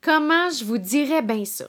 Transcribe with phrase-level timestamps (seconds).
[0.00, 1.66] Comment je vous dirais bien ça?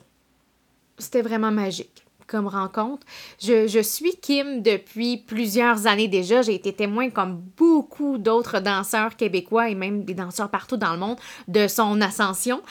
[0.98, 3.04] C'était vraiment magique comme rencontre.
[3.42, 6.42] Je, suis Kim depuis plusieurs années déjà.
[6.42, 10.98] J'ai été témoin, comme beaucoup d'autres danseurs québécois et même des danseurs partout dans le
[10.98, 12.62] monde, de son ascension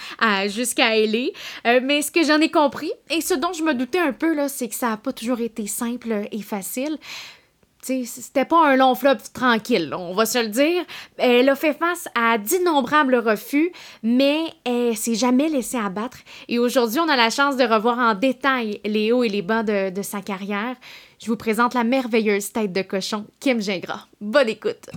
[0.48, 1.28] jusqu'à LA.
[1.68, 4.36] Euh, mais ce que j'en ai compris, et ce dont je me doutais un peu,
[4.48, 6.98] c'est que ça n'a pas toujours été simple et facile
[7.82, 10.84] c'était pas un long flop tranquille, on va se le dire.
[11.18, 13.72] Elle a fait face à d'innombrables refus,
[14.04, 16.18] mais elle s'est jamais laissée abattre.
[16.48, 19.64] Et aujourd'hui, on a la chance de revoir en détail les hauts et les bas
[19.64, 20.76] de, de sa carrière.
[21.22, 24.08] Je vous présente la merveilleuse tête de cochon, Kim Gingras.
[24.22, 24.90] Bonne écoute!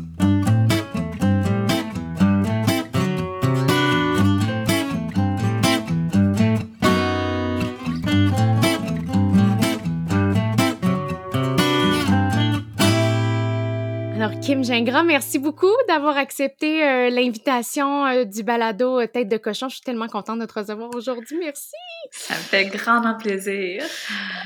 [14.42, 19.68] Kim Gingras, merci beaucoup d'avoir accepté euh, l'invitation euh, du balado euh, Tête de cochon.
[19.68, 21.38] Je suis tellement contente de te recevoir aujourd'hui.
[21.38, 21.76] Merci.
[22.10, 23.84] Ça me fait grandement plaisir.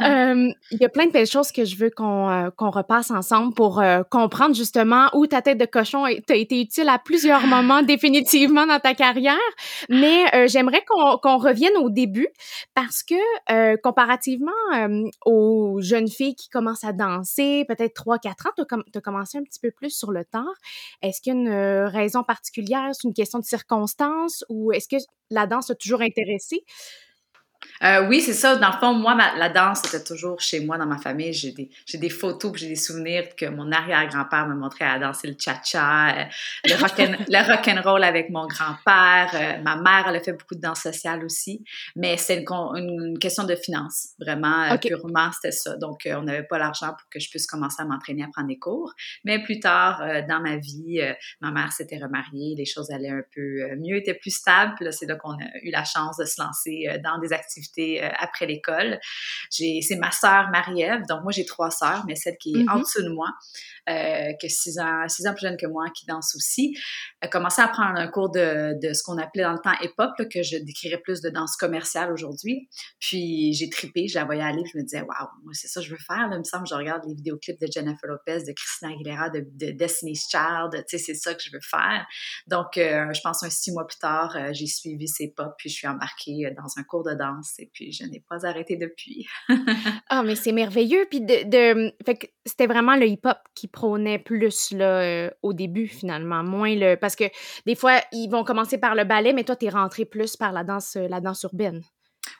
[0.01, 3.83] Il y a plein de belles choses que je veux qu'on qu'on repasse ensemble pour
[4.11, 8.81] comprendre justement où ta tête de cochon a été utile à plusieurs moments définitivement dans
[8.81, 9.37] ta carrière.
[9.89, 12.29] Mais j'aimerais qu'on qu'on revienne au début
[12.75, 14.53] parce que comparativement
[15.25, 19.61] aux jeunes filles qui commencent à danser, peut-être 3-4 ans, tu as commencé un petit
[19.61, 20.47] peu plus sur le temps.
[21.03, 22.91] Est-ce qu'il y a une euh, raison particulière?
[22.93, 24.97] C'est une question de circonstance ou est-ce que
[25.31, 26.65] la danse a toujours intéressé?
[27.83, 28.57] Euh, oui, c'est ça.
[28.57, 31.33] Dans le fond, moi, la danse, c'était toujours chez moi, dans ma famille.
[31.33, 35.29] J'ai des, j'ai des photos, j'ai des souvenirs que mon arrière-grand-père me montrait à danser
[35.29, 36.25] le cha-cha, euh,
[36.65, 39.31] le, rock and, roll avec mon grand-père.
[39.35, 41.65] Euh, ma mère, elle a fait beaucoup de danse sociale aussi.
[41.95, 44.09] Mais c'est une, question de finances.
[44.19, 45.77] Vraiment, purement, c'était ça.
[45.77, 48.59] Donc, on n'avait pas l'argent pour que je puisse commencer à m'entraîner à prendre des
[48.59, 48.93] cours.
[49.25, 51.01] Mais plus tard, dans ma vie,
[51.41, 54.93] ma mère s'était remariée, les choses allaient un peu mieux, étaient plus stables.
[54.93, 58.47] c'est là qu'on a eu la chance de se lancer dans des activités euh, après
[58.47, 58.99] l'école.
[59.51, 62.81] c'est ma sœur Marie-Ève, donc moi j'ai trois sœurs, mais celle qui est en mm-hmm.
[62.81, 63.29] dessous de moi,
[63.89, 66.77] euh, que six ans, six ans plus jeune que moi, qui danse aussi,
[67.21, 70.11] a commencé à prendre un cours de, de ce qu'on appelait dans le temps hip-hop,
[70.33, 72.69] que je décrirais plus de danse commerciale aujourd'hui.
[72.99, 75.87] Puis j'ai tripé, je la voyais aller, je me disais, waouh, moi c'est ça que
[75.87, 76.29] je veux faire.
[76.29, 76.37] Là.
[76.37, 80.27] Il me semble, je regarde les vidéoclips de Jennifer Lopez, de Christina Aguilera, de, Destiny's
[80.29, 82.07] Child, tu sais, c'est ça que je veux faire.
[82.47, 85.75] Donc, euh, je pense un six mois plus tard, j'ai suivi ces pas, puis je
[85.75, 89.27] suis embarquée dans un cours de danse et puis je n'ai pas arrêté depuis.
[90.09, 91.07] ah, mais c'est merveilleux.
[91.11, 91.23] Puis
[92.45, 96.43] c'était vraiment le hip-hop qui prônait plus là, euh, au début, finalement.
[96.43, 96.97] Moins le.
[96.97, 97.25] Parce que
[97.67, 100.53] des fois, ils vont commencer par le ballet, mais toi, tu es rentré plus par
[100.53, 101.83] la danse, euh, la danse urbaine.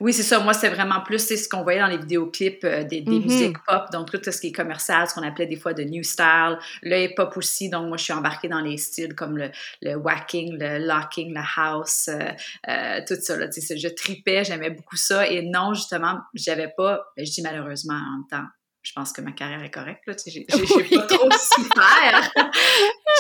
[0.01, 0.39] Oui, c'est ça.
[0.41, 3.23] Moi, c'est vraiment plus c'est ce qu'on voyait dans les vidéoclips euh, des, des mm-hmm.
[3.23, 3.85] musiques pop.
[3.93, 6.59] Donc, tout ce qui est commercial, ce qu'on appelait des fois de new style.
[6.83, 7.71] Le hip-hop aussi.
[7.71, 9.51] Donc, moi, je suis embarquée dans les styles comme le,
[9.83, 12.31] le whacking, le locking, le house, euh,
[12.69, 13.37] euh tout ça.
[13.37, 13.47] Là.
[13.51, 15.29] Je tripais, j'aimais beaucoup ça.
[15.29, 18.47] Et non, justement, j'avais pas, ben, je dis malheureusement en même temps,
[18.83, 20.03] je pense que ma carrière est correcte.
[20.27, 22.31] J'ai pas trop souffert.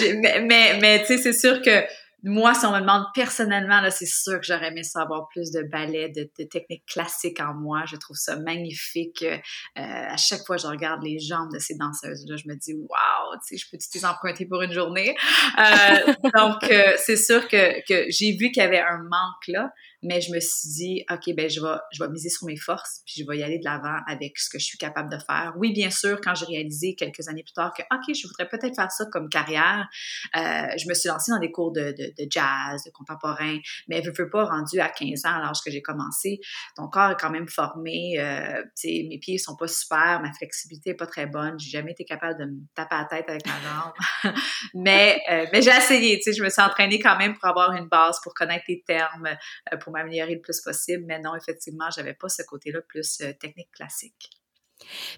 [0.00, 1.84] mais, mais, mais tu sais, c'est sûr que
[2.26, 5.62] moi, si on me demande personnellement, là, c'est sûr que j'aurais aimé savoir plus de
[5.62, 7.84] ballet, de, de techniques classiques en moi.
[7.86, 9.22] Je trouve ça magnifique.
[9.22, 9.38] Euh,
[9.76, 13.36] à chaque fois que je regarde les jambes de ces danseuses-là, je me dis, waouh,
[13.46, 15.16] tu sais, je peux les emprunter pour une journée?
[15.58, 19.70] Euh, donc, euh, c'est sûr que, que j'ai vu qu'il y avait un manque là
[20.02, 23.02] mais je me suis dit, OK, ben je vais, je vais miser sur mes forces,
[23.06, 25.54] puis je vais y aller de l'avant avec ce que je suis capable de faire.
[25.58, 28.74] Oui, bien sûr, quand j'ai réalisé quelques années plus tard que, OK, je voudrais peut-être
[28.74, 29.88] faire ça comme carrière,
[30.36, 30.40] euh,
[30.78, 33.58] je me suis lancée dans des cours de, de, de jazz, de contemporain,
[33.88, 36.40] mais je ne veux pas rendu à 15 ans, alors que j'ai commencé.
[36.76, 40.94] Ton corps est quand même formé, euh, mes pieds sont pas super, ma flexibilité est
[40.94, 44.34] pas très bonne, j'ai jamais été capable de me taper la tête avec ma jambe.
[44.74, 48.18] mais euh, mais j'ai essayé, je me suis entraînée quand même pour avoir une base,
[48.22, 49.28] pour connaître les termes,
[49.72, 51.04] euh, pour m'améliorer le plus possible.
[51.06, 54.30] Mais non, effectivement, j'avais pas ce côté-là plus euh, technique classique.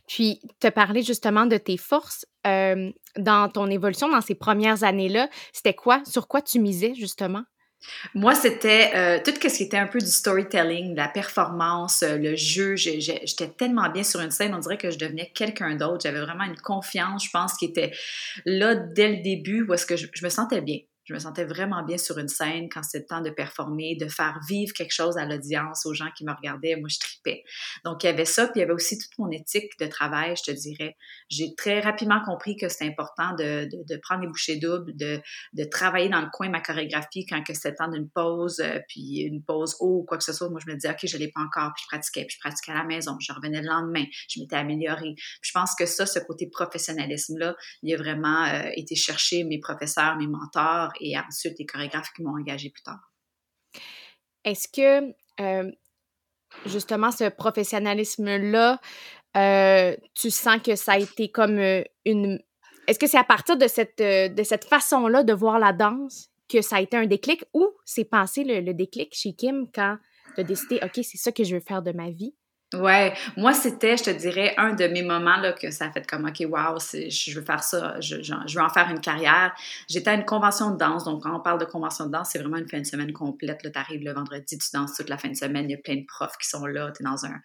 [0.07, 5.29] Puis, te parler justement de tes forces euh, dans ton évolution dans ces premières années-là,
[5.53, 6.03] c'était quoi?
[6.07, 7.43] Sur quoi tu misais justement?
[8.15, 12.75] Moi, c'était euh, tout ce qui était un peu du storytelling, la performance, le jeu.
[12.77, 16.01] J'étais tellement bien sur une scène, on dirait que je devenais quelqu'un d'autre.
[16.03, 17.93] J'avais vraiment une confiance, je pense, qui était
[18.45, 20.79] là dès le début, où est-ce que je, me sentais bien.
[21.09, 24.09] Je me sentais vraiment bien sur une scène quand c'était le temps de performer, de
[24.09, 26.77] faire vivre quelque chose à l'audience, aux gens qui me regardaient.
[26.77, 27.45] Moi, je tripais.
[27.83, 30.35] Donc, il y avait ça, puis il y avait aussi toute mon éthique de travail,
[30.37, 30.97] je te dirais.
[31.31, 35.19] J'ai très rapidement compris que c'était important de, de, prendre les bouchées doubles, de,
[35.55, 39.21] de travailler dans le coin ma chorégraphie quand c'était le temps d'une pause, euh, puis
[39.21, 40.51] une pause haut ou quoi que ce soit.
[40.51, 42.73] Moi, je me disais, OK, je l'ai pas encore, puis je pratiquais, puis je pratiquais
[42.73, 43.17] à la maison.
[43.19, 45.15] Je revenais le lendemain, je m'étais améliorée.
[45.41, 50.17] Je pense que ça, ce côté professionnalisme-là, il a vraiment euh, été chercher mes professeurs,
[50.19, 53.01] mes mentors et ensuite les chorégraphes qui m'ont engagé plus tard.
[54.45, 55.15] Est-ce que
[56.67, 58.81] justement ce professionnalisme-là,
[60.15, 61.59] tu sens que ça a été comme
[62.05, 62.43] une...
[62.87, 66.63] Est-ce que c'est à partir de cette, de cette façon-là de voir la danse que
[66.63, 69.99] ça a été un déclic ou c'est passé le, le déclic chez Kim quand
[70.35, 72.35] tu as décidé, OK, c'est ça que je veux faire de ma vie?
[72.75, 76.07] Ouais, moi c'était, je te dirais, un de mes moments là que ça a fait
[76.07, 79.55] comme ok, wow, je veux faire ça, je, veux en faire une carrière.
[79.89, 82.39] J'étais à une convention de danse, donc quand on parle de convention de danse, c'est
[82.39, 83.63] vraiment une fin de semaine complète.
[83.63, 85.97] Là, t'arrives le vendredi, tu danses toute la fin de semaine, il y a plein
[85.97, 87.41] de profs qui sont là, dans un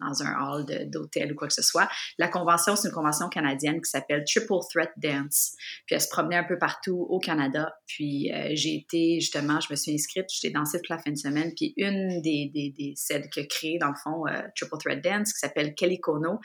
[0.00, 1.88] dans un hall d'hôtel ou quoi que ce soit.
[2.18, 5.52] La convention, c'est une convention canadienne qui s'appelle Triple Threat Dance.
[5.86, 7.74] Puis elle se promenait un peu partout au Canada.
[7.86, 11.16] Puis euh, j'ai été justement, je me suis inscrite, j'étais dansée toute la fin de
[11.16, 11.52] semaine.
[11.56, 15.38] Puis une des des, des celles créé dans le fond euh, Triple Threat Dance, qui
[15.38, 16.38] s'appelle Kelly Kono.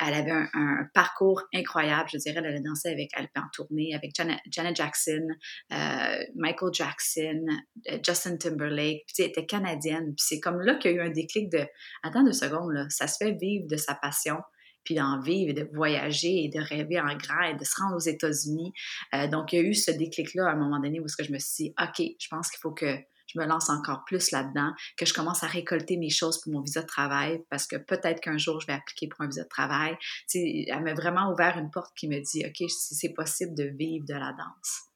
[0.00, 2.42] Elle avait un, parcours incroyable, je dirais.
[2.44, 5.26] Elle a dansé avec, elle en tournée avec Janet, Jackson,
[5.72, 7.44] euh, Michael Jackson,
[7.90, 9.04] euh, Justin Timberlake.
[9.06, 10.14] Puis, elle était canadienne.
[10.16, 11.66] Puis c'est comme là qu'il y a eu un déclic de,
[12.02, 14.36] attends deux secondes, là, ça se fait vivre de sa passion
[14.84, 18.00] puis d'en vivre de voyager et de rêver en grand et de se rendre aux
[18.00, 18.72] États-Unis.
[19.14, 21.38] Euh, donc, il y a eu ce déclic-là à un moment donné où je me
[21.38, 22.98] suis dit, OK, je pense qu'il faut que
[23.32, 26.60] je me lance encore plus là-dedans, que je commence à récolter mes choses pour mon
[26.60, 29.48] visa de travail parce que peut-être qu'un jour je vais appliquer pour un visa de
[29.48, 29.96] travail.
[30.34, 34.14] elle m'a vraiment ouvert une porte qui me dit OK, c'est possible de vivre de
[34.14, 34.92] la danse.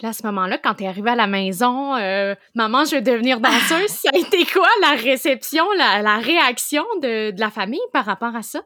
[0.00, 3.02] Puis à ce moment-là, quand tu es arrivée à la maison, euh, maman, je veux
[3.02, 8.34] devenir danseuse, ça a été quoi la réception, la, réaction de la famille par rapport
[8.34, 8.62] à ça?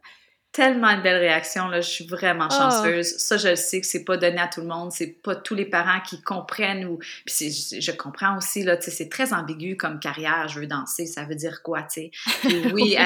[0.55, 2.71] Tellement une belle réaction là, je suis vraiment ah.
[2.71, 3.17] chanceuse.
[3.19, 5.57] Ça je le sais que c'est pas donné à tout le monde, c'est pas tous
[5.57, 9.77] les parents qui comprennent ou puis je comprends aussi là, tu sais c'est très ambigu
[9.77, 12.11] comme carrière, je veux danser, ça veut dire quoi, tu sais?
[12.73, 12.97] Oui,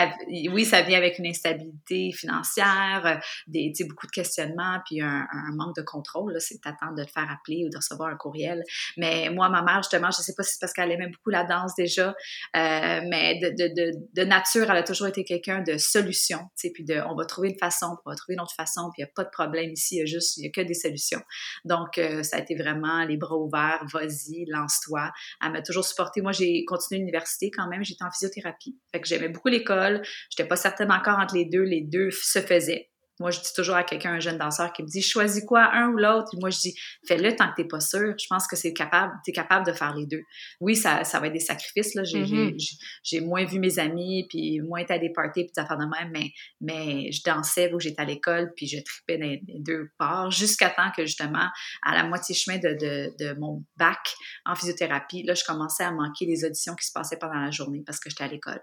[0.53, 3.15] oui, ça vient avec une instabilité financière, euh,
[3.47, 7.05] des tu sais beaucoup de questionnements puis un, manque de contrôle là, c'est t'attendre de
[7.05, 8.63] te faire appeler ou de recevoir un courriel.
[8.99, 11.45] Mais moi ma mère justement, je sais pas si c'est parce qu'elle aimait beaucoup la
[11.45, 15.79] danse déjà, euh, mais de, de, de, de, nature, elle a toujours été quelqu'un de
[15.79, 18.55] solution, tu sais puis de on va trouver une façon, on va trouver une autre
[18.55, 20.51] façon, puis il n'y a pas de problème ici, il y a juste, y a
[20.51, 21.21] que des solutions.
[21.65, 25.11] Donc, euh, ça a été vraiment les bras ouverts, vas-y, lance-toi.
[25.45, 26.21] Elle m'a toujours supporté.
[26.21, 28.79] Moi, j'ai continué l'université quand même, j'étais en physiothérapie.
[28.93, 32.88] Fait j'aimais beaucoup l'école, j'étais pas certaine encore entre les deux, les deux se faisaient.
[33.21, 35.89] Moi, je dis toujours à quelqu'un, un jeune danseur, qui me dit choisis quoi, un
[35.89, 36.31] ou l'autre.
[36.39, 36.75] Moi, je dis
[37.07, 38.15] fais-le tant que t'es pas sûr.
[38.19, 40.23] Je pense que c'est capable, t'es capable de faire les deux.
[40.61, 41.95] Oui, ça, ça va être des sacrifices.
[41.95, 42.05] Là.
[42.05, 43.25] J'ai, mm-hmm.
[43.25, 46.11] moins vu mes amis, puis moins été à des parties, puis des affaires de même,
[46.13, 46.31] mais,
[46.61, 50.71] mais je dansais où j'étais à l'école, puis je tripais dans les deux parts, jusqu'à
[50.71, 51.49] temps que justement,
[51.83, 53.99] à la moitié chemin de, de, de mon bac
[54.45, 57.83] en physiothérapie, là, je commençais à manquer les auditions qui se passaient pendant la journée
[57.85, 58.61] parce que j'étais à l'école.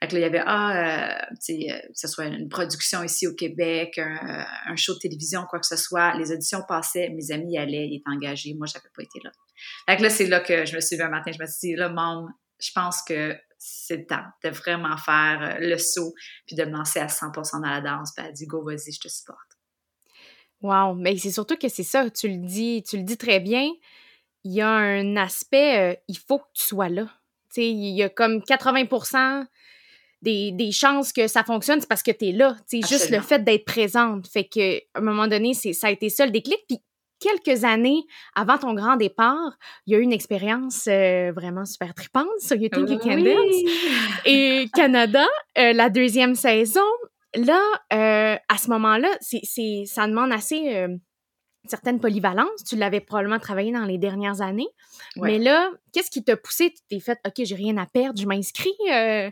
[0.00, 3.02] Fait là, il y avait, ah, euh, tu sais, euh, que ce soit une production
[3.02, 6.14] ici au Québec, un, show de télévision, quoi que ce soit.
[6.16, 8.54] Les auditions passaient, mes amis y allaient, ils étaient engagés.
[8.54, 9.30] Moi, j'avais pas été là.
[9.88, 11.70] Fait que là, c'est là que je me suis levée un matin, je me suis
[11.70, 12.28] dit, là, maman,
[12.60, 16.14] je pense que c'est le temps de vraiment faire euh, le saut
[16.46, 18.12] puis de me lancer à 100% dans la danse.
[18.16, 19.40] Puis elle dit, go, vas-y, je te supporte.
[20.62, 23.68] Wow, mais c'est surtout que c'est ça, tu le dis, tu le dis très bien.
[24.44, 27.04] Il y a un aspect, il faut que tu sois là.
[27.52, 28.84] Tu sais, il y a comme 80
[30.22, 32.56] des, chances que ça fonctionne, c'est parce que tu es là.
[32.66, 34.26] C'est juste le fait d'être présente.
[34.26, 36.58] Fait que à un moment donné, c'est ça a été ça le déclic.
[36.68, 36.78] Puis
[37.20, 38.02] quelques années
[38.34, 42.56] avant ton grand départ, il y a eu une expérience euh, vraiment super tripante sur
[42.56, 43.56] You Think You Can Dance.
[44.24, 45.24] Et Canada,
[45.58, 46.80] euh, la deuxième saison,
[47.34, 47.60] là,
[47.92, 50.86] euh, à ce moment-là, c'est, ça demande assez
[51.68, 52.64] certaine polyvalence.
[52.64, 54.68] Tu l'avais probablement travaillé dans les dernières années.
[55.22, 56.70] Mais là, qu'est-ce qui t'a poussé?
[56.70, 58.74] Tu t'es fait, OK, j'ai rien à perdre, je m'inscris.
[58.90, 59.30] Euh,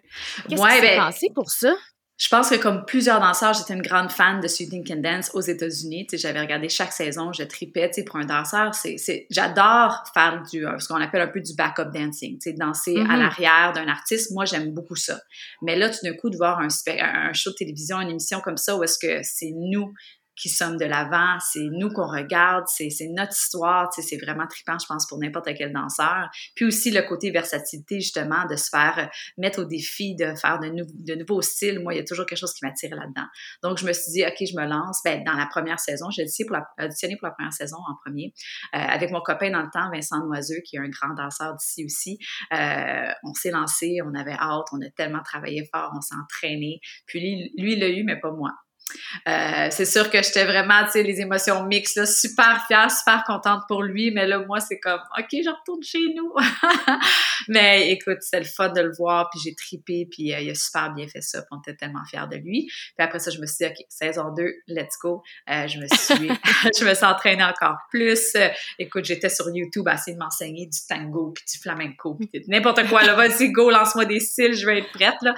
[0.48, 1.74] qu'est-ce qui s'est ben, passé pour ça?
[2.18, 5.42] Je pense que comme plusieurs danseurs, j'étais une grande fan de Shooting Can Dance aux
[5.42, 6.06] États-Unis.
[6.14, 7.90] J'avais regardé chaque saison, je tripais.
[8.06, 11.90] Pour un danseur, c'est, j'adore faire du, euh, ce qu'on appelle un peu du backup
[11.92, 13.18] dancing, danser à mm-hmm.
[13.18, 14.32] l'arrière d'un artiste.
[14.32, 15.20] Moi, j'aime beaucoup ça.
[15.60, 16.68] Mais là, tout d'un coup, de voir un,
[17.02, 19.92] un show de télévision, une émission comme ça, où est-ce que c'est nous
[20.36, 24.86] qui sommes de l'avant, c'est nous qu'on regarde, c'est notre histoire, c'est vraiment trippant, je
[24.86, 26.28] pense, pour n'importe quel danseur.
[26.54, 29.06] Puis aussi le côté versatilité, justement, de se faire euh,
[29.38, 31.80] mettre au défi, de faire de, de nouveaux styles.
[31.80, 33.26] Moi, il y a toujours quelque chose qui m'attire là-dedans.
[33.62, 35.00] Donc, je me suis dit, OK, je me lance.
[35.04, 38.32] Ben, dans la première saison, j'ai la, auditionné pour la première saison en premier,
[38.74, 41.84] euh, avec mon copain dans le temps, Vincent Noiseux, qui est un grand danseur d'ici
[41.84, 42.18] aussi.
[42.52, 46.80] Euh, on s'est lancé, on avait hâte, on a tellement travaillé fort, on s'est entraîné.
[47.06, 48.50] Puis lui, lui, il l'a eu, mais pas moi.
[49.28, 53.24] Euh, c'est sûr que j'étais vraiment, tu sais, les émotions mixtes, là, super fière, super
[53.24, 56.32] contente pour lui, mais là, moi, c'est comme, OK, je retourne chez nous.
[57.48, 60.54] mais écoute, c'était le fun de le voir, puis j'ai tripé, puis euh, il a
[60.54, 62.66] super bien fait ça, puis on était tellement fiers de lui.
[62.66, 65.22] Puis après ça, je me suis dit, OK, saison 2, let's go.
[65.50, 66.28] Euh, je me suis,
[66.78, 68.36] je me suis entraînée encore plus.
[68.78, 72.86] écoute, j'étais sur YouTube à essayer de m'enseigner du tango, puis du flamenco, puis n'importe
[72.88, 75.34] quoi, là, vas-y, go, lance-moi des styles, je vais être prête, là.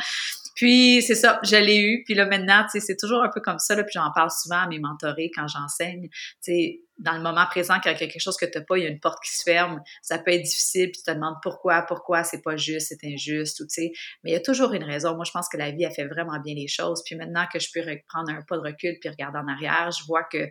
[0.58, 2.02] Puis c'est ça, je l'ai eu.
[2.04, 3.76] Puis là maintenant, tu sais, c'est toujours un peu comme ça.
[3.76, 6.08] Là, puis j'en parle souvent à mes mentorés quand j'enseigne.
[6.42, 8.76] Tu dans le moment présent, quand il y a quelque chose que tu n'as pas,
[8.76, 11.14] il y a une porte qui se ferme, ça peut être difficile, puis tu te
[11.14, 13.92] demandes pourquoi, pourquoi c'est pas juste, c'est injuste, ou tu sais.
[14.24, 15.14] Mais il y a toujours une raison.
[15.14, 17.02] Moi, je pense que la vie a fait vraiment bien les choses.
[17.06, 20.04] Puis maintenant que je peux prendre un pas de recul puis regarder en arrière, je
[20.06, 20.48] vois que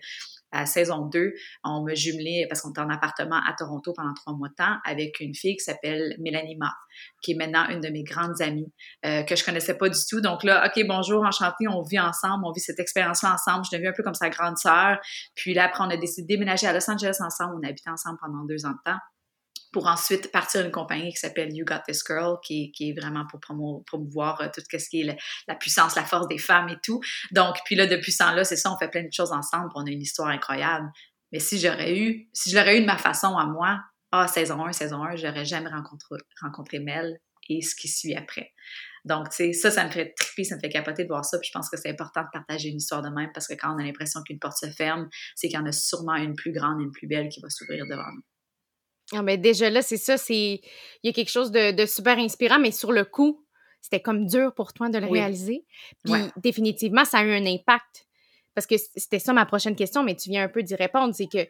[0.51, 4.34] à saison 2, on me jumelé, parce qu'on était en appartement à Toronto pendant trois
[4.34, 6.74] mois de temps, avec une fille qui s'appelle Mélanie Ma,
[7.22, 8.72] qui est maintenant une de mes grandes amies,
[9.06, 10.22] euh, que je connaissais pas du tout.
[10.22, 13.66] Donc là, OK, bonjour, enchantée, on vit ensemble, on vit cette expérience-là ensemble.
[13.70, 15.00] Je deviens un peu comme sa grande sœur.
[15.36, 17.56] Puis là, après, on a décidé de déménager à Los Angeles ensemble.
[17.60, 19.00] On a habité ensemble pendant deux ans de temps
[19.72, 23.40] pour ensuite partir une compagnie qui s'appelle You Got This Girl, qui, est vraiment pour
[23.40, 27.00] promouvoir euh, tout ce qui est la puissance, la force des femmes et tout.
[27.32, 29.86] Donc, puis là, depuis ce temps-là, c'est ça, on fait plein de choses ensemble, on
[29.86, 30.90] a une histoire incroyable.
[31.32, 33.80] Mais si j'aurais eu, si je l'aurais eu de ma façon à moi,
[34.12, 38.54] ah, saison 1, saison 1, j'aurais jamais rencontré, rencontré Mel et ce qui suit après.
[39.06, 41.38] Donc, tu sais, ça, ça me fait triper, ça me fait capoter de voir ça.
[41.40, 43.74] Puis je pense que c'est important de partager une histoire de même parce que quand
[43.74, 46.52] on a l'impression qu'une porte se ferme, c'est qu'il y en a sûrement une plus
[46.52, 48.24] grande une plus belle qui va s'ouvrir devant nous.
[49.14, 50.62] Ah, mais déjà là, c'est ça, c'est.
[51.04, 53.46] Il y a quelque chose de, super inspirant, mais sur le coup,
[53.82, 55.66] c'était comme dur pour toi de le réaliser.
[56.04, 58.06] Puis définitivement, ça a eu un impact.
[58.54, 61.14] Parce que c'était ça ma prochaine question, mais tu viens un peu d'y répondre.
[61.14, 61.48] C'est que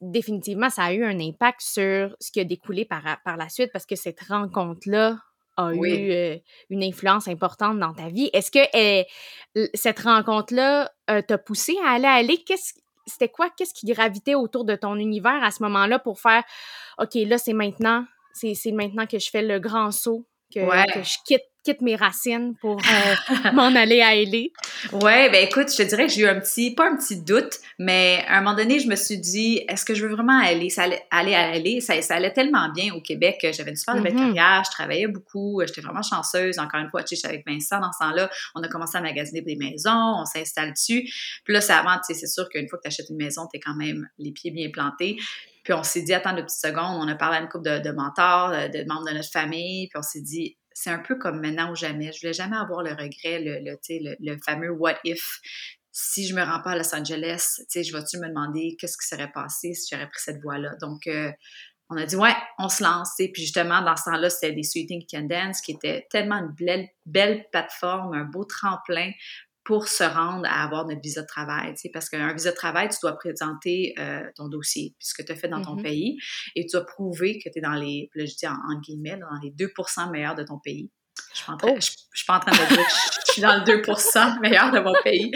[0.00, 3.70] définitivement, ça a eu un impact sur ce qui a découlé par, par la suite
[3.72, 5.18] parce que cette rencontre-là
[5.56, 6.36] a eu euh,
[6.70, 8.30] une influence importante dans ta vie.
[8.32, 9.06] Est-ce que
[9.74, 12.38] cette rencontre-là euh, t'a poussé à aller aller?
[12.44, 12.74] Qu'est-ce
[13.08, 16.42] c'était quoi, qu'est-ce qui gravitait autour de ton univers à ce moment-là pour faire,
[16.98, 20.60] OK, là, c'est maintenant, c'est maintenant que je fais le grand saut, que,
[20.94, 24.48] que je quitte quitte mes racines pour euh, m'en aller à LA?
[24.92, 27.58] Ouais, ben écoute, je te dirais que j'ai eu un petit, pas un petit doute,
[27.78, 30.70] mais à un moment donné, je me suis dit, est-ce que je veux vraiment aller,
[30.70, 31.82] ça allait, aller à LA?
[31.82, 34.34] Ça, ça, allait tellement bien au Québec, j'avais une super belle mm-hmm.
[34.34, 36.58] carrière, je travaillais beaucoup, j'étais vraiment chanceuse.
[36.58, 39.02] Encore une fois, tu sais, j'étais avec Vincent dans ce temps-là, on a commencé à
[39.02, 41.06] magasiner des maisons, on s'installe dessus.
[41.44, 43.46] Puis là, ça avant, tu sais, c'est sûr qu'une fois que tu achètes une maison,
[43.52, 45.18] tu es quand même les pieds bien plantés.
[45.64, 47.78] Puis on s'est dit, attends une petite seconde, on a parlé à une couple de,
[47.80, 51.40] de mentors, de membres de notre famille, puis on s'est dit, c'est un peu comme
[51.40, 52.12] maintenant ou jamais.
[52.12, 55.40] Je voulais jamais avoir le regret, le, le, le, fameux what if.
[55.90, 59.32] Si je me rends pas à Los Angeles, je vais-tu me demander qu'est-ce qui serait
[59.32, 60.76] passé si j'aurais pris cette voie-là?
[60.80, 61.32] Donc, euh,
[61.90, 63.14] on a dit, ouais, on se lance.
[63.16, 66.86] Puis justement, dans ce temps-là, c'était des Sweeting Can Dance, qui était tellement une belle,
[67.06, 69.10] belle plateforme, un beau tremplin
[69.68, 71.74] pour se rendre à avoir notre visa de travail.
[71.92, 75.48] Parce qu'un visa de travail, tu dois présenter euh, ton dossier, puisque tu as fait
[75.48, 75.82] dans ton mm-hmm.
[75.82, 76.18] pays,
[76.56, 79.28] et tu dois prouver que tu es dans les, là, je dis en, guillemets, dans
[79.42, 80.90] les 2% meilleurs de ton pays.
[81.34, 81.74] Je suis, oh.
[81.76, 82.82] je, suis pas en train de dire que
[83.26, 85.32] je, suis dans le 2% meilleur de mon pays.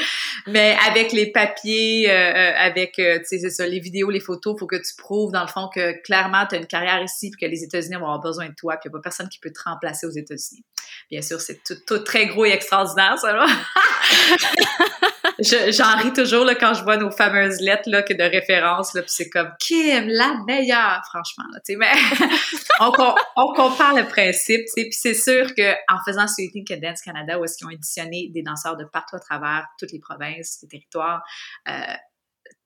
[0.47, 4.55] Mais avec les papiers, euh, euh, avec, tu sais, c'est ça, les vidéos, les photos,
[4.57, 7.31] il faut que tu prouves, dans le fond, que clairement, tu as une carrière ici,
[7.31, 9.29] puis que les États-Unis vont avoir besoin de toi, puis il n'y a pas personne
[9.29, 10.65] qui peut te remplacer aux États-Unis.
[11.11, 13.47] Bien sûr, c'est tout, très gros et extraordinaire, ça, là.
[15.39, 19.03] J'en ris toujours là, quand je vois nos fameuses lettres là, que de référence, là,
[19.03, 21.45] puis c'est comme Kim, la meilleure, franchement.
[21.53, 21.91] Là, mais
[23.37, 27.57] on, compare le principe, puis c'est sûr qu'en faisant Sweeting que Dance Canada, où est-ce
[27.57, 31.23] qu'ils ont éditionné des danseurs de partout à travers toutes les provinces, les territoires,
[31.69, 31.73] euh,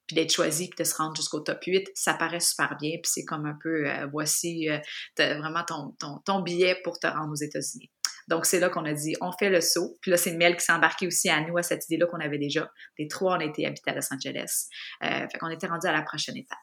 [0.06, 3.10] puis d'être choisi puis de se rendre jusqu'au top 8, ça paraît super bien, puis
[3.12, 4.78] c'est comme un peu, euh, voici euh,
[5.16, 7.90] vraiment ton billet pour te rendre aux États-Unis.
[8.28, 9.96] Donc, c'est là qu'on a dit, on fait le saut.
[10.00, 12.38] Puis là, c'est Mel qui s'est embarqué aussi à nous, à cette idée-là qu'on avait
[12.38, 12.70] déjà.
[12.98, 14.66] Les trois, on été habités à Los Angeles.
[15.04, 16.58] Euh, fait qu'on était rendu à la prochaine étape.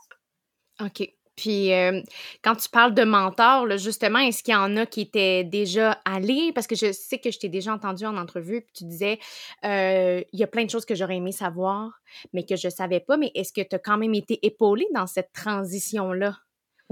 [0.82, 1.08] OK.
[1.36, 2.02] Puis, euh,
[2.44, 5.94] quand tu parles de mentors, là, justement, est-ce qu'il y en a qui étaient déjà
[6.06, 6.52] allés?
[6.54, 9.20] Parce que je sais que je t'ai déjà entendu en entrevue, puis tu disais,
[9.66, 12.02] euh, il y a plein de choses que j'aurais aimé savoir,
[12.34, 13.18] mais que je ne savais pas.
[13.18, 16.38] Mais est-ce que tu as quand même été épaulé dans cette transition-là?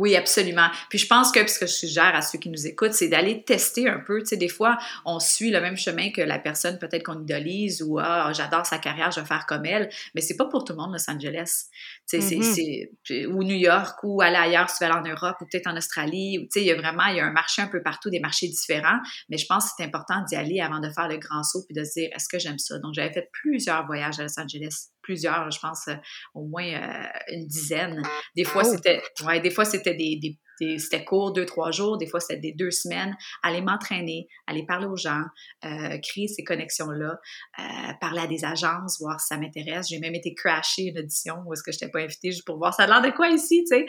[0.02, 0.68] Oui, absolument.
[0.90, 3.88] Puis je pense que, puisque je suggère à ceux qui nous écoutent, c'est d'aller tester
[3.88, 4.22] un peu.
[4.22, 7.84] Tu sais, des fois, on suit le même chemin que la personne peut-être qu'on idolise
[7.84, 9.92] ou ah, j'adore sa carrière, je vais faire comme elle.
[10.16, 11.66] Mais c'est pas pour tout le monde, Los Angeles.
[12.10, 13.28] Tu sais, c'est, mm-hmm.
[13.28, 15.78] ou New York ou aller ailleurs, si tu veux aller en Europe ou peut-être en
[15.78, 16.40] Australie.
[16.52, 18.20] tu sais, il y a vraiment, il y a un marché un peu partout, des
[18.20, 18.98] marchés différents.
[19.30, 21.76] Mais je pense que c'est important d'y aller avant de faire le grand saut puis
[21.80, 22.80] de se dire, est-ce que j'aime ça?
[22.80, 25.96] Donc, j'avais fait plusieurs voyages à Los Angeles plusieurs, je pense, euh,
[26.34, 28.02] au moins euh, une dizaine.
[28.36, 28.70] Des fois, oh!
[28.72, 30.38] c'était ouais, des fois, c'était des, des,
[30.78, 34.86] c'était court, deux, trois jours, des fois c'était des deux semaines, aller m'entraîner, aller parler
[34.86, 35.24] aux gens,
[35.66, 37.20] euh, créer ces connexions-là,
[38.00, 39.88] parler à des agences, voir si ça m'intéresse.
[39.90, 42.60] J'ai même été crasher une audition où est-ce que je n'étais pas invitée juste pour
[42.60, 43.86] voir ça a l'air de quoi ici, tu sais.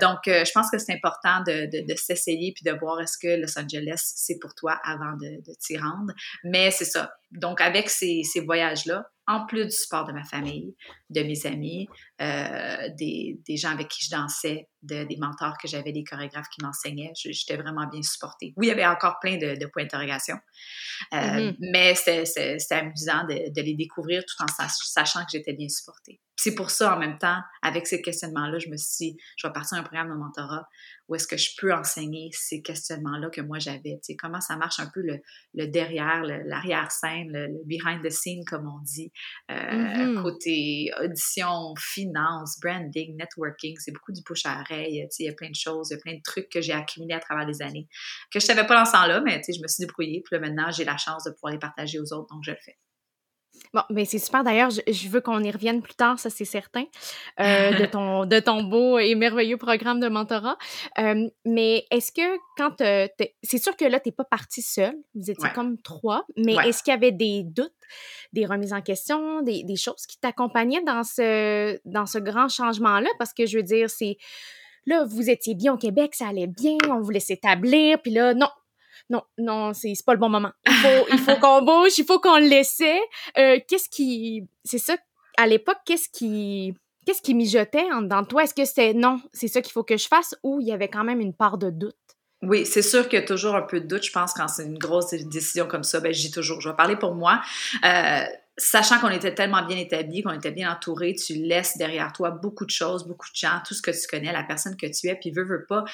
[0.00, 3.40] Donc, je pense que c'est important de, de, de s'essayer puis de voir est-ce que
[3.40, 6.12] Los Angeles, c'est pour toi avant de, de t'y rendre.
[6.44, 7.10] Mais c'est ça.
[7.30, 10.74] Donc, avec ces, ces voyages-là, en plus du support de ma famille,
[11.10, 11.88] de mes amis,
[12.20, 16.48] euh, des, des, gens avec qui je dansais, de, des mentors que j'avais, des chorégraphes
[16.48, 17.12] qui m'enseignaient.
[17.14, 18.54] J'étais vraiment bien supportée.
[18.56, 20.36] Oui, il y avait encore plein de, de points d'interrogation,
[21.14, 21.56] euh, mm-hmm.
[21.72, 26.20] mais c'était amusant de, de, les découvrir tout en sachant que j'étais bien supportée.
[26.38, 29.52] C'est pour ça, en même temps, avec ces questionnements-là, je me suis dit, je vais
[29.52, 30.68] partir un programme de mentorat
[31.08, 34.00] où est-ce que je peux enseigner ces questionnements-là que moi j'avais.
[34.18, 35.20] Comment ça marche un peu le,
[35.54, 39.12] le derrière, l'arrière-scène, le, behind the scene, comme on dit.
[39.50, 40.22] Euh, mm-hmm.
[40.22, 44.75] Côté audition, finance, branding, networking, c'est beaucoup du push à oreille.
[45.10, 46.72] Sais, il y a plein de choses, il y a plein de trucs que j'ai
[46.72, 47.88] accumulés à travers les années
[48.30, 50.22] que je savais pas dans ce temps-là, mais je me suis débrouillée.
[50.24, 52.58] Puis là, maintenant, j'ai la chance de pouvoir les partager aux autres, donc je le
[52.64, 52.76] fais.
[53.72, 54.44] Bon, ben c'est super.
[54.44, 56.84] D'ailleurs, je, veux qu'on y revienne plus tard, ça c'est certain,
[57.40, 60.56] euh, de, ton, de ton beau et merveilleux programme de mentorat.
[60.98, 62.76] Euh, mais est-ce que quand
[63.42, 66.82] c'est sûr que là, tu n'es pas partie seule, vous étiez comme trois, mais est-ce
[66.82, 67.72] qu'il y avait des doutes,
[68.32, 73.08] des remises en question, des, des choses qui t'accompagnaient dans ce, dans ce grand changement-là?
[73.18, 74.16] Parce que je veux dire, c'est
[74.86, 78.48] là, vous étiez bien au Québec, ça allait bien, on voulait s'établir, puis là, non,
[79.10, 80.52] non, non, c'est pas le bon moment.
[80.66, 82.80] Il faut, il faut qu'on bouge, il faut qu'on le laisse.
[83.38, 84.96] Euh, qu'est-ce qui, c'est ça,
[85.36, 86.74] à l'époque, qu'est-ce qui,
[87.06, 88.44] qu'est-ce qui mijotait dans toi?
[88.44, 90.88] Est-ce que c'était non, c'est ça qu'il faut que je fasse ou il y avait
[90.88, 91.94] quand même une part de doute?
[92.42, 94.64] Oui, c'est sûr qu'il y a toujours un peu de doute, je pense, quand c'est
[94.64, 96.00] une grosse décision comme ça.
[96.00, 96.60] Ben, j'y toujours.
[96.60, 97.40] Je vais parler pour moi.
[97.84, 98.24] Euh,
[98.58, 102.64] sachant qu'on était tellement bien établi, qu'on était bien entouré, tu laisses derrière toi beaucoup
[102.64, 105.14] de choses, beaucoup de gens, tout ce que tu connais, la personne que tu es,
[105.14, 105.84] puis veux, veux pas.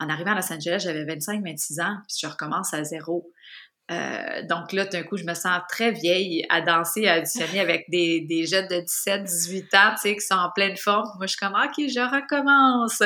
[0.00, 3.32] En arrivant à Los Angeles, j'avais 25, 26 ans, puis je recommence à zéro.
[3.90, 7.88] Euh, donc là, d'un coup, je me sens très vieille à danser, à additionner avec
[7.88, 11.08] des, des jeunes de 17, 18 ans, tu sais, qui sont en pleine forme.
[11.16, 13.00] Moi, je suis comme, OK, je recommence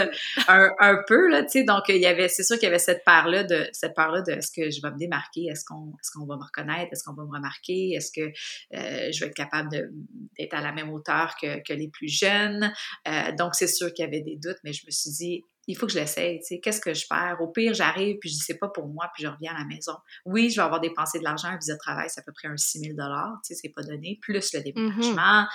[0.48, 1.64] un, un peu, là, tu sais.
[1.64, 4.32] Donc, il y avait, c'est sûr qu'il y avait cette part-là de, cette part-là de,
[4.32, 5.46] est-ce que je vais me démarquer?
[5.46, 6.92] Est-ce qu'on, est-ce qu'on va me reconnaître?
[6.92, 7.92] Est-ce qu'on va me remarquer?
[7.92, 8.32] Est-ce que
[8.76, 12.72] euh, je vais être capable d'être à la même hauteur que, que les plus jeunes?
[13.06, 15.76] Euh, donc, c'est sûr qu'il y avait des doutes, mais je me suis dit, il
[15.76, 17.36] faut que je l'essaye, tu sais, qu'est-ce que je perds?
[17.40, 19.64] Au pire, j'arrive, puis je dis, c'est pas pour moi, puis je reviens à la
[19.64, 19.94] maison.
[20.24, 22.48] Oui, je vais avoir dépensé de l'argent, un visa de travail, c'est à peu près
[22.48, 23.00] un 6 000 tu
[23.42, 24.62] sais, c'est pas donné, plus le mm-hmm.
[24.64, 25.46] déménagement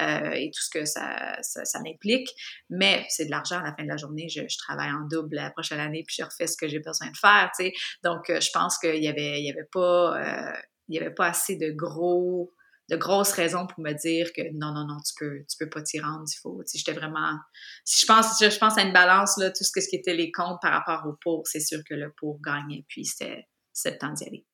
[0.00, 2.28] euh, et tout ce que ça, ça, ça implique,
[2.70, 5.36] mais c'est de l'argent à la fin de la journée, je, je, travaille en double
[5.36, 7.72] la prochaine année, puis je refais ce que j'ai besoin de faire, tu sais,
[8.04, 10.18] donc euh, je pense qu'il y avait, il y avait pas...
[10.18, 10.52] Euh,
[10.88, 12.54] il y avait pas assez de gros
[12.88, 15.82] de grosses raisons pour me dire que non, non, non, tu peux, tu peux pas
[15.82, 16.62] t'y rendre, il faut.
[16.66, 17.38] Si j'étais vraiment.
[17.84, 20.30] Si je pense, je, pense à une balance, là, tout ce, ce qui était les
[20.30, 23.46] comptes par rapport au pour, c'est sûr que le pour gagnait, puis c'était
[23.84, 24.46] le temps d'y aller.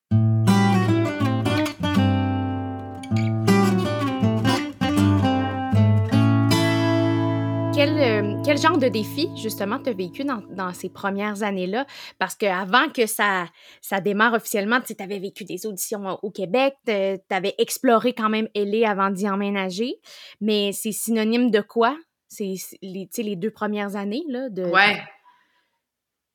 [8.44, 11.86] Quel, genre de défi, justement, tu as vécu dans, ces premières années-là?
[12.18, 13.46] Parce qu'avant que ça,
[13.80, 16.92] ça démarre officiellement, tu avais vécu des auditions au Québec, tu
[17.30, 19.94] avais exploré quand même LA avant d'y emménager,
[20.40, 21.96] mais c'est synonyme de quoi?
[22.28, 24.48] C'est les, les deux premières années, là?
[24.48, 25.00] De, ouais.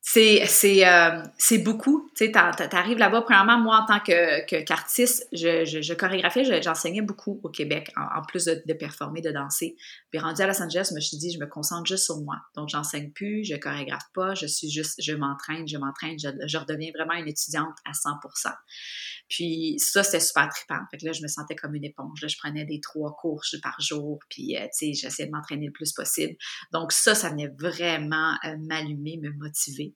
[0.00, 2.08] C'est, c'est, euh, c'est beaucoup.
[2.16, 3.22] Tu sais, t'arrives là-bas.
[3.22, 8.22] Premièrement, moi, en tant que, qu'artiste, je, je, je chorégraphiais, j'enseignais beaucoup au Québec, en,
[8.22, 9.76] plus de, performer, de danser.
[10.10, 12.36] Puis rendu à Los Angeles, je me suis dit, je me concentre juste sur moi.
[12.56, 16.90] Donc, j'enseigne plus, je chorégraphe pas, je suis juste, je m'entraîne, je m'entraîne, je, redeviens
[16.94, 18.52] vraiment une étudiante à 100%
[19.28, 20.80] puis ça, c'était super trippant.
[20.90, 22.20] Fait que là, je me sentais comme une éponge.
[22.22, 25.66] Là, je prenais des trois courses par jour, puis, euh, tu sais, j'essayais de m'entraîner
[25.66, 26.34] le plus possible.
[26.72, 29.87] Donc ça, ça venait vraiment euh, m'allumer, me motiver.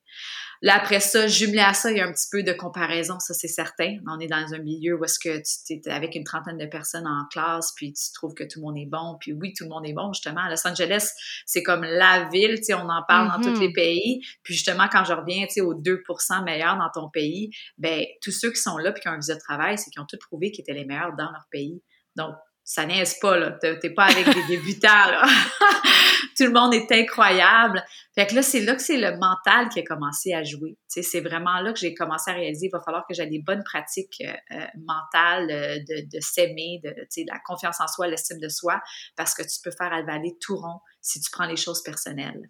[0.64, 3.34] Là, après ça, jumelé à ça, il y a un petit peu de comparaison, ça
[3.34, 3.96] c'est certain.
[4.08, 7.06] On est dans un milieu où est-ce que tu es avec une trentaine de personnes
[7.06, 9.16] en classe, puis tu trouves que tout le monde est bon.
[9.20, 10.42] Puis oui, tout le monde est bon, justement.
[10.42, 11.10] À Los Angeles,
[11.46, 13.74] c'est comme la ville, tu sais, on en parle dans tous les mm-hmm.
[13.74, 14.20] pays.
[14.44, 18.30] Puis justement, quand je reviens, tu sais, aux 2% meilleurs dans ton pays, ben tous
[18.30, 20.18] ceux qui sont là puis qui ont un visa de travail, c'est qu'ils ont tous
[20.18, 21.82] prouvé qu'ils étaient les meilleurs dans leur pays.
[22.14, 23.50] Donc, ça n'est pas, là.
[23.60, 24.88] T'es pas avec des débutants.
[26.36, 27.84] Tout le monde est incroyable.
[28.14, 30.76] Fait que là, c'est là que c'est le mental qui a commencé à jouer.
[30.86, 33.64] c'est vraiment là que j'ai commencé à réaliser, il va falloir que j'ai des bonnes
[33.64, 38.38] pratiques euh, euh, mentales euh, de, de s'aimer, de, de la confiance en soi, l'estime
[38.38, 38.80] de soi,
[39.16, 42.40] parce que tu peux faire avaler tout rond si tu prends les choses personnelles.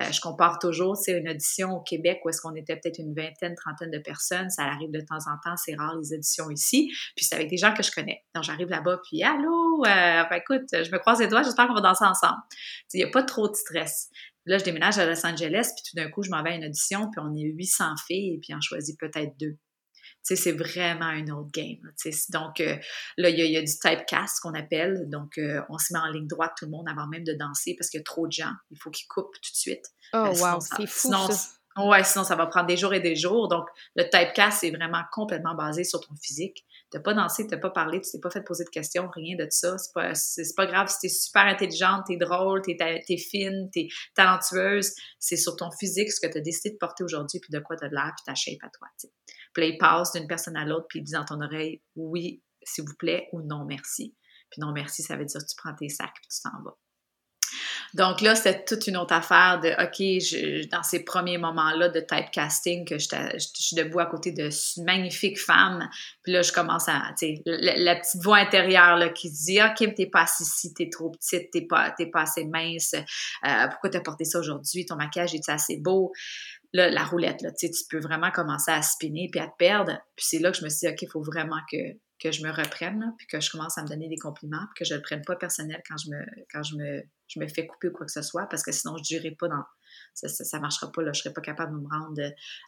[0.00, 3.14] Euh, je compare toujours, c'est une audition au Québec où est-ce qu'on était peut-être une
[3.14, 4.50] vingtaine, trentaine de personnes.
[4.50, 6.92] Ça arrive de temps en temps, c'est rare les auditions ici.
[7.16, 8.22] Puis c'est avec des gens que je connais.
[8.34, 11.80] Donc j'arrive là-bas, puis allô, ben, écoute, je me croise les doigts, j'espère qu'on va
[11.80, 12.38] danser ensemble.
[12.92, 14.10] Il n'y a pas trop de stress.
[14.44, 16.64] Là, je déménage à Los Angeles, puis tout d'un coup, je m'en vais à une
[16.64, 19.56] audition, puis on est 800 filles, puis on choisit peut-être deux
[20.22, 21.80] c'est vraiment un autre game.
[22.30, 22.76] donc, euh,
[23.16, 25.08] là, il y, a du typecast qu'on appelle.
[25.08, 27.74] Donc, euh, on se met en ligne droite, tout le monde, avant même de danser,
[27.78, 28.52] parce qu'il y a trop de gens.
[28.70, 29.84] Il faut qu'ils coupent tout de suite.
[30.12, 31.48] Oh, euh, wow, c'est fou, sinon, ça.
[31.78, 33.48] Ouais, sinon, ça va prendre des jours et des jours.
[33.48, 36.66] Donc, le typecast, c'est vraiment complètement basé sur ton physique.
[36.90, 39.46] T'as pas dansé, t'as pas parlé, tu t'es pas fait poser de questions, rien de
[39.48, 39.78] ça.
[39.78, 43.88] C'est pas, c'est, pas grave si t'es super intelligente, t'es drôle, t'es, t'es fine, t'es
[44.14, 44.92] talentueuse.
[45.18, 47.88] C'est sur ton physique, ce que t'as décidé de porter aujourd'hui, puis de quoi t'as
[47.88, 48.88] de l'air, puis ta shape à toi.
[49.54, 52.96] Puis là, d'une personne à l'autre, puis il dit dans ton oreille oui, s'il vous
[52.96, 54.14] plaît, ou non, merci.
[54.50, 56.76] Puis non, merci, ça veut dire tu prends tes sacs, puis tu t'en vas.
[57.94, 62.86] Donc là, c'est toute une autre affaire de, OK, dans ces premiers moments-là de typecasting,
[62.86, 63.06] que je,
[63.38, 65.88] suis debout à côté de une magnifique femme,
[66.22, 69.94] puis là, je commence à, tu la, petite voix intérieure là, qui dit, OK, mais
[69.94, 74.00] t'es pas assez ici, t'es trop petite, t'es pas, pas assez mince, euh, pourquoi t'as
[74.00, 76.12] porté ça aujourd'hui, ton maquillage est assez beau?
[76.72, 79.92] Là, la roulette, là, tu peux vraiment commencer à spinner puis à te perdre.
[80.16, 81.76] Puis c'est là que je me suis dit, OK, il faut vraiment que,
[82.22, 84.88] que je me reprenne, puis que je commence à me donner des compliments, puis que
[84.88, 87.66] je ne le prenne pas personnel quand je me, quand je me, je me fais
[87.66, 89.64] couper ou quoi que ce soit, parce que sinon, je ne dirai pas dans.
[90.14, 92.22] Ça ne marchera pas, là, je ne serai pas capable de me rendre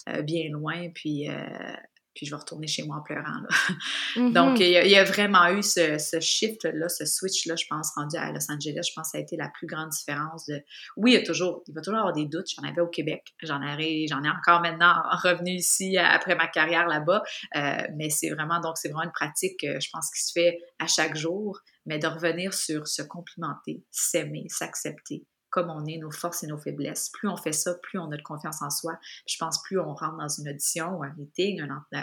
[0.08, 1.76] euh, bien loin, puis, euh,
[2.14, 3.42] puis je vais retourner chez moi en pleurant.
[4.16, 4.32] Mm-hmm.
[4.32, 8.48] Donc, il y, a, vraiment eu ce, shift-là, ce switch-là, je pense, rendu à Los
[8.48, 8.88] Angeles.
[8.88, 10.46] Je pense que ça a été la plus grande différence.
[10.46, 10.62] De...
[10.96, 12.46] Oui, il y a toujours, il va toujours avoir des doutes.
[12.54, 13.34] J'en avais au Québec.
[13.42, 17.22] J'en ai, j'en ai encore maintenant revenu ici après ma carrière là-bas.
[17.56, 20.86] Euh, mais c'est vraiment, donc, c'est vraiment une pratique, je pense, qui se fait à
[20.86, 21.58] chaque jour.
[21.86, 26.58] Mais de revenir sur se complimenter, s'aimer, s'accepter, comme on est, nos forces et nos
[26.58, 27.10] faiblesses.
[27.10, 28.98] Plus on fait ça, plus on a de confiance en soi.
[29.24, 31.98] Je pense plus on rentre dans une audition ou un meeting, euh,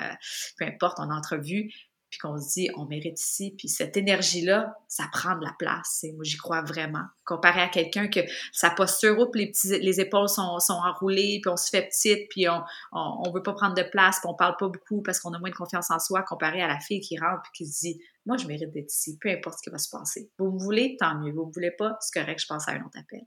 [0.58, 1.70] peu importe, en entrevue,
[2.10, 6.06] puis qu'on se dit on mérite ici, puis cette énergie-là, ça prend de la place.
[6.06, 7.04] Et moi, j'y crois vraiment.
[7.26, 8.22] Comparé à quelqu'un que
[8.54, 12.48] sa posture, oups, les, les épaules sont, sont enroulées, puis on se fait petite, puis
[12.48, 12.62] on,
[12.94, 15.50] on, veut pas prendre de place, puis on parle pas beaucoup parce qu'on a moins
[15.50, 18.38] de confiance en soi, comparé à la fille qui rentre puis qui se dit moi,
[18.38, 20.30] je mérite d'être ici, peu importe ce qui va se passer.
[20.38, 21.34] Vous me voulez, tant mieux.
[21.34, 23.26] Vous me voulez pas, c'est correct, je pense à un autre appel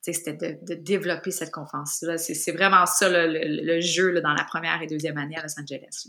[0.00, 2.18] c'était de, développer cette confiance-là.
[2.18, 6.08] C'est vraiment ça le, jeu là, dans la première et deuxième année à Los Angeles.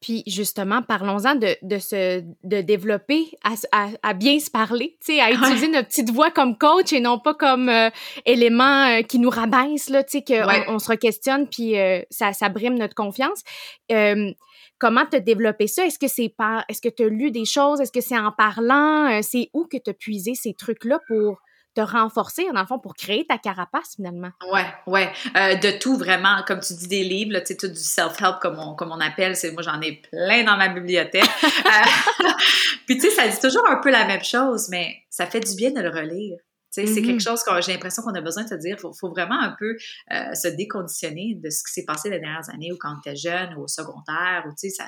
[0.00, 5.68] Puis justement, parlons-en de, de, se, de développer à, à, bien se parler, à utiliser
[5.68, 7.88] notre petite voix comme coach et non pas comme euh,
[8.26, 12.76] élément euh, qui nous rabaisse, là, qu'on on se re-questionne puis euh, ça, ça brime
[12.76, 13.42] notre confiance.
[14.78, 15.86] comment te développer ça?
[15.86, 17.80] Est-ce que c'est par, est-ce que tu as lu des choses?
[17.80, 19.22] Est-ce que c'est en parlant?
[19.22, 21.38] c'est où que tu as puisé ces trucs-là pour
[21.74, 24.30] te renforcer, dans le fond, pour créer ta carapace, finalement.
[24.52, 25.12] Ouais, ouais.
[25.36, 26.42] Euh, de tout, vraiment.
[26.46, 29.36] Comme tu dis, des livres, tu sais, tout du self-help, comme on, comme on appelle.
[29.36, 31.22] C'est, moi, j'en ai plein dans ma bibliothèque.
[31.62, 32.28] Euh,
[32.86, 35.54] puis, tu sais, ça dit toujours un peu la même chose, mais ça fait du
[35.54, 36.36] bien de le relire.
[36.72, 37.20] C'est quelque mm-hmm.
[37.22, 38.76] chose que j'ai l'impression qu'on a besoin de se dire.
[38.78, 39.76] Il faut, faut, vraiment un peu
[40.10, 43.14] euh, se déconditionner de ce qui s'est passé les dernières années ou quand on était
[43.16, 44.44] jeune ou au secondaire.
[44.46, 44.84] Ou, ça,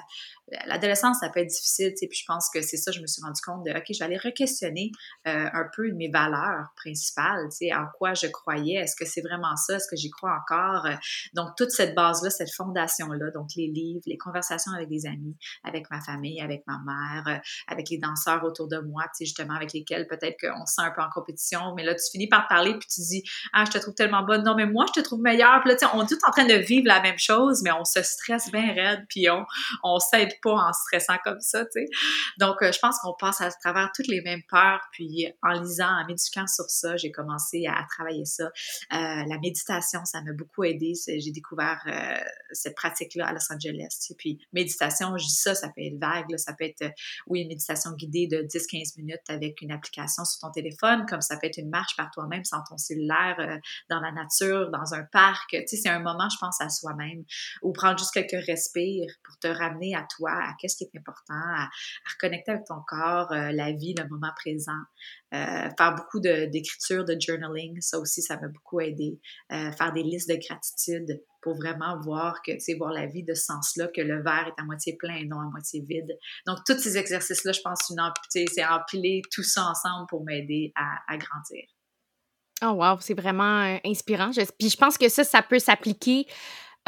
[0.67, 3.07] l'adolescence, ça peut être difficile, tu sais, puis je pense que c'est ça, je me
[3.07, 4.91] suis rendu compte de, OK, je vais aller re-questionner
[5.27, 9.23] euh, un peu mes valeurs principales, tu sais, en quoi je croyais, est-ce que c'est
[9.23, 10.87] vraiment ça, est-ce que j'y crois encore?
[11.35, 15.91] Donc, toute cette base-là, cette fondation-là, donc les livres, les conversations avec des amis, avec
[15.91, 19.55] ma famille, avec ma mère, euh, avec les danseurs autour de moi, tu sais, justement,
[19.55, 22.49] avec lesquels peut-être qu'on se sent un peu en compétition, mais là, tu finis par
[22.49, 25.05] parler, puis tu dis, ah, je te trouve tellement bonne, non, mais moi, je te
[25.05, 27.19] trouve meilleure, puis là, tu sais, on est tous en train de vivre la même
[27.19, 29.45] chose, mais on se stresse bien raide, puis on,
[29.83, 31.87] on s'aide pas en stressant comme ça, tu sais.
[32.39, 35.89] Donc, euh, je pense qu'on passe à travers toutes les mêmes peurs, puis en lisant,
[35.89, 38.45] en méditant sur ça, j'ai commencé à, travailler ça.
[38.45, 38.49] Euh,
[38.91, 40.95] la méditation, ça m'a beaucoup aidé.
[41.07, 44.15] J'ai découvert euh, cette pratique-là à Los Angeles, tu sais.
[44.17, 46.93] Puis, méditation, je dis ça, ça peut être vague, ça peut être,
[47.27, 51.37] oui, une méditation guidée de 10-15 minutes avec une application sur ton téléphone, comme ça
[51.37, 55.51] peut être une marche par toi-même sans ton cellulaire, dans la nature, dans un parc.
[55.51, 57.25] Tu sais, c'est un moment, je pense, à soi-même,
[57.63, 61.35] ou prendre juste quelques respires pour te ramener à toi, à qu'est-ce qui est important,
[61.35, 61.69] à,
[62.13, 64.73] reconnecter avec ton corps, euh, la vie, le moment présent.
[65.35, 69.19] Euh, faire beaucoup d'écriture, de, journaling, ça aussi, ça m'a beaucoup aidé.
[69.53, 73.25] Euh, faire des listes de gratitude pour vraiment voir que, tu sais, voir la vie
[73.25, 76.17] de ce sens-là, que le verre est à moitié plein et non à moitié vide.
[76.47, 77.93] Donc, tous ces exercices-là, je pense,
[78.31, 81.65] c'est empiler tout ça ensemble pour m'aider à, grandir.
[82.63, 84.31] Oh wow, c'est vraiment inspirant.
[84.59, 86.27] puis je pense que ça, ça peut s'appliquer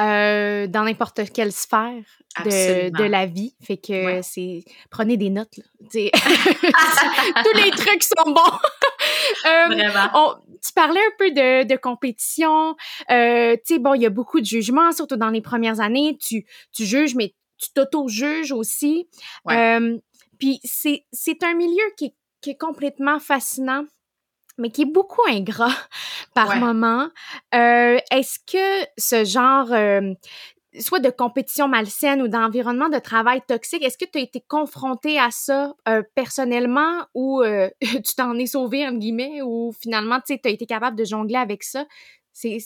[0.00, 2.02] euh, dans n'importe quelle sphère
[2.44, 3.54] de, de, la vie.
[3.62, 4.64] Fait que c'est.
[4.90, 5.64] Prenez des notes, là.
[5.90, 8.58] Tous les trucs sont bons.
[9.46, 10.36] euh, Vraiment.
[10.62, 12.76] tu parlais un peu de, de compétition.
[13.10, 16.18] Euh, tu sais, bon, il y a beaucoup de jugements, surtout dans les premières années.
[16.20, 19.08] Tu, tu juges, mais tu t'auto-juges aussi.
[19.50, 19.98] Euh,
[20.38, 23.84] puis c'est, c'est un milieu qui qui est complètement fascinant
[24.58, 25.74] mais qui est beaucoup ingrat
[26.34, 27.08] par moment.
[27.54, 30.14] Euh, est-ce que ce genre, euh,
[30.80, 35.18] soit de compétition malsaine ou d'environnement de travail toxique, est-ce que tu as été confronté
[35.18, 40.32] à ça euh, personnellement ou euh, tu t'en es sauvé, entre guillemets, ou finalement, tu
[40.32, 41.86] as été capable de jongler avec ça?
[42.32, 42.58] C'est,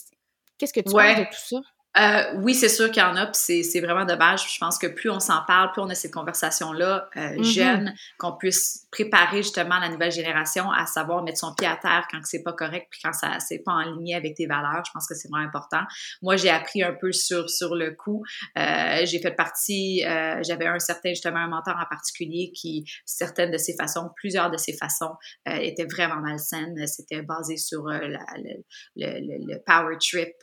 [0.57, 1.57] qu'est-ce que tu penses de tout ça?
[1.97, 4.53] Euh, oui, c'est sûr qu'il y en a, puis c'est vraiment dommage.
[4.53, 7.43] je pense que plus on s'en parle, plus on a cette conversation-là euh, mm-hmm.
[7.43, 12.07] jeune, qu'on puisse préparer justement la nouvelle génération à savoir mettre son pied à terre
[12.09, 14.83] quand c'est pas correct, puis quand ça c'est pas en ligne avec tes valeurs.
[14.85, 15.81] Je pense que c'est vraiment important.
[16.21, 18.23] Moi, j'ai appris un peu sur sur le coup.
[18.57, 23.51] Euh, j'ai fait partie, euh, j'avais un certain justement un mentor en particulier qui certaines
[23.51, 25.13] de ses façons, plusieurs de ses façons
[25.49, 26.75] euh, étaient vraiment malsaines.
[26.87, 28.63] C'était basé sur euh, la, le,
[28.95, 30.33] le, le, power trip,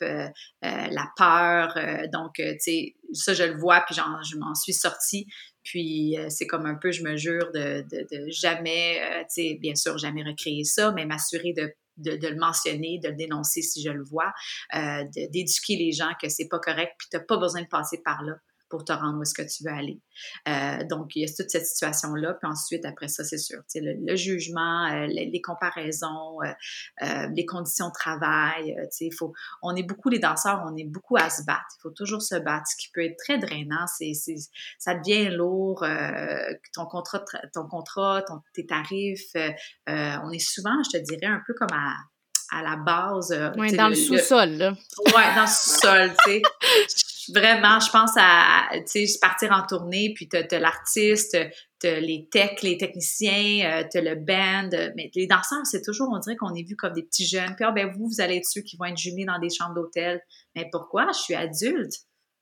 [0.63, 1.38] la peur
[1.77, 5.27] euh, donc, euh, tu sais, ça, je le vois, puis je m'en suis sortie.
[5.63, 7.85] Puis, euh, c'est comme un peu, je me jure de,
[8.29, 9.01] jamais,
[9.35, 13.61] tu sais, bien sûr, jamais recréer ça, mais m'assurer de, le mentionner, de le dénoncer
[13.63, 14.33] si je le vois,
[15.33, 18.35] d'éduquer les gens que c'est pas correct, puis t'as pas besoin de passer par là
[18.69, 20.01] pour te rendre où est-ce que tu veux aller.
[20.49, 22.35] Euh, donc, il y a toute cette situation-là.
[22.35, 26.39] Puis ensuite, après ça, c'est sûr, le, le jugement, euh, les, comparaisons,
[27.03, 28.77] euh, les conditions de travail.
[29.01, 31.67] Il faut, on est beaucoup, les danseurs, on est beaucoup à se battre.
[31.79, 33.87] Il faut toujours se battre, ce qui peut être très drainant.
[33.87, 34.13] C'est,
[34.79, 35.85] ça devient lourd.
[36.75, 39.33] ton contrat, ton contrat, ton, tes tarifs.
[39.87, 41.95] on est souvent, je te dirais, un peu comme à
[42.51, 43.39] à la base.
[43.59, 44.71] Oui, dans le, sous-sol, là.
[45.15, 46.43] Ouais, dans le sous-sol, tu sais.
[47.35, 51.37] vraiment, je pense à, tu sais, partir en tournée, puis t'as, as, l'artiste,
[51.79, 56.19] t'as les techs, les techniciens, euh, t'as le band, mais les danseurs, c'est toujours, on
[56.19, 57.55] dirait qu'on est vu comme des petits jeunes.
[57.57, 59.75] Puis, ah, ben vous, vous allez être ceux qui vont être jumelés dans des chambres
[59.75, 60.21] d'hôtel.
[60.55, 61.09] Mais pourquoi?
[61.13, 61.93] Je suis adulte.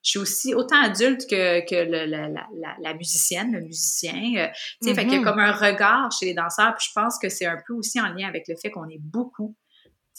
[0.03, 4.13] Je suis aussi autant adulte que, que le, la, la, la, musicienne, le musicien.
[4.37, 4.47] Euh,
[4.81, 5.23] tu sais, fait qu'il y a mm-hmm.
[5.23, 6.75] comme un regard chez les danseurs.
[6.77, 9.01] Puis je pense que c'est un peu aussi en lien avec le fait qu'on est
[9.01, 9.55] beaucoup.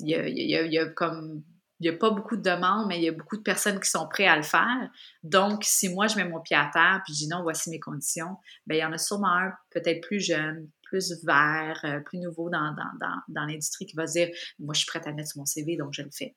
[0.01, 1.43] Il y a, il y a, il y a comme
[1.81, 3.89] il n'y a pas beaucoup de demandes, mais il y a beaucoup de personnes qui
[3.89, 4.91] sont prêtes à le faire.
[5.23, 7.81] Donc, si moi, je mets mon pied à terre puis je dis non, voici mes
[7.81, 8.37] conditions,
[8.67, 12.51] bien, il y en a sûrement un peut-être plus jeune, plus vert, euh, plus nouveau
[12.51, 15.39] dans, dans, dans, dans l'industrie qui va dire moi, je suis prête à mettre sur
[15.39, 16.35] mon CV, donc je le fais.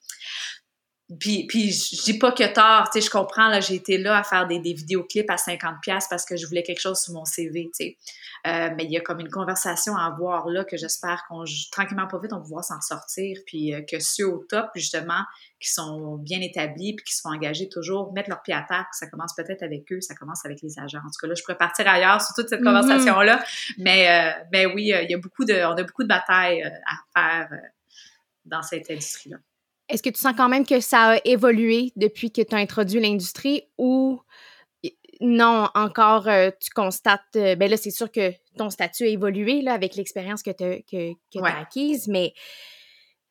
[1.19, 4.17] Puis, puis je dis pas que tard, tu sais, je comprends, là, j'ai été là
[4.17, 7.26] à faire des, des vidéoclips à 50$ parce que je voulais quelque chose sur mon
[7.26, 7.97] CV, tu sais.
[8.47, 12.08] Euh, mais il y a comme une conversation à avoir là que j'espère qu'on, tranquillement
[12.08, 15.24] pas vite, on va pouvoir s'en sortir, puis euh, que ceux au top, justement,
[15.60, 18.88] qui sont bien établis puis qui se font engager toujours, mettre leur pied à terre,
[18.89, 21.00] que ça commence peut-être avec eux, ça commence avec les agents.
[21.00, 22.63] En tout cas, là, je pourrais partir ailleurs sur toute cette mm-hmm.
[22.63, 23.43] conversation-là,
[23.78, 27.47] mais, euh, mais oui, il y a beaucoup de, on a beaucoup de batailles à
[27.47, 27.60] faire
[28.45, 29.38] dans cette industrie-là.
[29.91, 32.99] Est-ce que tu sens quand même que ça a évolué depuis que tu as introduit
[32.99, 34.21] l'industrie ou
[35.21, 39.62] non, encore, euh, tu constates, euh, ben là, c'est sûr que ton statut a évolué
[39.62, 42.34] là, avec l'expérience que tu que, que as acquise, mais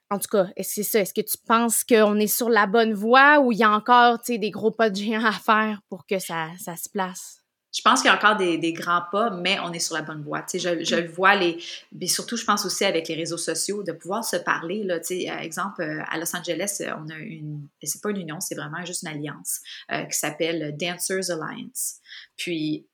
[0.08, 1.00] en tout cas, c'est ça?
[1.00, 4.18] Est-ce que tu penses qu'on est sur la bonne voie ou il y a encore
[4.28, 7.39] des gros pas de géant à faire pour que ça, ça se place?
[7.72, 10.02] Je pense qu'il y a encore des, des, grands pas, mais on est sur la
[10.02, 10.42] bonne voie.
[10.42, 13.36] Tu sais, je, je le vois, les, mais surtout, je pense aussi avec les réseaux
[13.36, 14.82] sociaux, de pouvoir se parler.
[14.82, 18.40] Là, tu sais, exemple, euh, à Los Angeles, on a une, c'est pas une union,
[18.40, 19.60] c'est vraiment juste une alliance
[19.92, 21.96] euh, qui s'appelle Dancers Alliance.
[22.36, 22.86] Puis,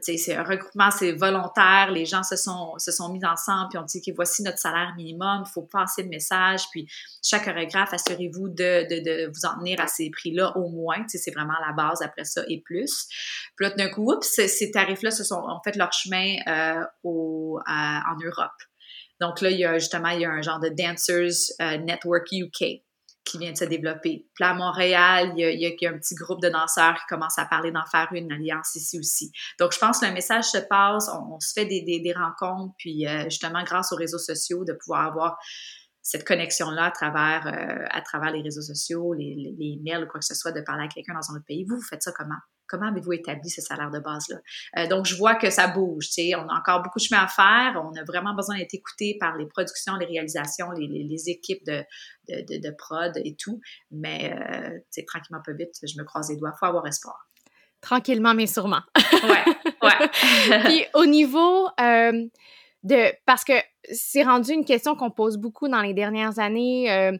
[0.00, 3.82] c'est un regroupement, c'est volontaire, les gens se sont, se sont mis ensemble, puis on
[3.82, 6.88] dit voici notre salaire minimum, il faut passer le message, puis
[7.22, 11.58] chaque chorégraphe, assurez-vous de, de, vous en tenir à ces prix-là au moins, c'est vraiment
[11.66, 13.06] la base après ça et plus.
[13.56, 18.16] Puis là, d'un coup, ces tarifs-là se sont, ont fait leur chemin euh, au, en
[18.24, 18.52] Europe.
[19.20, 22.26] Donc là, il y a justement, il y a un genre de Dancers euh, Network
[22.32, 22.82] UK
[23.24, 24.28] qui vient de se développer.
[24.34, 27.70] Puis à Montréal, il y, a, un petit groupe de danseurs qui commence à parler
[27.70, 29.32] d'en faire une alliance ici aussi.
[29.58, 33.06] Donc, je pense que le message se passe, on, se fait des, des, rencontres, puis
[33.06, 35.38] euh, justement, grâce aux réseaux sociaux, de pouvoir avoir
[36.02, 40.08] cette connexion-là à travers, euh, à travers les réseaux sociaux, les, les, les, mails ou
[40.08, 41.64] quoi que ce soit, de parler à quelqu'un dans un autre pays.
[41.64, 42.40] Vous, vous faites ça comment?
[42.72, 44.36] Comment avez-vous établi ce salaire de base-là?
[44.78, 46.06] Euh, donc, je vois que ça bouge.
[46.06, 47.74] Tu sais, on a encore beaucoup de chemin à faire.
[47.84, 51.84] On a vraiment besoin d'être écouté par les productions, les réalisations, les, les, équipes de,
[52.30, 53.60] de, de, prod et tout.
[53.90, 56.52] Mais, euh, tu sais, tranquillement, pas vite, je me croise les doigts.
[56.54, 57.28] Il faut avoir espoir.
[57.82, 58.80] Tranquillement, mais sûrement.
[58.96, 59.44] ouais,
[59.82, 60.60] ouais.
[60.64, 61.68] Puis, au niveau...
[61.78, 62.26] Euh,
[62.82, 63.52] de parce que
[63.90, 67.12] c'est rendu une question qu'on pose beaucoup dans les dernières années euh,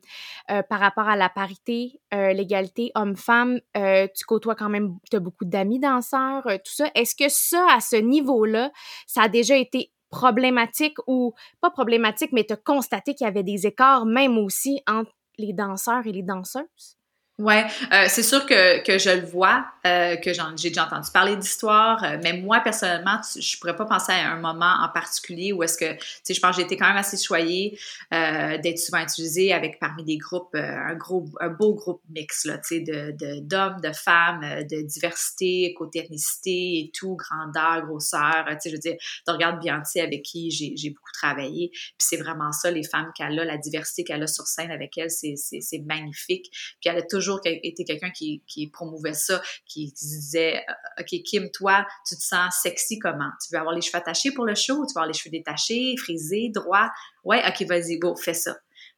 [0.50, 3.60] euh, par rapport à la parité, euh, l'égalité homme-femme.
[3.74, 6.86] tu côtoies quand même, tu as beaucoup d'amis danseurs, tout ça.
[6.94, 8.70] Est-ce que ça, à ce niveau-là,
[9.06, 13.42] ça a déjà été problématique ou pas problématique, mais tu as constaté qu'il y avait
[13.42, 16.96] des écarts même aussi entre les danseurs et les danseuses?
[17.38, 21.34] Ouais, euh, c'est sûr que, que je le vois, euh, que j'ai déjà entendu parler
[21.34, 25.62] d'histoire, euh, mais moi personnellement, je pourrais pas penser à un moment en particulier où
[25.62, 27.78] est-ce que, tu sais, je pense que j'ai été quand même assez choyée
[28.12, 32.58] euh, d'être souvent utilisée avec parmi des groupes, un gros, un beau groupe mix là,
[32.58, 38.56] tu sais, de d'hommes, de, femmes, de diversité, côté ethnicité et tout, grandeur, grosseur, tu
[38.60, 42.52] sais, je veux dire, tu regardes Beyoncé avec qui j'ai beaucoup travaillé, puis c'est vraiment
[42.52, 46.50] ça, les femmes qu'elle a, la diversité qu'elle a sur scène avec elle, c'est magnifique,
[46.80, 51.50] puis elle a toujours toujours été quelqu'un qui, promouvait ça, qui, disait euh, OK, Kim,
[51.50, 53.30] toi, tu te sens sexy comment?
[53.44, 54.84] Tu veux avoir les cheveux attachés pour le show?
[54.86, 56.90] Tu veux avoir les cheveux détachés, frisés, droits?
[57.24, 58.56] Ouais, OK, vas-y, go, fais ça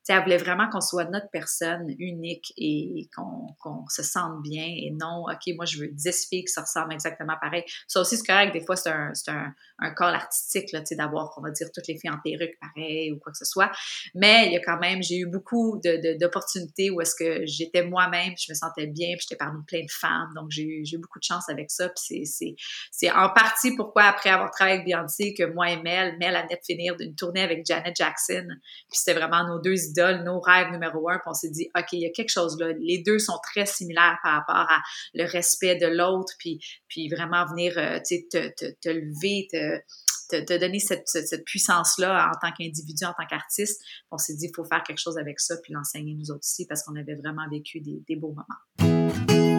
[0.08, 5.24] elle voulait vraiment qu'on soit notre personne unique et qu'on se sente bien et non,
[5.24, 7.64] OK, moi, je veux 10 filles qui se ressemblent exactement pareil.
[7.88, 8.52] Ça aussi, c'est correct.
[8.52, 11.98] Des fois, c'est un, un, un corps artistique, là, d'avoir, on va dire, toutes les
[11.98, 13.70] filles en perruque pareil ou quoi que ce soit.
[14.14, 15.80] Mais il y a quand même, j'ai eu beaucoup
[16.20, 19.90] d'opportunités où est-ce que j'étais moi-même, je me sentais bien, puis j'étais parmi plein de
[19.90, 20.32] femmes.
[20.34, 21.88] Donc, j'ai eu beaucoup de chance avec ça.
[21.88, 26.36] Puis c'est en partie pourquoi, après avoir travaillé avec Beyoncé, que moi et Mel, Mel
[26.36, 28.46] a de finir d'une tournée avec Janet Jackson.
[28.90, 29.93] Puis c'était vraiment nos deux
[30.24, 32.72] nos rêves numéro un, puis on s'est dit, OK, il y a quelque chose là.
[32.78, 34.80] Les deux sont très similaires par rapport à
[35.14, 40.58] le respect de l'autre, puis, puis vraiment venir, euh, sais, te, te, lever, te, te,
[40.58, 43.82] donner cette, cette, puissance-là en tant qu'individu, en tant qu'artiste.
[44.10, 46.66] On s'est dit, il faut faire quelque chose avec ça, puis l'enseigner nous autres aussi,
[46.66, 49.53] parce qu'on avait vraiment vécu des, des beaux moments.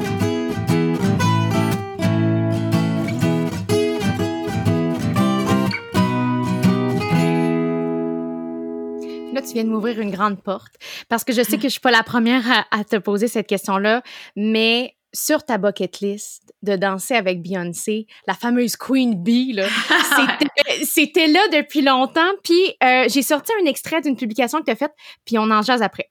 [9.46, 10.74] Tu viens de m'ouvrir une grande porte
[11.08, 14.02] parce que je sais que je suis pas la première à, te poser cette question-là,
[14.36, 19.56] mais sur ta bucket list de danser avec Beyoncé, la fameuse Queen Bee,
[20.84, 22.32] c'était là depuis longtemps.
[22.44, 25.62] Puis euh, j'ai sorti un extrait d'une publication que tu as faite, puis on en
[25.62, 26.10] jase après.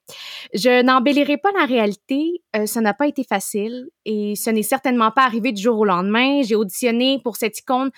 [0.54, 5.10] Je n'embellirai pas la réalité, euh, ça n'a pas été facile et ce n'est certainement
[5.10, 6.40] pas arrivé du jour au lendemain.
[6.42, 7.90] J'ai auditionné pour cette icône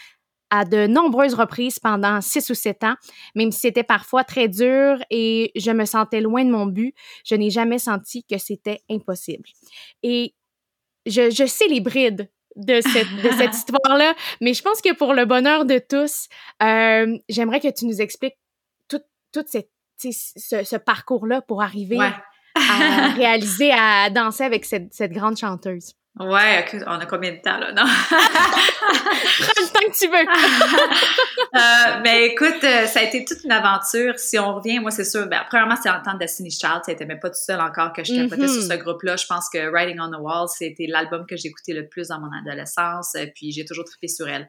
[0.50, 2.94] à de nombreuses reprises pendant six ou sept ans,
[3.34, 7.34] même si c'était parfois très dur et je me sentais loin de mon but, je
[7.34, 9.48] n'ai jamais senti que c'était impossible.
[10.02, 10.34] Et
[11.06, 15.14] je, je sais les brides de cette, de cette histoire-là, mais je pense que pour
[15.14, 16.28] le bonheur de tous,
[16.62, 18.38] euh, j'aimerais que tu nous expliques
[18.88, 21.98] tout, tout cette, ce, ce parcours-là pour arriver
[22.54, 25.92] à réaliser, à danser avec cette, cette grande chanteuse.
[26.18, 27.84] Ouais, on a combien de temps là, non?
[28.08, 28.16] Prends
[29.58, 30.16] le temps que tu veux.
[31.54, 34.18] euh, mais écoute, euh, ça a été toute une aventure.
[34.18, 37.04] Si on revient, moi c'est sûr, ben, premièrement c'est en temps de Destiny's Child, ça
[37.04, 38.78] même pas tout seul encore que je capotais sur mm-hmm.
[38.78, 39.16] ce groupe-là.
[39.16, 42.30] Je pense que Writing on the Wall, c'était l'album que j'écoutais le plus dans mon
[42.32, 44.48] adolescence, euh, puis j'ai toujours trippé sur elle.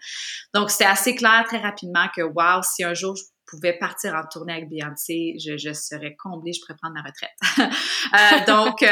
[0.53, 4.23] Donc c'était assez clair très rapidement que wow, si un jour je pouvais partir en
[4.31, 7.31] tournée avec Beyoncé, je, je serais comblée, je pourrais prendre ma retraite.
[8.13, 8.83] euh, donc,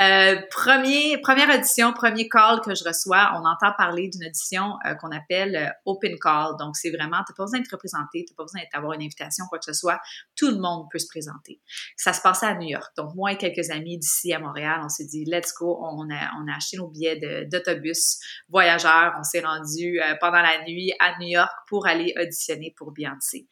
[0.00, 4.94] euh, premier, première audition, premier call que je reçois, on entend parler d'une audition euh,
[4.94, 6.56] qu'on appelle euh, Open Call.
[6.58, 9.02] Donc, c'est vraiment, tu n'as pas besoin d'être représenté, tu n'as pas besoin d'avoir une
[9.02, 9.98] invitation, quoi que ce soit.
[10.34, 11.60] Tout le monde peut se présenter.
[11.96, 12.92] Ça se passait à New York.
[12.96, 15.78] Donc, moi et quelques amis d'ici à Montréal, on s'est dit, let's go.
[15.80, 18.18] On a, on a acheté nos billets d'autobus
[18.50, 19.14] voyageurs.
[19.18, 23.46] On s'est rendu pendant la nuit à New York pour aller auditionner pour Beyoncé.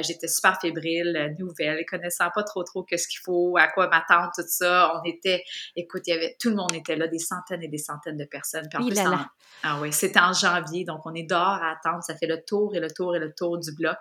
[0.00, 4.44] J'étais super fébrile, nouvelle, connaissant pas trop trop qu'est-ce qu'il faut, à quoi m'attendre, tout
[4.46, 4.92] ça.
[4.96, 5.44] On était
[5.76, 8.24] Écoute, il y avait tout le monde était là, des centaines et des centaines de
[8.24, 8.68] personnes.
[8.68, 9.26] Puis en plus,
[9.62, 12.02] ah oui, c'était en janvier, donc on est dehors à attendre.
[12.02, 13.98] Ça fait le tour et le tour et le tour du bloc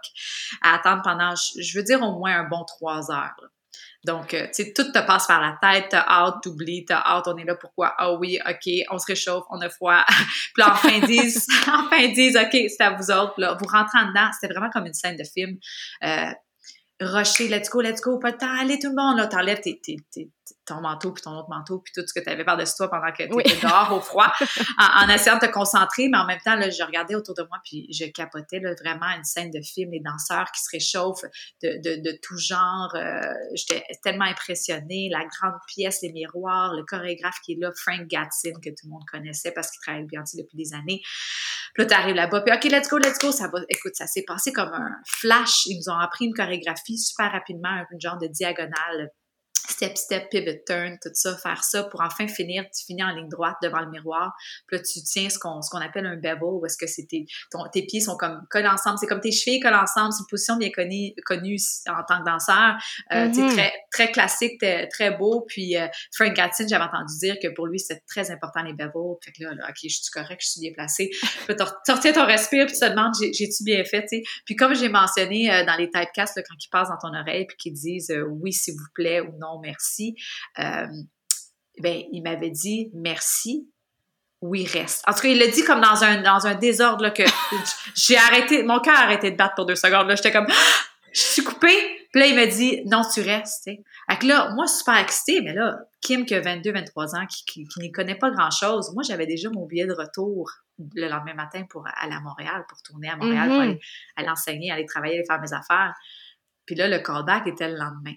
[0.61, 3.35] à attendre pendant, je veux dire au moins un bon trois heures.
[4.05, 7.27] Donc, euh, tu sais, tout te passe par la tête, t'as hâte, t'oublies, t'as hâte,
[7.27, 7.93] on est là pourquoi?
[7.97, 10.03] Ah oui, OK, on se réchauffe, on a froid.
[10.09, 13.35] puis là, enfin, disent, enfin, disent, OK, c'est à vous autres.
[13.37, 15.57] Là, vous rentrez en dedans, c'était vraiment comme une scène de film.
[16.03, 16.31] Euh,
[16.99, 19.79] rusher, let's go, let's go, pas de temps, allez tout le monde, là, t'enlèves tes,
[19.81, 19.97] tes,
[20.65, 23.11] ton manteau, puis ton autre manteau, puis tout ce que tu avais par-dessus toi pendant
[23.11, 24.31] que tu étais dehors au froid,
[24.77, 27.59] en, essayant de te concentrer, mais en même temps, là, je regardais autour de moi,
[27.63, 31.25] puis je capotais là, vraiment une scène de film, les danseurs qui se réchauffent
[31.61, 32.93] de, de, de tout genre.
[32.95, 33.21] Euh,
[33.55, 38.53] J'étais tellement impressionnée, la grande pièce, les miroirs, le chorégraphe qui est là, Frank Gatsin,
[38.61, 41.01] que tout le monde connaissait parce qu'il travaille bien depuis des années.
[41.73, 43.59] Puis là, t'arrives là-bas, puis OK, let's go, let's go, ça va.
[43.69, 45.65] Écoute, ça s'est passé comme un flash.
[45.65, 49.11] Ils nous ont appris une chorégraphie super rapidement, un genre de diagonale
[49.69, 53.29] step, step, pivot turn, tout ça, faire ça pour enfin finir, tu finis en ligne
[53.29, 54.33] droite devant le miroir.
[54.67, 57.05] Puis là, tu tiens ce qu'on, ce qu'on appelle un bevel, où est-ce que c'est
[57.05, 57.25] tes,
[57.71, 58.97] tes pieds sont comme collés ensemble.
[58.99, 60.13] C'est comme tes chevilles collent ensemble.
[60.13, 62.75] C'est une position bien connue, connue en tant que danseur.
[63.11, 63.53] Euh, mm-hmm.
[63.53, 65.45] très, très classique, très beau.
[65.47, 69.17] Puis euh, Frank Gatson, j'avais entendu dire que pour lui, c'est très important les bevels.
[69.23, 71.09] Fait que là, OK, je suis correct, je suis bien placée.
[71.47, 74.23] Puis tu retiens ton respire, puis tu te demandes, j'ai-tu bien fait, tu sais.
[74.45, 77.45] Puis comme j'ai mentionné euh, dans les typecasts, là, quand ils passent dans ton oreille,
[77.45, 80.15] puis qu'ils disent euh, oui, s'il vous plaît, ou non, merci.
[80.59, 80.87] Euh,
[81.79, 83.69] ben, il m'avait dit merci.
[84.41, 85.03] Oui, reste.
[85.07, 87.23] En tout cas, il l'a dit comme dans un, dans un désordre là, que
[87.95, 90.07] j'ai arrêté, mon cœur a arrêté de battre pour deux secondes.
[90.07, 90.47] Là, j'étais comme,
[91.13, 92.03] je suis coupée.
[92.11, 93.61] Puis là, il m'a dit, non, tu restes.
[93.61, 93.83] T'sais.
[94.09, 97.79] Fait là, moi, super excitée, mais là, Kim, qui a 22, 23 ans, qui, qui,
[97.79, 100.51] n'y connaît pas grand-chose, moi, j'avais déjà mon billet de retour
[100.95, 103.79] le lendemain matin pour aller à Montréal, pour tourner à Montréal, pour mm-hmm.
[104.17, 105.93] aller, enseigner, aller travailler, aller faire mes affaires.
[106.65, 108.13] Puis là, le callback était le lendemain.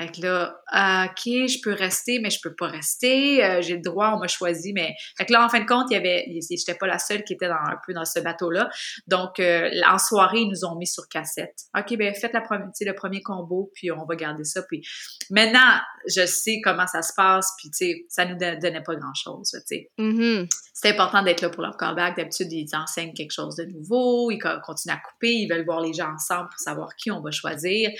[0.00, 3.44] Fait que là, ah, OK, je peux rester, mais je peux pas rester.
[3.44, 4.92] Euh, j'ai le droit, on m'a choisi, mais...
[5.16, 6.26] Fait que là, en fin de compte, il y avait...
[6.50, 8.68] J'étais pas la seule qui était dans, un peu dans ce bateau-là.
[9.06, 11.54] Donc, euh, en soirée, ils nous ont mis sur cassette.
[11.78, 14.62] OK, ben faites la première, le premier combo, puis on va garder ça.
[14.62, 14.82] Puis
[15.30, 15.78] maintenant,
[16.08, 19.60] je sais comment ça se passe, puis tu sais, ça nous donnait pas grand-chose, tu
[19.64, 19.90] sais.
[19.98, 20.48] Mm-hmm.
[20.72, 22.16] C'est important d'être là pour leur callback.
[22.16, 25.92] D'habitude, ils enseignent quelque chose de nouveau, ils continuent à couper, ils veulent voir les
[25.92, 27.90] gens ensemble pour savoir qui on va choisir.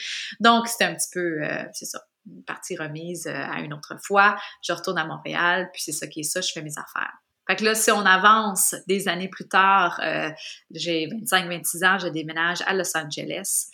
[0.40, 1.42] Donc, c'était un petit peu...
[1.44, 1.62] Euh,
[2.26, 4.36] une partie remise euh, à une autre fois.
[4.62, 7.24] Je retourne à Montréal, puis c'est ça qui est ça, je fais mes affaires.
[7.46, 10.30] Fait que là, si on avance des années plus tard, euh,
[10.70, 13.66] j'ai 25-26 ans, je déménage à Los Angeles.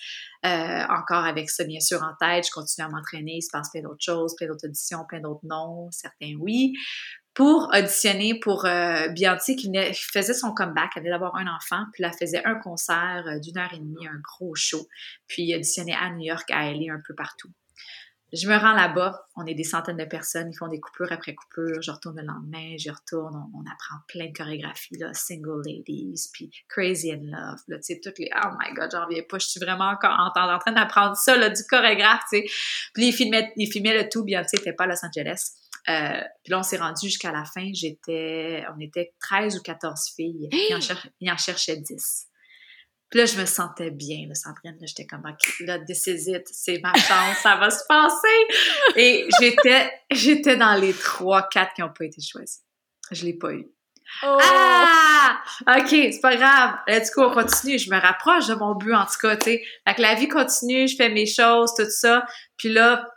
[0.44, 3.70] Euh, encore avec ça, bien sûr, en tête, je continue à m'entraîner, il se passe
[3.70, 6.72] plein d'autres choses, plein d'autres auditions, plein d'autres noms, certains oui.
[7.34, 12.12] Pour auditionner pour euh, qui faisait son comeback, elle venait d'avoir un enfant, puis elle
[12.18, 14.88] faisait un concert d'une heure et demie, un gros show,
[15.28, 17.52] puis auditionner à New York, à LA, un peu partout.
[18.32, 21.34] Je me rends là-bas, on est des centaines de personnes, ils font des coupures après
[21.34, 26.28] coupures, je retourne le lendemain, je retourne, on, apprend plein de chorégraphies, là, Single Ladies,
[26.32, 29.38] puis Crazy in Love, là, tu sais, toutes les, oh my god, j'en reviens pas,
[29.38, 32.44] je suis vraiment encore en, en train d'apprendre ça, là, du chorégraphe, tu sais.
[32.94, 35.52] Puis ils filmaient, ils filmaient le tout, sais, c'était pas à Los Angeles.
[35.88, 40.12] Euh, puis là, on s'est rendu jusqu'à la fin, j'étais, on était 13 ou 14
[40.14, 42.29] filles, ils en, cher, ils en cherchaient 10.
[43.10, 44.76] Puis là, je me sentais bien, là, Sandrine.
[44.80, 48.96] Là, j'étais comme, OK, là, this is it, c'est ma chance, ça va se passer.
[48.96, 52.62] Et j'étais, j'étais dans les trois, quatre qui n'ont pas été choisis.
[53.10, 53.66] Je l'ai pas eu.
[54.22, 54.38] Oh.
[54.40, 55.40] Ah!
[55.78, 56.76] OK, c'est pas grave.
[56.86, 57.78] Là, du coup, on continue.
[57.78, 59.62] Je me rapproche de mon but, en tout cas, tu sais.
[59.86, 62.24] Fait que la vie continue, je fais mes choses, tout ça.
[62.56, 63.08] Puis là,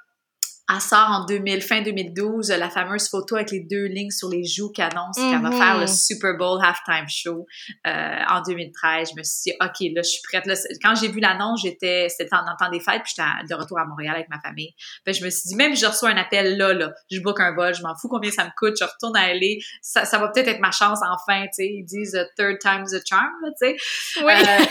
[0.70, 4.46] elle sort en 2000, fin 2012, la fameuse photo avec les deux lignes sur les
[4.46, 6.06] joues qui annonce qu'elle va faire le mm-hmm.
[6.06, 7.46] Super Bowl halftime show
[7.86, 9.10] euh, en 2013.
[9.12, 10.46] Je me suis dit, OK, là, je suis prête.
[10.82, 13.86] quand j'ai vu l'annonce, j'étais, c'était en temps des fêtes, puis j'étais de retour à
[13.86, 14.74] Montréal avec ma famille.
[15.04, 17.40] Puis je me suis dit, même si je reçois un appel là, là, je book
[17.42, 20.18] un vol, je m'en fous combien ça me coûte, je retourne à aller, ça, ça
[20.18, 21.68] va peut-être être ma chance enfin, tu sais.
[21.68, 23.76] Ils disent third time's the charm, tu sais.
[24.24, 24.34] Oui.
[24.34, 24.66] Euh,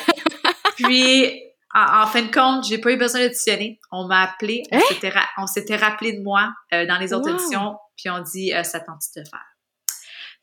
[0.77, 3.81] puis en, fin de compte, j'ai pas eu besoin d'auditionner.
[3.91, 5.47] On m'a appelé, on hein?
[5.47, 9.01] s'était rappelé de moi euh, dans les autres auditions, puis on dit euh, ça tente
[9.17, 9.53] de faire?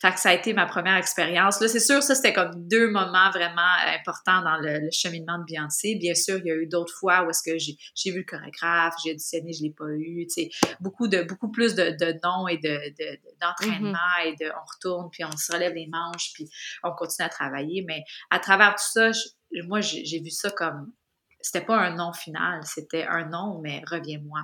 [0.01, 1.59] Fait que ça a été ma première expérience.
[1.59, 5.43] Là, c'est sûr, ça, c'était comme deux moments vraiment euh, importants dans le, cheminement de
[5.43, 5.95] Beyoncé.
[5.99, 8.93] Bien sûr, il y a eu d'autres fois où est-ce que j'ai vu le chorégraphe,
[9.03, 10.25] j'ai auditionné, je l'ai pas eu.
[10.27, 10.49] Tu sais,
[10.79, 12.79] beaucoup de beaucoup plus de, de noms et de
[13.41, 14.27] d'entraînement de, mm-hmm.
[14.27, 16.49] et de on retourne puis on se relève les manches puis
[16.83, 17.83] on continue à travailler.
[17.85, 19.11] Mais à travers tout ça,
[19.67, 20.93] moi, j'ai vu ça comme
[21.41, 24.41] c'était pas un non final, c'était un non, mais reviens-moi.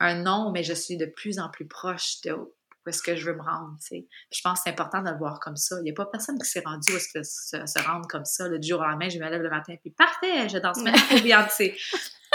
[0.00, 2.54] Un non, mais je suis de plus en plus proche de où
[2.86, 4.06] est-ce que je veux me rendre, tu sais.
[4.32, 5.76] Je pense que c'est important de le voir comme ça.
[5.80, 8.24] Il n'y a pas personne qui s'est rendu où est-ce que se, se rendre comme
[8.24, 8.48] ça.
[8.48, 11.76] Le jour au lendemain, je me lève le matin, puis parfait, je danse pour Beyoncé.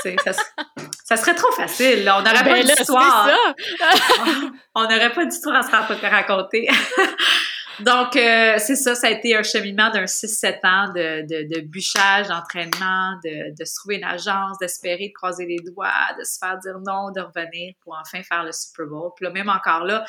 [0.01, 0.33] Ça,
[1.05, 2.11] ça, serait trop facile.
[2.13, 3.29] On n'aurait ben pas d'histoire.
[4.75, 6.67] on n'aurait pas d'histoire à se raconter.
[7.79, 11.61] Donc, euh, c'est ça, ça a été un cheminement d'un 6-7 ans de, de, de
[11.61, 16.37] bûchage, d'entraînement, de, de se trouver une agence, d'espérer de croiser les doigts, de se
[16.37, 19.11] faire dire non, de revenir pour enfin faire le Super Bowl.
[19.15, 20.05] Puis là, même encore là,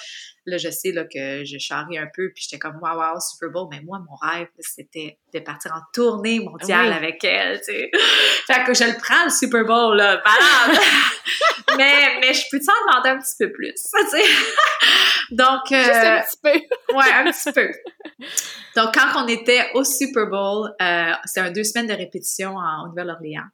[0.47, 3.51] là, je sais là, que je charrie un peu, puis j'étais comme, waouh, wow, Super
[3.51, 3.69] Bowl.
[3.71, 7.91] Mais moi, mon rêve, c'était de partir en tournée mondiale avec elle, tu sais.
[8.47, 10.23] Fait que je le prends, le Super Bowl, là,
[11.77, 14.23] mais, mais je peux t'en demander un petit peu plus, tu sais?
[15.31, 16.95] Donc, euh, Juste un petit peu.
[16.95, 17.54] ouais, un petit peu.
[18.77, 22.89] Donc, quand on était au Super Bowl, euh, c'était un deux semaines de répétition en,
[22.89, 23.49] Nouvelle-Orléans.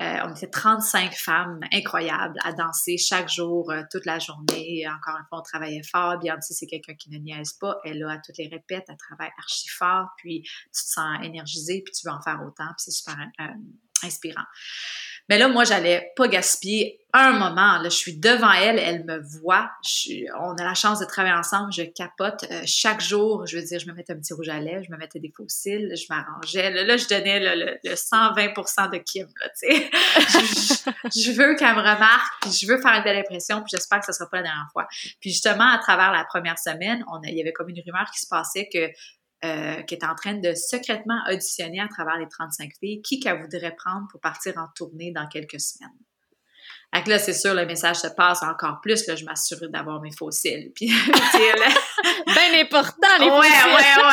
[0.00, 4.86] Euh, on était 35 femmes incroyables à danser chaque jour, euh, toute la journée.
[4.86, 6.18] Encore une fois, on travaillait fort.
[6.18, 7.78] Beyoncé, c'est quelqu'un qui ne niaise pas.
[7.84, 11.92] Elle a toutes les répètes, elle travaille archi fort, puis tu te sens énergisé, puis
[11.92, 13.16] tu veux en faire autant, puis c'est super
[14.04, 14.44] inspirant.
[15.28, 17.78] Mais là, moi, j'allais pas gaspiller un moment.
[17.78, 19.70] Là, je suis devant elle, elle me voit.
[20.40, 21.72] on a la chance de travailler ensemble.
[21.72, 23.46] Je capote euh, chaque jour.
[23.46, 25.32] Je veux dire, je me mettais un petit rouge à lèvres, je me mettais des
[25.34, 26.84] fossiles, je m'arrangeais.
[26.84, 29.26] Là, je donnais le, 120% de Kim.
[29.40, 33.70] Là, je, je, veux qu'elle me remarque, puis je veux faire une belle impression, puis
[33.70, 34.86] j'espère que ce sera pas la dernière fois.
[35.20, 38.20] Puis justement, à travers la première semaine, on il y avait comme une rumeur qui
[38.20, 38.90] se passait que
[39.44, 43.40] euh, qui est en train de secrètement auditionner à travers les 35 filles qui qu'elle
[43.40, 45.96] voudrait prendre pour partir en tournée dans quelques semaines.
[46.92, 49.06] Donc là, c'est sûr, le message se passe encore plus.
[49.06, 50.72] Là, je m'assure d'avoir mes fossiles.
[50.74, 50.86] Puis,
[52.26, 53.66] bien important, les ouais, fossiles.
[53.66, 54.04] Ouais,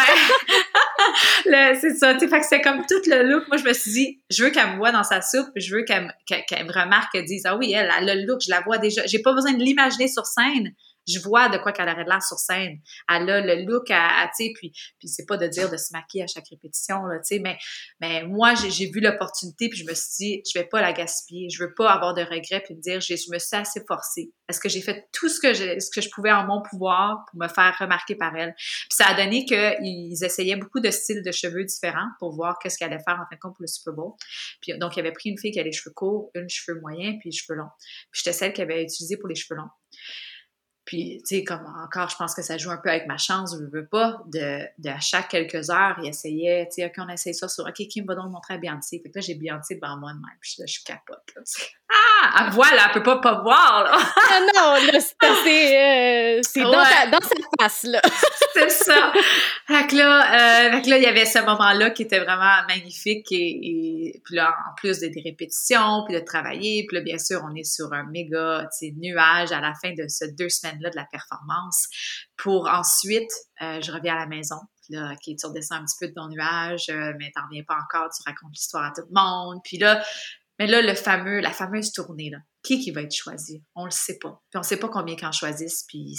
[1.47, 1.79] ouais, ouais.
[1.79, 2.15] c'est ça.
[2.15, 3.47] Tu fait que c'est comme tout le look.
[3.47, 5.49] Moi, je me suis dit, je veux qu'elle me voit dans sa soupe.
[5.55, 8.51] Je veux qu'elle me remarque, qu'elle dise, ah oui, elle, elle a le look, je
[8.51, 9.03] la vois déjà.
[9.05, 10.73] J'ai pas besoin de l'imaginer sur scène
[11.07, 12.79] je vois de quoi qu'elle aurait de l'air sur scène.
[13.09, 15.93] Elle a le look à, tu sais, puis, puis c'est pas de dire de se
[15.93, 17.57] maquiller à chaque répétition, là, tu sais, mais,
[17.99, 21.49] mais moi, j'ai vu l'opportunité, puis je me suis dit, je vais pas la gaspiller,
[21.49, 24.31] je veux pas avoir de regrets, puis me dire, je me suis assez forcée.
[24.47, 27.25] Est-ce que j'ai fait tout ce que, je, ce que je pouvais en mon pouvoir
[27.29, 28.53] pour me faire remarquer par elle?
[28.55, 32.77] Puis ça a donné qu'ils essayaient beaucoup de styles de cheveux différents pour voir qu'est-ce
[32.77, 34.13] qu'elle allait faire en fin de compte pour le Super Bowl.
[34.61, 37.15] Puis donc, il avait pris une fille qui a les cheveux courts, une cheveux moyens,
[37.19, 37.71] puis les cheveux longs.
[38.11, 39.69] Puis j'étais celle qui avait utilisé pour les cheveux longs.
[40.85, 43.55] Puis, tu sais, comme encore, je pense que ça joue un peu avec ma chance,
[43.59, 47.09] je veux pas, de, de à chaque quelques heures, il essayait, tu sais, OK, on
[47.09, 48.99] essaye ça sur, OK, qui me va donc montrer à Beyoncé?
[49.01, 51.41] Fait que là, j'ai Beyoncé devant moi de même, puis là, je capote, là,
[51.89, 52.45] Ah!
[52.45, 53.97] Elle voit, là, elle peut pas pas voir, là!
[53.97, 57.44] ah non, là, c'est euh, c'est dans, dans sa
[58.53, 59.11] c'est ça!
[59.67, 62.65] Fait que là, euh, fait que là, il y avait ce moment-là qui était vraiment
[62.67, 67.41] magnifique, et, puis là, en plus des, répétitions, puis de travailler, puis là, bien sûr,
[67.49, 70.95] on est sur un méga, nuage à la fin de ce deux semaines là de
[70.95, 71.87] la performance
[72.37, 74.57] pour ensuite, euh, je reviens à la maison.
[74.83, 77.63] Puis là, OK, tu redescends un petit peu de ton nuage, euh, mais t'en viens
[77.63, 79.59] pas encore, tu racontes l'histoire à tout le monde.
[79.63, 80.03] Puis là,
[80.59, 83.63] mais là, le fameux, la fameuse tournée, là, qui qui va être choisi?
[83.75, 84.41] On le sait pas.
[84.49, 85.85] Puis on sait pas combien qu'en choisissent.
[85.87, 86.15] Puis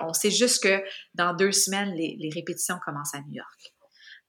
[0.00, 0.82] on sait juste que
[1.14, 3.74] dans deux semaines, les, répétitions commencent à New York.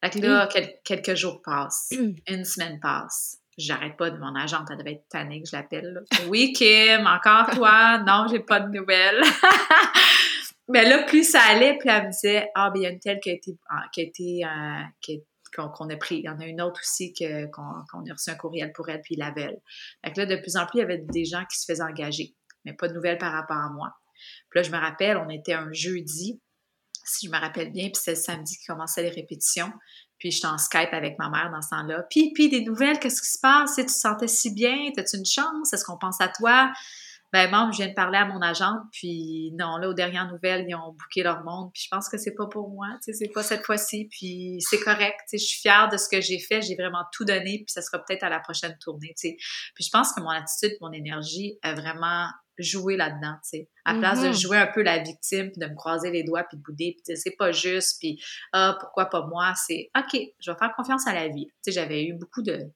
[0.04, 0.50] Fait que là,
[0.84, 1.90] quelques jours passent,
[2.28, 6.04] une semaine passe j'arrête pas de mon agente, elle devait être tannée que je l'appelle.
[6.28, 8.00] Oui, Kim, encore toi?
[8.00, 9.22] Non, j'ai pas de nouvelles.
[10.68, 13.00] Mais là, plus ça allait, plus elle me disait, ah, ben, il y a une
[13.00, 15.18] telle qui a été, ah, qui a été, euh,
[15.54, 16.18] qu'on a pris.
[16.18, 19.16] Il y en a une autre aussi qu'on, a reçu un courriel pour elle, puis
[19.16, 19.34] ils la.
[19.34, 22.36] Fait là, de plus en plus, il y avait des gens qui se faisaient engager,
[22.66, 23.93] mais pas de nouvelles par rapport à moi.
[24.49, 26.41] Puis là, je me rappelle, on était un jeudi,
[27.04, 29.72] si je me rappelle bien, puis c'est le samedi qui commençait les répétitions.
[30.18, 32.04] Puis j'étais en Skype avec ma mère dans ce temps-là.
[32.10, 33.76] Puis, puis des nouvelles, qu'est-ce qui se passe?
[33.76, 34.91] Tu te sentais si bien?
[34.95, 35.74] T'as-tu une chance?
[35.74, 36.72] Est-ce qu'on pense à toi?
[37.34, 40.66] Ben, maman, je viens de parler à mon agente, puis non, là, aux dernières nouvelles,
[40.68, 43.14] ils ont bouqué leur monde, puis je pense que c'est pas pour moi, tu sais,
[43.14, 46.20] c'est pas cette fois-ci, puis c'est correct, tu sais, je suis fière de ce que
[46.20, 49.30] j'ai fait, j'ai vraiment tout donné, puis ça sera peut-être à la prochaine tournée, tu
[49.30, 49.36] sais.
[49.76, 52.28] Puis je pense que mon attitude, mon énergie a vraiment
[52.58, 53.70] jouer là-dedans, tu sais.
[53.86, 54.42] À place de mm-hmm.
[54.42, 57.16] jouer un peu la victime, puis de me croiser les doigts, puis de bouder, puis
[57.16, 58.22] c'est pas juste, puis
[58.52, 61.48] ah, pourquoi pas moi, c'est OK, je vais faire confiance à la vie.
[61.48, 62.70] Tu sais, j'avais eu beaucoup de,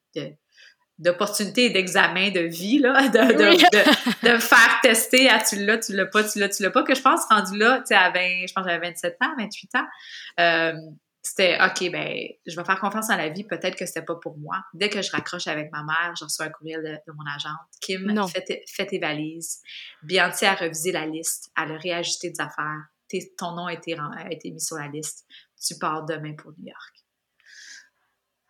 [0.98, 6.06] d'opportunités d'examen de vie, là, de, de, me faire tester, ah, tu l'as, tu l'as
[6.06, 8.48] pas, tu l'as, tu l'as pas, que je pense rendu là, tu sais, à 20,
[8.48, 9.86] je pense j'avais 27 ans, 28 ans,
[10.40, 10.74] euh,
[11.22, 14.38] c'était OK, ben, je vais faire confiance en la vie, peut-être que c'était pas pour
[14.38, 14.64] moi.
[14.76, 17.68] Dès que je raccroche avec ma mère, je reçois un courriel de, mon agente.
[17.82, 19.60] Kim, fais tes, valises.
[20.04, 22.84] Beyoncé a revisé la liste, elle a réajusté des affaires.
[23.40, 23.98] ton nom a été,
[24.30, 25.26] été mis sur la liste.
[25.60, 27.05] Tu pars demain pour New York.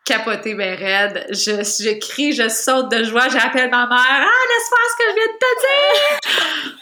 [0.05, 1.25] Capoté, ben raide.
[1.29, 3.97] Je, je crie, je saute de joie, j'appelle ma mère.
[3.97, 6.75] Ah, laisse faire ce que je viens de te dire!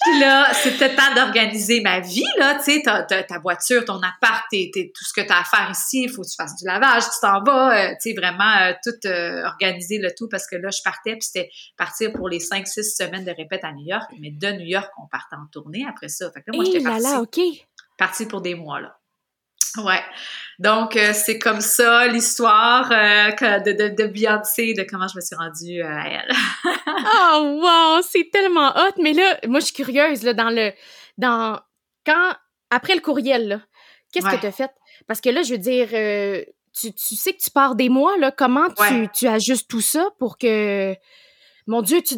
[0.00, 4.44] Puis là, c'était temps d'organiser ma vie, là, tu sais, ta, ta, voiture, ton appart,
[4.50, 7.04] tout ce que tu as à faire ici, il faut que tu fasses du lavage,
[7.04, 10.56] tu t'en vas, euh, tu sais, vraiment euh, tout euh, organiser le tout parce que
[10.56, 14.10] là, je partais, puis c'était partir pour les 5-6 semaines de répète à New York,
[14.20, 16.28] mais de New York, on partait en tournée après ça.
[16.32, 17.38] Fait que là, moi, j'étais partie, là, OK.
[17.96, 18.98] partie pour des mois, là.
[19.76, 20.02] Ouais.
[20.58, 25.20] Donc, euh, c'est comme ça l'histoire euh, de, de, de, Beyoncé, de comment je me
[25.20, 26.34] suis rendue euh, à elle.
[27.34, 28.02] oh, wow!
[28.02, 29.00] C'est tellement hot!
[29.00, 30.72] Mais là, moi, je suis curieuse, là, dans le...
[31.16, 31.60] Dans...
[32.04, 32.34] Quand...
[32.70, 33.60] Après le courriel, là,
[34.12, 34.70] qu'est-ce que tu as fait?
[35.06, 35.88] Parce que là, je veux dire,
[36.78, 38.30] tu, tu, sais que tu pars des mois, là.
[38.30, 40.94] Comment tu, tu ajustes tout ça pour que...
[41.66, 42.16] Mon Dieu, tu,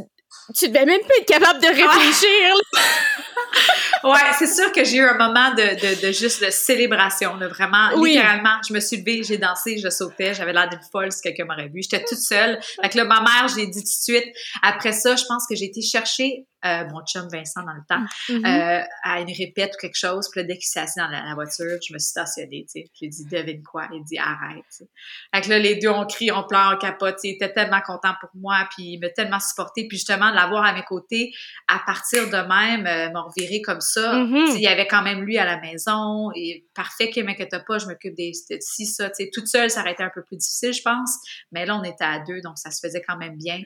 [0.57, 2.55] tu devais même pas être capable de réfléchir.
[4.05, 7.48] ouais, c'est sûr que j'ai eu un moment de, de, de juste de célébration, là,
[7.48, 7.90] vraiment.
[7.96, 11.44] Littéralement, je me suis levée, j'ai dansé, je sautais, j'avais l'air d'une folle si quelqu'un
[11.44, 11.82] m'aurait vu.
[11.82, 12.59] J'étais toute seule.
[12.80, 14.34] Fait que là, ma mère, j'ai dit tout de suite.
[14.62, 18.04] Après ça, je pense que j'ai été chercher euh, mon chum Vincent dans le temps,
[18.28, 18.44] Mhm.
[18.44, 20.28] euh, à une répète ou quelque chose.
[20.30, 22.82] Puis là, dès qu'il s'est assis dans la, la voiture, je me suis stationnée, tu
[22.82, 22.90] sais.
[23.00, 23.88] J'ai dit, devine quoi?
[23.92, 24.88] Il dit, arrête, tu sais.
[25.34, 27.16] Fait que là, les deux, on crie, on pleure, on capote.
[27.24, 29.86] Il était tellement content pour moi, puis il m'a tellement supporté.
[29.88, 31.32] Puis justement, de l'avoir à mes côtés,
[31.68, 34.12] à partir de même, euh, m'en revirer comme ça.
[34.14, 34.46] Mhm.
[34.48, 36.30] Sais, Il y avait quand même lui à la maison.
[36.36, 39.08] Et parfait, qu'il m'inquiète pas, je m'occupe des de ci, ça.
[39.11, 41.11] Tu sais, toute seule, ça aurait été un peu plus difficile, je pense.
[41.52, 43.61] Mais là, on était à deux, donc ça se faisait quand même bien.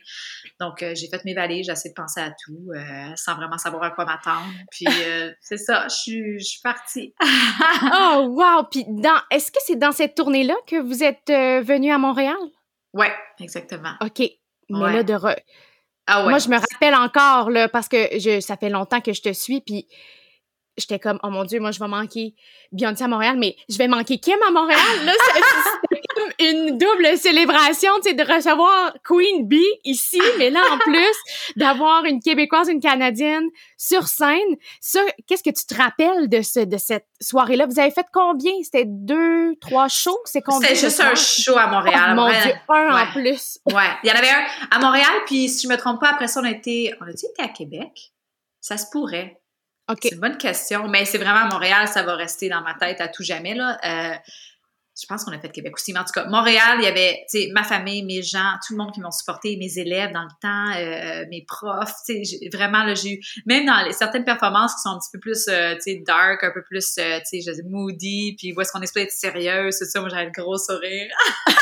[0.61, 2.71] Donc, euh, j'ai fait mes valises, j'ai essayé de penser à tout,
[3.17, 4.47] sans vraiment savoir à quoi m'attendre.
[4.71, 7.15] Puis, euh, c'est ça, je suis, je suis partie.
[7.93, 8.65] Oh, wow!
[8.71, 12.37] Puis, dans, est-ce que c'est dans cette tournée-là que vous êtes euh, venu à Montréal?
[12.93, 13.95] ouais, exactement.
[14.01, 14.21] OK.
[14.71, 14.93] Mais Ouais.
[14.93, 15.37] là, de re-
[16.07, 16.31] Ah ouais.
[16.31, 19.33] moi, je me rappelle encore, là, parce que je, ça fait longtemps que je te
[19.33, 19.87] suis, puis
[20.79, 22.35] j'étais comme, oh mon Dieu, moi, je vais manquer
[22.73, 24.79] Beyoncé à Montréal, mais je vais manquer Kim à Montréal.
[25.05, 25.13] Là,
[26.39, 31.17] une double célébration, tu sais, de recevoir Queen Bee ici, mais là, en plus,
[31.57, 34.57] d'avoir une Québécoise, une Canadienne sur scène.
[34.81, 37.67] Ça, qu'est-ce que tu te rappelles de, ce, de cette soirée-là?
[37.67, 38.53] Vous avez fait combien?
[38.63, 40.19] C'était deux, trois shows?
[40.25, 40.69] C'est combien?
[40.69, 42.03] C'était juste un show à Montréal.
[42.07, 42.29] Oh, À mon.
[42.29, 43.59] Dieu, un en plus.
[43.67, 46.29] Ouais, il y en avait un à Montréal, puis si je me trompe pas, après
[46.29, 48.13] ça, on a été, on a-tu été à Québec?
[48.61, 49.41] Ça se pourrait.
[49.91, 49.99] OK.
[50.03, 53.01] C'est une bonne question, mais c'est vraiment à Montréal, ça va rester dans ma tête
[53.01, 53.79] à tout jamais, là.
[53.85, 54.15] Euh,
[55.01, 57.25] je pense qu'on a fait Québec aussi, mais en tout cas, Montréal, il y avait,
[57.29, 60.23] tu sais, ma famille, mes gens, tout le monde qui m'ont supporté, mes élèves dans
[60.23, 64.25] le temps, euh, mes profs, tu sais, vraiment, là, j'ai eu, même dans les, certaines
[64.25, 67.19] performances qui sont un petit peu plus, euh, tu sais, dark, un peu plus, euh,
[67.29, 70.31] tu sais, moody, puis où est-ce qu'on supposé être sérieuse, c'est ça, moi, j'avais le
[70.31, 71.11] gros sourire.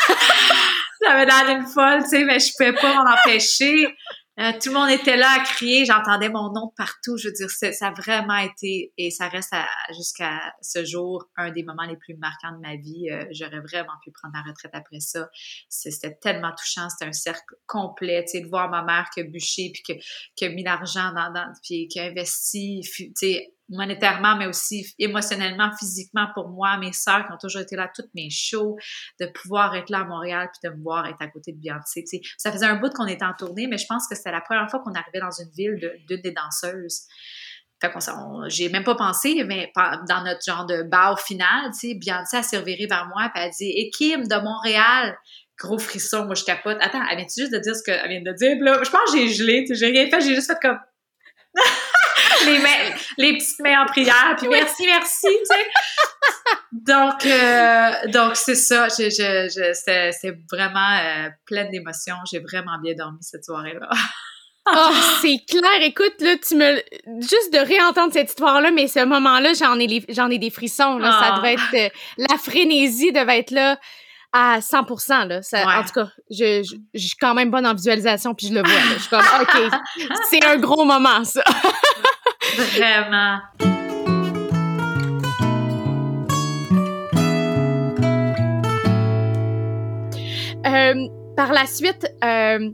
[1.04, 3.88] J'avais l'air d'une folle, tu sais, mais je pouvais pas m'en empêcher.
[4.40, 7.18] Euh, tout le monde était là à crier, j'entendais mon nom partout.
[7.18, 9.54] Je veux dire, ça a vraiment été, et ça reste
[9.90, 13.10] jusqu'à ce jour, un des moments les plus marquants de ma vie.
[13.10, 15.28] Euh, J'aurais vraiment pu prendre ma retraite après ça.
[15.68, 19.24] C'était tellement touchant, c'était un cercle complet, tu sais, de voir ma mère qui a
[19.24, 20.00] bûché, puis
[20.34, 24.94] qui a mis l'argent dans, dans, puis qui a investi, tu sais, monétairement, mais aussi
[24.98, 28.76] émotionnellement, physiquement pour moi, mes sœurs qui ont toujours été là, toutes mes shows,
[29.20, 32.04] de pouvoir être là à Montréal puis de me voir être à côté de Beyoncé.
[32.04, 32.20] tu sais.
[32.38, 34.70] Ça faisait un bout qu'on était en tournée, mais je pense que c'était la première
[34.70, 37.06] fois qu'on arrivait dans une ville d'une des danseuses.
[37.80, 41.94] Fait qu'on j'ai même pas pensé, mais dans notre genre de bar final, tu sais,
[41.94, 45.16] Beyoncé a serviré vers moi puis elle a dit «Et Kim de Montréal!»
[45.58, 46.78] Gros frisson, moi je capote.
[46.80, 48.56] Attends, elle vient juste de dire ce qu'elle vient de dire?
[48.60, 50.78] Là, je pense que j'ai gelé, j'ai rien fait, j'ai juste fait comme
[53.18, 55.66] les petites mains en prière, puis merci, merci, tu sais.
[56.72, 58.88] Donc, euh, donc c'est ça.
[58.88, 62.16] Je, je, je, c'était, c'était vraiment euh, pleine d'émotions.
[62.30, 63.88] J'ai vraiment bien dormi cette soirée-là.
[64.64, 64.90] Oh,
[65.20, 65.80] c'est clair.
[65.80, 66.76] Écoute, là, tu me.
[67.20, 70.98] Juste de réentendre cette histoire-là, mais ce moment-là, j'en ai, les- j'en ai des frissons.
[70.98, 71.10] Là.
[71.10, 71.36] Ça Ah.
[71.38, 71.74] devait être.
[71.74, 71.88] euh,
[72.30, 73.76] la frénésie devait être là
[74.32, 75.42] à 100 là.
[75.42, 75.74] Ça, Ouais.
[75.74, 78.60] En tout cas, je, je, je suis quand même bonne en visualisation, puis je le
[78.60, 78.70] vois.
[78.72, 78.94] Là.
[78.94, 81.42] Je suis comme, OK, c'est un gros moment, ça.
[82.56, 83.38] Vraiment.
[90.66, 92.70] Euh, par la suite, euh,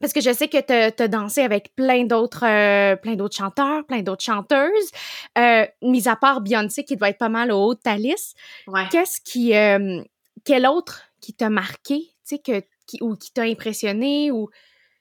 [0.00, 3.84] parce que je sais que tu as dansé avec plein d'autres euh, plein d'autres chanteurs,
[3.84, 4.90] plein d'autres chanteuses,
[5.82, 8.36] mis à part Beyoncé qui doit être pas mal au haut de ta liste.
[8.66, 8.86] Ouais.
[8.90, 9.52] Qu'est-ce qui
[10.44, 14.48] quel autre qui t'a marqué, tu sais que qui, ou qui t'a impressionné ou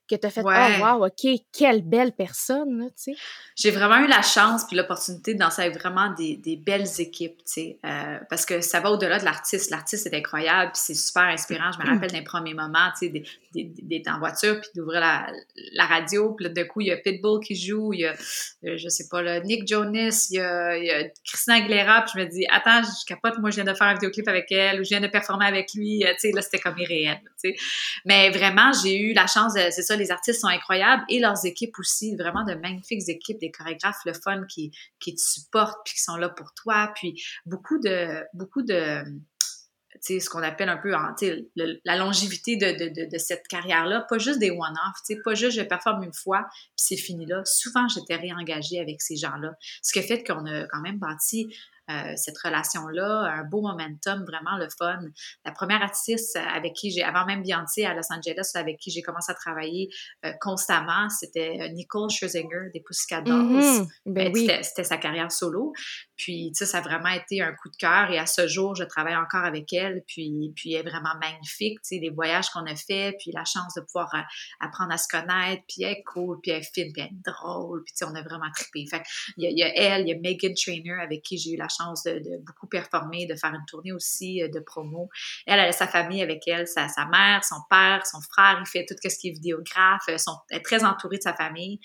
[0.09, 0.55] que t'as fait Ouais.
[0.81, 3.15] oh wow ok quelle belle personne là, tu sais
[3.55, 7.37] J'ai vraiment eu la chance puis l'opportunité de danser avec vraiment des, des belles équipes,
[7.39, 9.69] tu sais, euh, parce que ça va au-delà de l'artiste.
[9.71, 11.71] L'artiste est incroyable puis c'est super inspirant.
[11.71, 14.99] Je me rappelle d'un premier moment, tu sais, des- des- d'être en voiture puis d'ouvrir
[15.01, 15.27] la,
[15.73, 18.13] la radio puis là, de coup il y a Pitbull qui joue, il y a
[18.65, 22.03] euh, je sais pas là Nick Jonas, il y a, il y a Christina Aguilera
[22.03, 24.51] puis je me dis attends je capote moi je viens de faire un vidéoclip avec
[24.51, 27.19] elle ou je viens de performer avec lui, euh, tu sais là c'était comme irréel,
[27.43, 27.55] tu sais.
[28.05, 31.45] Mais vraiment, j'ai eu la chance de, c'est ça, les artistes sont incroyables et leurs
[31.45, 36.01] équipes aussi, vraiment de magnifiques équipes, des chorégraphes le fun qui, te supportent puis qui
[36.01, 39.03] sont là pour toi, puis beaucoup de, beaucoup de,
[40.01, 40.91] ce qu'on appelle un peu,
[41.85, 46.45] la longévité de, cette carrière-là, pas juste des one-off, pas juste je performe une fois
[46.49, 47.41] puis c'est fini là.
[47.45, 51.53] Souvent, j'étais réengagée avec ces gens-là, ce qui a fait qu'on a quand même bâti
[51.89, 54.99] euh, cette relation-là, un beau momentum, vraiment le fun.
[55.45, 59.01] La première artiste avec qui j'ai, avant même Beyoncé à Los Angeles, avec qui j'ai
[59.01, 59.89] commencé à travailler
[60.25, 63.43] euh, constamment, c'était euh, Nicole Scherzinger des Pussycat Dolls.
[63.43, 63.87] Mhm.
[64.05, 65.73] ben Ben, oui c'était sa carrière solo.
[66.19, 68.11] Puis, tu sais, ça a vraiment été un coup de cœur.
[68.11, 70.03] Et à ce jour, je travaille encore avec elle.
[70.05, 71.79] Puis, puis elle est vraiment magnifique.
[71.81, 74.19] Tu sais, les voyages qu'on a fait, puis la chance de pouvoir euh,
[74.59, 75.63] apprendre à se connaître.
[75.69, 77.83] Puis elle est cool, puis elle est fine, puis elle est drôle.
[77.85, 78.85] Puis, tu sais, on a vraiment trippé.
[78.85, 79.01] Fait
[79.37, 81.57] il y, a, y a elle, il y a Megan Trainer avec qui j'ai eu
[81.57, 85.09] la chance de, beaucoup performer, de faire une tournée aussi euh, de promo.
[85.47, 88.57] Elle, elle a sa famille avec elle, sa, sa mère, son père, son frère.
[88.59, 90.03] Il fait tout ce qui est vidéographe.
[90.07, 90.17] Elle
[90.49, 91.79] est très entourée de sa famille.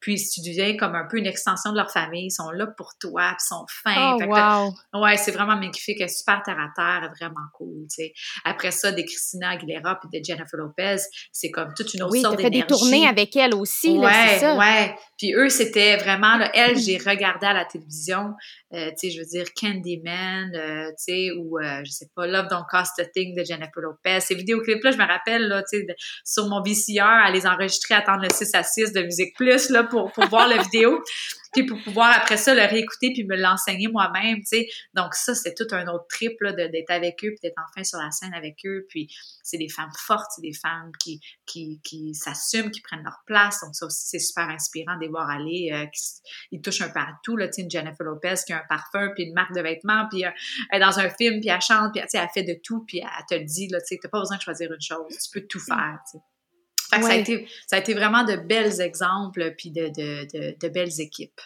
[0.00, 2.66] Puis si tu deviens comme un peu une extension de leur famille, ils sont là
[2.66, 4.16] pour toi, ils sont fins.
[4.18, 5.02] Oh, wow.
[5.02, 8.12] Ouais, c'est vraiment magnifique, super terre à terre, vraiment cool, tu sais.
[8.44, 10.96] Après ça, des Christina Aguilera puis de Jennifer Lopez,
[11.32, 12.56] c'est comme toute une autre oui, sorte d'énergie.
[12.56, 14.56] Oui, fait des tournées avec elle aussi, ouais, là, ça.
[14.56, 18.34] Ouais, Puis eux, c'était vraiment, là, elle, j'ai regardé à la télévision,
[18.72, 22.26] euh, tu sais, je veux dire Candyman, euh, tu sais, ou euh, je sais pas,
[22.26, 24.20] Love Don't Cost a Thing de Jennifer Lopez.
[24.20, 25.86] Ces vidéoclips-là, je me rappelle, là, tu sais,
[26.24, 29.84] sur mon VCR, à les enregistrer, attendre le 6 à 6 de Musique Plus, là,
[29.90, 31.02] pour, pour voir la vidéo
[31.52, 34.68] puis pour pouvoir après ça le réécouter puis me l'enseigner moi-même, tu sais.
[34.94, 37.98] Donc ça, c'est tout un autre trip là, d'être avec eux puis d'être enfin sur
[37.98, 38.86] la scène avec eux.
[38.88, 39.12] Puis
[39.42, 43.60] c'est des femmes fortes, c'est des femmes qui qui, qui s'assument, qui prennent leur place.
[43.62, 45.70] Donc ça aussi, c'est super inspirant de les voir aller.
[45.72, 45.86] Euh,
[46.52, 48.66] ils touchent un peu à tout, là, tu sais, une Jennifer Lopez qui a un
[48.68, 50.30] parfum puis une marque de vêtements puis euh,
[50.70, 52.84] elle est dans un film puis elle chante puis tu sais, elle fait de tout
[52.86, 55.18] puis elle te le dit, là, tu sais, t'as pas besoin de choisir une chose,
[55.18, 56.24] tu peux tout faire, tu sais.
[56.90, 60.56] Fait ça, a été, ça a été vraiment de belles exemples puis de, de, de,
[60.58, 61.40] de belles équipes.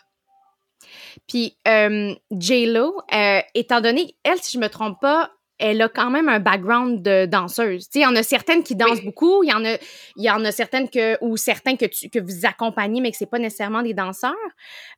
[1.28, 6.11] Puis euh, J-Lo, euh, étant donné, elle, si je me trompe pas, elle a quand
[6.11, 7.88] même un background de danseuse.
[7.95, 9.76] Il y en a certaines qui dansent beaucoup, il y en a,
[10.16, 13.16] il y en a certaines que, ou certains que, tu, que vous accompagnez, mais que
[13.16, 14.34] c'est pas nécessairement des danseurs.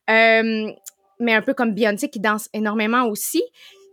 [0.09, 0.71] Euh,
[1.19, 3.43] mais un peu comme Beyoncé qui danse énormément aussi.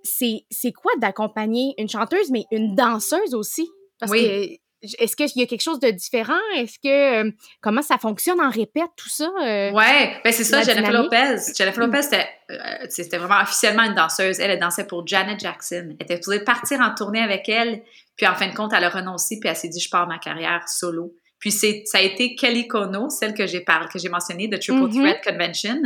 [0.03, 3.71] C'est quoi d'accompagner une chanteuse, mais une danseuse aussi?
[3.99, 4.61] Parce oui.
[4.99, 6.39] Est-ce qu'il y a quelque chose de différent?
[6.57, 7.30] Est-ce que euh,
[7.61, 9.30] comment ça fonctionne en répète, tout ça?
[9.43, 11.37] Euh, ouais, ben c'est ça, Jennifer Lopez.
[11.57, 12.16] Jennifer Lopez,
[12.51, 12.57] euh,
[12.89, 14.41] c'était vraiment officiellement une danseuse.
[14.41, 15.97] Elle, elle dansait pour Janet Jackson.
[15.99, 17.82] Elle était supposée partir en tournée avec elle,
[18.16, 20.18] puis en fin de compte, elle a renoncé, puis elle s'est dit je pars ma
[20.18, 21.14] carrière solo.
[21.39, 24.57] Puis c'est ça a été Kelly Kono, celle que j'ai parlé, que j'ai mentionnée de
[24.57, 25.20] Triple mm-hmm.
[25.20, 25.82] Threat Convention,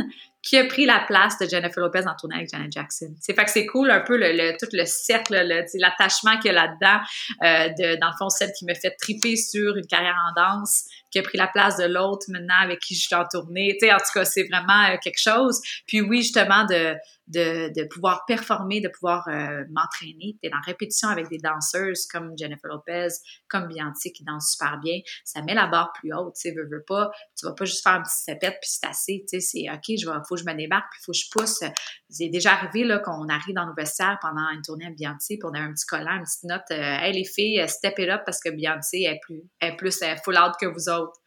[0.49, 3.13] qui a pris la place de Jennifer Lopez en tournée avec Janet Jackson.
[3.21, 5.35] C'est fait que c'est cool un peu le, tout le cercle,
[5.75, 6.99] l'attachement qu'il y a là-dedans,
[7.43, 10.85] euh, de, dans le fond celle qui me fait triper sur une carrière en danse,
[11.11, 13.77] qui a pris la place de l'autre maintenant avec qui je suis en tournée.
[13.79, 15.61] Tu sais, en tout cas, c'est vraiment euh, quelque chose.
[15.85, 16.95] Puis oui, justement de
[17.29, 22.33] de, de pouvoir performer, de pouvoir euh, m'entraîner, d'être en répétition avec des danseuses comme
[22.37, 23.09] Jennifer Lopez,
[23.47, 26.67] comme Beyoncé qui danse super bien, ça met la barre plus haute, tu sais, veux,
[26.67, 29.47] veux pas, tu vas pas juste faire un petit sapette puis c'est assez, tu sais,
[29.61, 31.63] c'est OK, je vais, faut que je me débarque puis faut que je pousse.
[32.09, 35.49] C'est déjà arrivé, là, qu'on arrive dans nos vestiaires pendant une tournée à Beyoncé puis
[35.49, 38.21] on a un petit collant, une petite note, euh, hey les filles, step it up
[38.25, 41.19] parce que Beyoncé est plus, est plus full out que vous autres.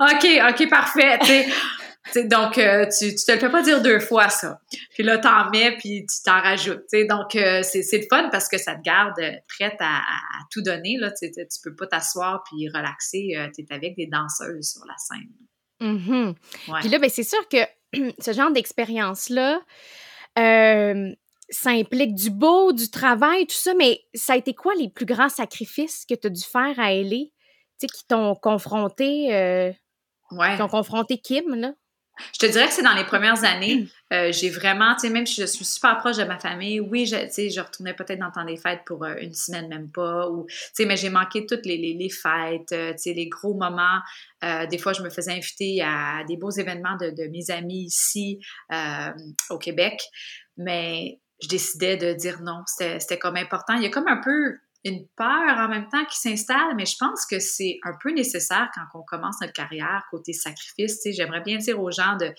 [0.00, 1.18] OK, OK, parfait.
[2.24, 4.60] donc, euh, tu, tu te le fais pas dire deux fois, ça.
[4.94, 6.84] Puis là, t'en mets, puis tu t'en rajoutes.
[7.08, 10.02] Donc, euh, c'est, c'est le fun parce que ça te garde prête à,
[10.50, 10.96] tout donner.
[10.98, 11.30] Là, tu
[11.62, 13.34] peux pas t'asseoir puis relaxer.
[13.36, 15.28] Euh, tu es avec des danseuses sur la scène.
[15.80, 16.32] Mm
[16.80, 17.58] Puis là, ben, c'est sûr que
[18.18, 19.60] ce genre d'expérience-là,
[20.36, 25.06] ça implique du beau, du travail, tout ça, mais ça a été quoi les plus
[25.06, 27.24] grands sacrifices que tu as dû faire à L.A.,
[27.80, 29.28] qui t'ont confronté,
[30.32, 30.52] ouais.
[30.52, 31.72] qui t'ont confronté Kim, là?
[32.32, 35.26] Je te dirais que c'est dans les premières années, euh, j'ai vraiment, tu sais, même
[35.26, 38.18] si je suis super proche de ma famille, oui, je, tu sais, je retournais peut-être
[38.18, 40.96] dans le temps des fêtes pour euh, une semaine, même pas, ou, tu sais, mais
[40.96, 44.00] j'ai manqué toutes les, les, les fêtes, euh, tu sais, les gros moments.
[44.70, 48.40] des fois, je me faisais inviter à des beaux événements de, de mes amis ici
[49.50, 50.00] au Québec,
[50.56, 52.62] mais je décidais de dire non.
[52.66, 53.74] C'était comme important.
[53.74, 56.96] Il y a comme un peu une peur en même temps qui s'installe, mais je
[56.98, 61.00] pense que c'est un peu nécessaire quand on commence notre carrière côté sacrifice.
[61.04, 62.32] J'aimerais bien dire aux gens de,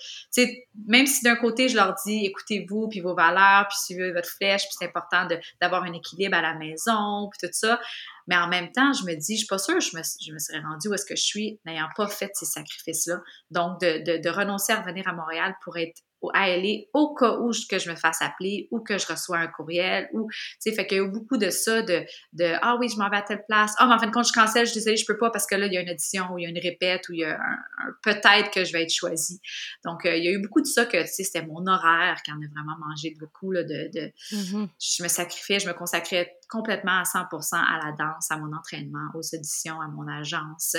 [0.86, 4.62] même si d'un côté je leur dis écoutez-vous puis vos valeurs puis suivez votre flèche
[4.62, 5.28] puis c'est important
[5.60, 7.78] d'avoir un équilibre à la maison puis tout ça,
[8.26, 10.38] mais en même temps je me dis je suis pas sûre je me, je me
[10.38, 13.20] serais rendue où est-ce que je suis n'ayant pas fait ces sacrifices-là.
[13.50, 16.00] Donc de, de, de renoncer à revenir à Montréal pour être
[16.34, 19.46] à aller au cas où que je me fasse appeler ou que je reçois un
[19.46, 22.76] courriel ou tu sais fait qu'il y a eu beaucoup de ça de de ah
[22.78, 24.66] oui je m'en vais à telle place ah mais en fin de compte je cancelle
[24.66, 26.42] je disais je peux pas parce que là il y a une audition ou il
[26.42, 29.40] y a une répète ou il y a un, peut-être que je vais être choisie
[29.84, 32.20] donc euh, il y a eu beaucoup de ça que tu sais c'était mon horaire
[32.24, 34.68] qui en a vraiment mangé beaucoup là de, de mm-hmm.
[34.78, 39.08] je me sacrifiais je me consacrais complètement à 100% à la danse, à mon entraînement,
[39.14, 40.76] aux auditions, à mon agence.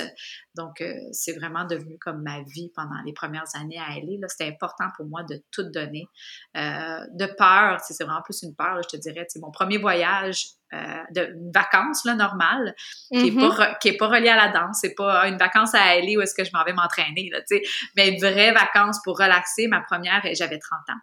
[0.55, 4.27] Donc, euh, c'est vraiment devenu comme ma vie pendant les premières années à LA.
[4.27, 6.07] C'était important pour moi de tout donner.
[6.57, 9.25] Euh, de peur, c'est vraiment plus une peur, je te dirais.
[9.41, 10.77] Mon premier voyage euh,
[11.13, 12.73] de vacances là, normale,
[13.11, 13.97] qui n'est pas, mm-hmm.
[13.97, 14.79] pas reliée à la danse.
[14.81, 17.29] C'est pas une vacance à LA où est-ce que je m'en vais m'entraîner,
[17.95, 19.67] mais une vraie vacance pour relaxer.
[19.67, 20.99] Ma première, j'avais 30 ans.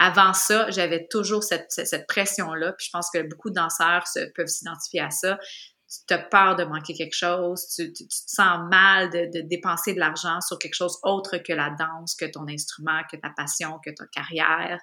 [0.00, 2.72] Avant ça, j'avais toujours cette, cette, pression-là.
[2.72, 5.38] Puis je pense que beaucoup de danseurs se, peuvent s'identifier à ça.
[6.06, 9.94] Tu as peur de manquer quelque chose, tu, tu, te sens mal de, de dépenser
[9.94, 13.78] de l'argent sur quelque chose autre que la danse, que ton instrument, que ta passion,
[13.84, 14.78] que ta carrière.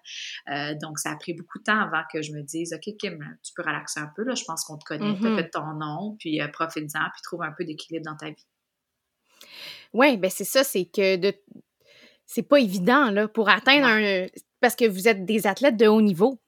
[0.49, 3.19] Euh, donc, ça a pris beaucoup de temps avant que je me dise, OK, Kim,
[3.43, 5.35] tu peux relaxer un peu, là, je pense qu'on te connaît, tu as mm-hmm.
[5.35, 8.47] fait ton nom, puis euh, profite-en, puis trouve un peu d'équilibre dans ta vie.
[9.93, 11.33] Oui, ben c'est ça, c'est que de,
[12.25, 14.25] c'est pas évident, là, pour atteindre un.
[14.59, 16.39] Parce que vous êtes des athlètes de haut niveau,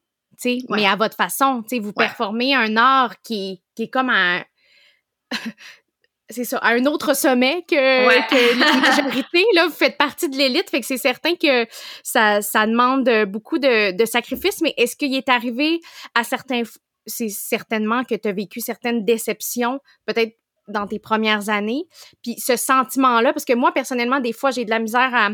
[0.70, 4.44] mais à votre façon, tu sais, vous performez un art qui, qui est comme un.
[6.30, 9.44] c'est ça, à un autre sommet que, la majorité.
[9.54, 11.66] Là, vous faites partie de l'élite, fait que c'est certain que
[12.04, 15.80] ça, ça demande beaucoup de, de sacrifices, mais est-ce qu'il est arrivé
[16.16, 16.64] à certains...
[17.10, 20.36] C'est certainement que tu as vécu certaines déceptions, peut-être
[20.68, 21.86] dans tes premières années.
[22.22, 25.30] Puis ce sentiment-là, parce que moi, personnellement, des fois, j'ai de la misère à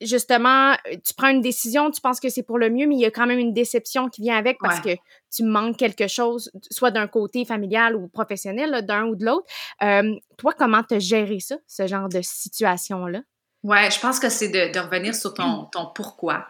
[0.00, 3.00] justement, euh, tu prends une décision, tu penses que c'est pour le mieux, mais il
[3.00, 4.96] y a quand même une déception qui vient avec parce que
[5.34, 9.46] tu manques quelque chose, soit d'un côté familial ou professionnel, d'un ou de l'autre.
[9.82, 13.20] Euh, toi, comment te gérer ça, ce genre de situation-là?
[13.62, 16.46] Ouais, je pense que c'est de, de, revenir sur ton, ton pourquoi.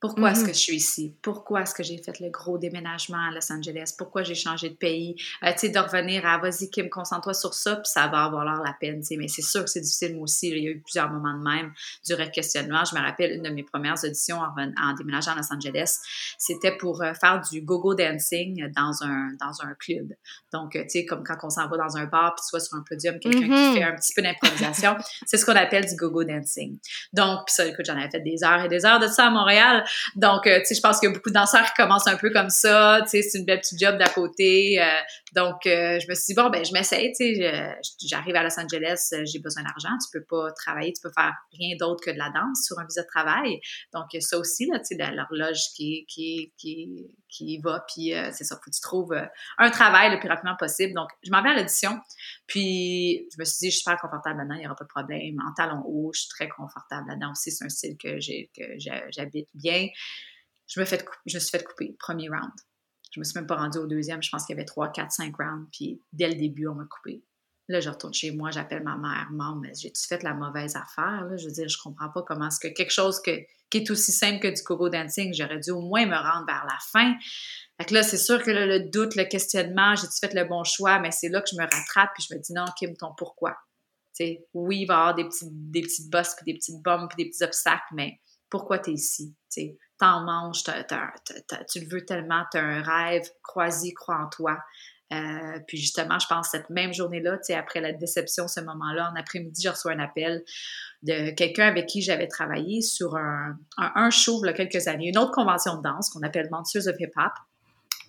[0.00, 0.54] Pourquoi est-ce que mm-hmm.
[0.54, 1.14] je suis ici?
[1.20, 3.94] Pourquoi est-ce que j'ai fait le gros déménagement à Los Angeles?
[3.98, 5.14] Pourquoi j'ai changé de pays?
[5.44, 8.44] Euh, tu sais, de revenir à vas-y, Kim, concentre-toi sur ça, puis ça va avoir
[8.44, 9.16] l'air la peine, tu sais.
[9.16, 10.48] Mais c'est sûr que c'est difficile, moi aussi.
[10.48, 11.72] Il y a eu plusieurs moments de même,
[12.06, 12.82] du questionnement.
[12.84, 15.98] Je me rappelle une de mes premières auditions en, en déménageant à Los Angeles.
[16.38, 20.14] C'était pour euh, faire du go-go dancing dans un, dans un club.
[20.52, 22.78] Donc, euh, tu sais, comme quand on s'en va dans un bar, puis soit sur
[22.78, 23.74] un podium, quelqu'un qui mm-hmm.
[23.74, 24.96] fait un petit peu d'improvisation.
[25.26, 26.78] c'est ce qu'on appelle du go-go dancing.
[27.12, 29.30] Donc, puis ça, écoute, j'en avais fait des heures et des heures de ça à
[29.30, 29.84] Montréal.
[30.16, 33.00] Donc, euh, tu sais, je pense a beaucoup de danseurs commencent un peu comme ça.
[33.02, 34.80] Tu sais, c'est une belle petite job d'à côté.
[34.80, 34.86] Euh,
[35.34, 37.12] donc, euh, je me suis dit, bon, ben, je m'essaye.
[37.12, 37.76] Tu sais,
[38.06, 39.96] j'arrive à Los Angeles, j'ai besoin d'argent.
[40.04, 42.84] Tu peux pas travailler, tu peux faire rien d'autre que de la danse sur un
[42.84, 43.60] visa de travail.
[43.92, 47.84] Donc, ça aussi, là, tu sais, l'horloge qui, qui, qui, qui va.
[47.88, 49.14] Puis, c'est ça, faut que tu trouves
[49.58, 50.94] un travail le plus rapidement possible.
[50.94, 52.00] Donc, je m'en vais à l'audition.
[52.46, 54.88] Puis, je me suis dit, je suis super confortable là-dedans, il n'y aura pas de
[54.88, 55.40] problème.
[55.46, 57.50] En talons hauts, je suis très confortable là-dedans aussi.
[57.50, 59.88] C'est un style que j'habite bien
[60.70, 62.52] je me, fait, je me suis fait couper, premier round.
[63.12, 64.22] Je me suis même pas rendue au deuxième.
[64.22, 65.68] Je pense qu'il y avait trois, quatre, cinq rounds.
[65.72, 67.24] Puis dès le début, on m'a coupé.
[67.70, 69.28] Là, je retourne chez moi, j'appelle ma mère.
[69.30, 71.24] Maman, mais j'ai-tu fait la mauvaise affaire?
[71.24, 71.36] Là?
[71.36, 73.30] Je veux dire, je comprends pas comment est-ce que quelque chose que,
[73.70, 76.64] qui est aussi simple que du coco dancing, j'aurais dû au moins me rendre vers
[76.64, 77.14] la fin.
[77.78, 80.98] Fait que là, c'est sûr que le doute, le questionnement, j'ai-tu fait le bon choix?
[80.98, 83.56] Mais c'est là que je me rattrape puis je me dis non, Kim, ton pourquoi?
[84.52, 87.24] oui, il va y avoir des, petits, des petites bosses, puis des petites bombes, puis
[87.24, 89.34] des petits obstacles, mais pourquoi tu es ici?
[89.48, 94.58] sais, t'en manges, tu le veux tellement, tu as un rêve, crois-y, crois en toi.
[95.12, 99.62] Euh, puis justement, je pense cette même journée-là, après la déception, ce moment-là, en après-midi,
[99.64, 100.44] je reçois un appel
[101.02, 105.08] de quelqu'un avec qui j'avais travaillé sur un, un, show il y a quelques années,
[105.08, 107.32] une autre convention de danse qu'on appelle Monsters of Hip Hop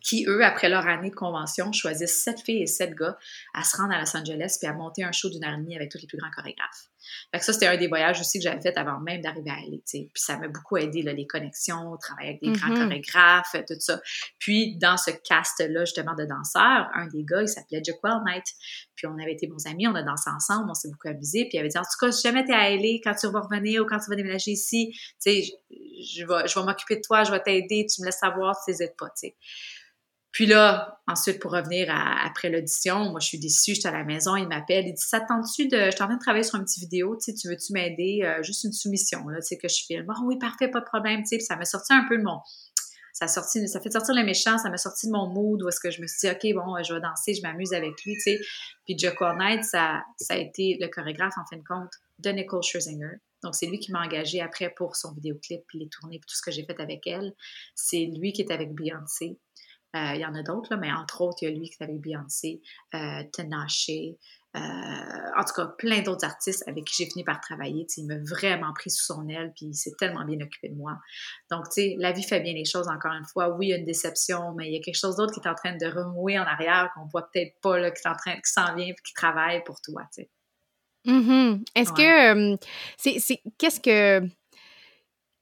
[0.04, 3.18] qui, eux, après leur année de convention, choisissent sept filles et sept gars
[3.54, 6.00] à se rendre à Los Angeles puis à monter un show d'une heure avec tous
[6.00, 6.91] les plus grands chorégraphes.
[7.32, 9.56] Fait que ça, c'était un des voyages aussi que j'avais fait avant même d'arriver à
[9.56, 12.84] LA, Puis ça m'a beaucoup aidé, là, les connexions, travailler avec des grands mm-hmm.
[12.84, 14.02] chorégraphes, tout ça.
[14.40, 18.46] Puis dans ce cast-là, justement, de danseurs, un des gars, il s'appelait Jaquel Knight.
[18.96, 21.46] Puis on avait été bons amis, on a dansé ensemble, on s'est beaucoup amusé.
[21.46, 23.42] Puis il avait dit, en tout cas, si jamais t'es à LA, quand tu vas
[23.42, 27.02] revenir ou quand tu vas déménager ici, tu sais, je vais, je vais m'occuper de
[27.02, 29.36] toi, je vais t'aider, tu me laisses savoir si t'hésites pas, tu sais.
[30.32, 34.38] Puis là, ensuite, pour revenir après l'audition, moi, je suis déçue, j'étais à la maison,
[34.38, 36.64] il m'appelle, il dit, ça tente-tu de, je suis en train de travailler sur une
[36.64, 39.84] petite vidéo, tu tu veux-tu m'aider, euh, juste une soumission, là, tu sais, que je
[39.86, 40.06] filme.
[40.10, 42.40] Oh oui, parfait, pas de problème, tu sais, ça m'a sorti un peu de mon,
[43.14, 45.92] ça sorti, fait sortir le méchant, ça m'a sorti de mon mood où est-ce que
[45.92, 48.40] je me suis dit, OK, bon, je vais danser, je m'amuse avec lui, tu sais.
[48.86, 52.64] Puis Joko Knight, ça, ça a été le chorégraphe, en fin de compte, de Nicole
[52.64, 53.20] Scherzinger.
[53.44, 56.36] Donc, c'est lui qui m'a engagé après pour son vidéoclip, puis les tournées, puis tout
[56.36, 57.34] ce que j'ai fait avec elle.
[57.76, 59.38] C'est lui qui est avec Beyoncé.
[59.96, 61.84] Euh, il y en a d'autres, mais entre autres, il y a lui qui est
[61.84, 62.62] avec Beyoncé,
[62.96, 67.86] euh, Tenache, euh, en tout cas, plein d'autres artistes avec qui j'ai fini par travailler.
[67.98, 70.98] Il m'a vraiment pris sous son aile, puis il s'est tellement bien occupé de moi.
[71.50, 73.50] Donc, tu sais, la vie fait bien les choses, encore une fois.
[73.50, 75.50] Oui, il y a une déception, mais il y a quelque chose d'autre qui est
[75.50, 78.36] en train de remouer en arrière, qu'on voit peut-être pas, là, qui, est en train,
[78.36, 80.30] qui s'en vient, puis qui travaille pour toi, tu sais.
[81.06, 81.66] Mm-hmm.
[81.76, 82.58] Est-ce que...
[82.98, 84.28] c'est, qu'est-ce que...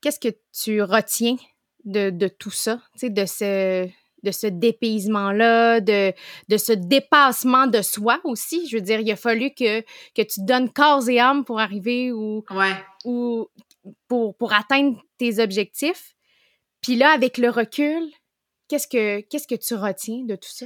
[0.02, 1.36] Qu'est-ce que tu retiens
[1.84, 3.89] de, de tout ça, tu sais, de ce
[4.24, 6.13] de ce dépaysement-là, de,
[6.47, 8.67] de ce dépassement de soi aussi.
[8.70, 12.11] Je veux dire, il a fallu que, que tu donnes corps et âme pour arriver
[12.11, 12.43] ou,
[13.05, 13.47] ou
[14.07, 16.15] pour, pour atteindre tes objectifs.
[16.82, 18.09] Puis là, avec le recul,
[18.67, 20.65] qu'est-ce que, qu'est-ce que tu retiens de tout ça?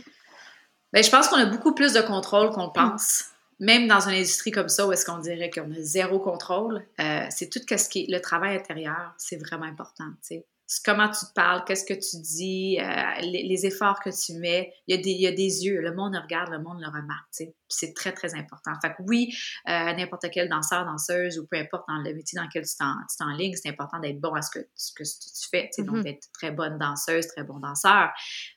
[0.92, 3.26] Bien, je pense qu'on a beaucoup plus de contrôle qu'on le pense.
[3.60, 7.26] Même dans une industrie comme ça, où est-ce qu'on dirait qu'on a zéro contrôle, euh,
[7.30, 10.10] c'est tout ce qui est le travail intérieur, c'est vraiment important.
[10.22, 10.46] sais
[10.86, 14.74] comment tu te parles, qu'est-ce que tu dis, euh, les, efforts que tu mets.
[14.88, 16.80] Il y, a des, il y a des yeux, le monde le regarde, le monde
[16.80, 17.28] le remarque.
[17.70, 18.72] C'est très, très important.
[18.82, 19.34] Fait que oui,
[19.68, 22.76] euh, n'importe quel danseur, danseuse ou peu importe dans le métier dans lequel tu
[23.18, 25.70] t'enlignes, c'est important d'être bon à ce que, ce que tu fais.
[25.80, 26.04] Donc, mm-hmm.
[26.04, 28.10] d'être très bonne danseuse, très bon danseur.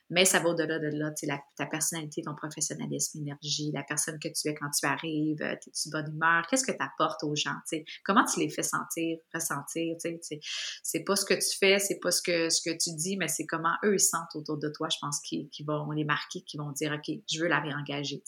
[0.09, 4.29] Mais ça va au-delà de là, la, ta personnalité, ton professionnalisme, l'énergie, la personne que
[4.29, 7.55] tu es quand tu arrives, euh, tes bonne humeur, qu'est-ce que tu apportes aux gens,
[7.65, 7.83] sais?
[8.05, 9.95] Comment tu les fais sentir, ressentir,
[10.83, 13.27] c'est pas ce que tu fais, c'est pas ce que, ce que tu dis, mais
[13.27, 16.57] c'est comment eux sentent autour de toi, je pense, qui, qui vont les marquer, qui
[16.57, 18.21] vont dire, OK, je veux la réengager,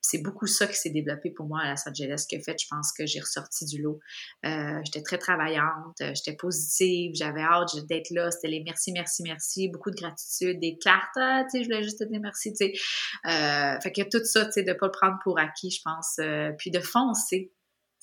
[0.00, 2.66] C'est beaucoup ça qui s'est développé pour moi à Los Angeles, qui a fait, je
[2.68, 4.00] pense que j'ai ressorti du lot.
[4.44, 9.22] Euh, j'étais très travaillante, euh, j'étais positive, j'avais hâte d'être là, c'était les merci, merci,
[9.22, 12.52] merci, beaucoup de gratitude, des cartes ah, je voulais juste te dire merci.
[12.60, 16.18] Euh, fait que tout ça, de pas le prendre pour acquis, je pense,
[16.58, 17.52] puis de foncer.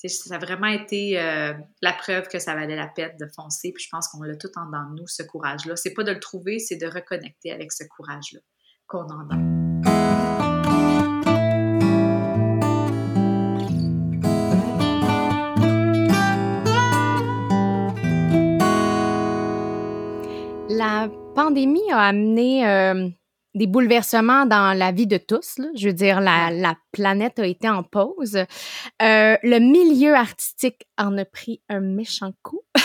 [0.08, 3.84] Ça a vraiment été euh, la preuve que ça valait la peine de foncer, puis
[3.84, 5.76] je pense qu'on l'a tout en dans nous, ce courage-là.
[5.76, 8.40] C'est pas de le trouver, c'est de reconnecter avec ce courage-là
[8.86, 9.36] qu'on en a.
[20.70, 23.10] La pandémie a amené euh,
[23.54, 25.56] des bouleversements dans la vie de tous.
[25.76, 28.36] Je veux dire, la, planète a été en pause.
[28.36, 32.62] Euh, le milieu artistique en a pris un méchant coup.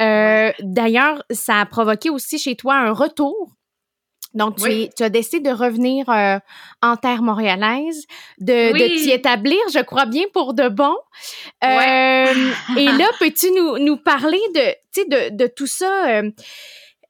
[0.00, 3.54] Euh, d'ailleurs, ça a provoqué aussi chez toi un retour
[4.32, 8.06] donc, tu, as décidé de revenir en terre montréalaise,
[8.38, 10.96] de, t'y établir, je crois bien, pour de bon.
[11.62, 16.22] et là, peux-tu nous, nous parler de, de, de tout ça?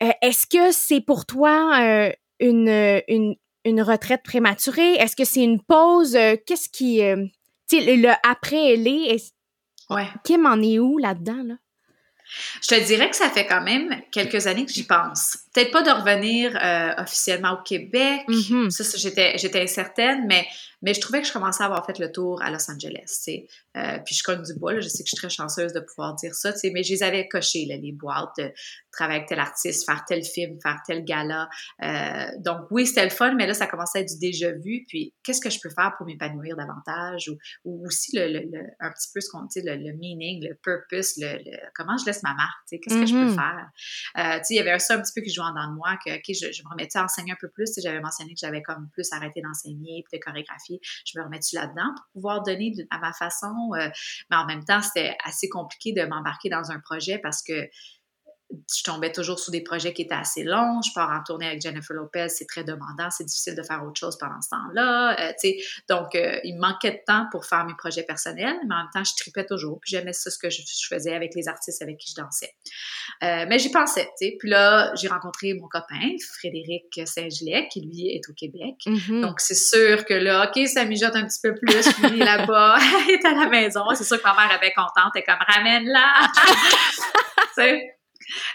[0.02, 2.10] Euh, est-ce que c'est pour toi euh,
[2.40, 4.94] une, une, une, retraite prématurée?
[4.94, 6.16] Est-ce que c'est une pause?
[6.16, 7.00] Euh, qu'est-ce qui...
[7.68, 9.34] tu sais, le après elle est...
[9.88, 10.06] Ouais.
[10.24, 11.54] Kim en est où là-dedans, là?
[12.62, 15.38] Je te dirais que ça fait quand même quelques années que j'y pense.
[15.52, 16.56] Peut-être pas de revenir
[16.98, 18.22] officiellement au Québec.
[18.28, 18.70] Mm-hmm.
[18.70, 20.46] Ça, j'étais, j'étais incertaine, mais
[20.82, 23.22] mais je trouvais que je commençais à avoir fait le tour à Los Angeles,
[23.76, 25.80] euh, puis je cogne du bois, là, je sais que je suis très chanceuse de
[25.80, 28.50] pouvoir dire ça, mais je les avais cochés, là, les boîtes, de
[28.90, 31.48] travailler avec tel artiste, faire tel film, faire tel gala.
[31.82, 34.84] Euh, donc oui, c'était le fun, mais là, ça commençait à être du déjà vu,
[34.88, 38.90] puis qu'est-ce que je peux faire pour m'épanouir davantage, ou, ou aussi le, le, un
[38.90, 41.38] petit peu ce qu'on dit, le, le, meaning, le purpose, le,
[41.74, 43.34] comment je laisse ma marque, qu'est-ce que je peux mm-hmm.
[43.34, 43.68] faire?
[44.18, 46.98] Euh, il y avait ça un petit peu qui dans moi, que je, me remettais
[46.98, 50.24] à enseigner un peu plus, j'avais mentionné que j'avais comme plus arrêté d'enseigner, puis de
[50.24, 53.70] chorégraphier je me remets là-dedans pour pouvoir donner à ma façon?
[53.74, 53.88] Euh,
[54.30, 57.68] mais en même temps, c'était assez compliqué de m'embarquer dans un projet parce que
[58.50, 60.80] je tombais toujours sous des projets qui étaient assez longs.
[60.82, 63.98] Je pars en tournée avec Jennifer Lopez, c'est très demandant, c'est difficile de faire autre
[63.98, 65.20] chose pendant ce temps-là.
[65.20, 65.52] Euh,
[65.88, 68.90] donc, euh, il me manquait de temps pour faire mes projets personnels, mais en même
[68.92, 69.78] temps, je tripais toujours.
[69.80, 72.52] Puis j'aimais ça, ce que je, faisais avec les artistes avec qui je dansais.
[73.22, 74.08] Euh, mais j'y pensais.
[74.18, 78.74] Puis là, j'ai rencontré mon copain, Frédéric Saint-Gillet, qui lui est au Québec.
[78.86, 79.20] Mm-hmm.
[79.20, 81.92] Donc, c'est sûr que là, OK, ça mijote un petit peu plus.
[81.92, 82.78] Puis là-bas,
[83.08, 83.84] il est à la maison.
[83.94, 85.12] C'est sûr que ma mère avait contente.
[85.14, 86.28] Elle est comme, ramène-la!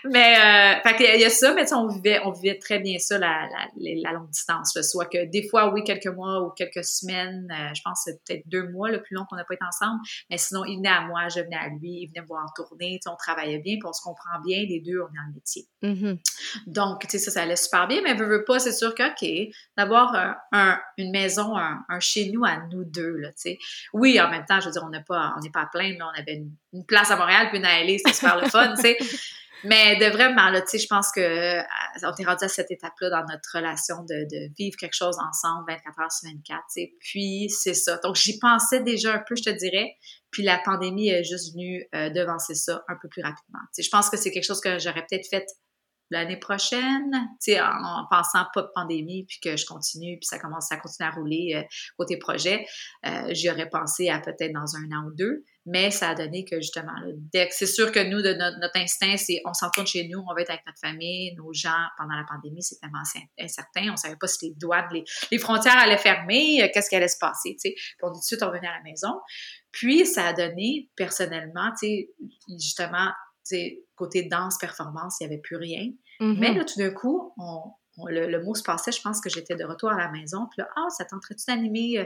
[0.05, 3.17] mais euh, fait il y a ça, mais on vivait, on vivait très bien ça,
[3.17, 3.47] la,
[3.77, 4.79] la, longue distance.
[4.81, 8.23] Soit que des fois, oui, quelques mois ou quelques semaines, euh, je pense que c'est
[8.23, 9.99] peut-être deux mois le plus long qu'on n'a pas été ensemble,
[10.29, 12.63] mais sinon, il venait à moi, je venais à lui, il venait me voir en
[12.63, 15.33] tournée, on travaillait bien, puis on se comprend bien, les deux, on est dans le
[15.33, 15.67] métier.
[15.83, 16.19] Mm-hmm.
[16.67, 19.03] Donc, tu sais, ça, ça allait super bien, mais veut, veut pas, c'est sûr que,
[19.03, 23.57] OK, d'avoir un, une maison, un, chez nous à nous deux, là, tu sais.
[23.93, 25.97] Oui, en même temps, je veux dire, on n'est pas, on n'est pas à plaindre,
[26.01, 28.73] on avait une, une, place à Montréal, puis une à LA, c'était super le fun,
[28.75, 28.97] tu sais.
[29.65, 31.63] Mais de vraiment, là, tu sais, je pense que euh,
[32.03, 35.99] on est rendu à cette étape-là dans notre relation de, vivre quelque chose ensemble 24
[35.99, 36.81] heures sur 24, tu.
[36.99, 37.97] Puis, c'est ça.
[38.03, 39.95] Donc, j'y pensais déjà un peu, je te dirais.
[40.31, 43.59] Puis, la pandémie est juste venue euh, devancer ça un peu plus rapidement.
[43.73, 45.45] Tu je pense que c'est quelque chose que j'aurais peut-être fait
[46.11, 50.71] l'année prochaine, sais, en, pensant pas de pandémie, puis que je continue, puis ça commence,
[50.71, 51.63] à continuer à rouler euh,
[51.97, 52.65] côté projet,
[53.05, 56.45] euh, j'y aurais pensé à peut-être dans un an ou deux, mais ça a donné
[56.45, 56.93] que justement,
[57.33, 60.33] dès c'est sûr que nous, de notre, instinct, c'est on s'en tourne chez nous, on
[60.35, 63.01] va être avec notre famille, nos gens, pendant la pandémie, c'est tellement
[63.39, 64.87] incertain, on savait pas si les douanes,
[65.31, 68.13] les, frontières allaient fermer, euh, qu'est-ce qui allait se passer, tu sais, puis on est
[68.13, 69.19] tout de suite revenu à la maison,
[69.71, 72.09] puis ça a donné, personnellement, tu sais,
[72.59, 73.11] justement,
[73.95, 75.91] côté danse, performance, il n'y avait plus rien.
[76.19, 76.37] Mm-hmm.
[76.39, 77.33] Mais là, tout d'un coup,
[78.07, 80.47] le, mot se passait, je pense que j'étais de retour à la maison.
[80.51, 82.05] Puis là, ah, ça tenterait-tu d'animer euh,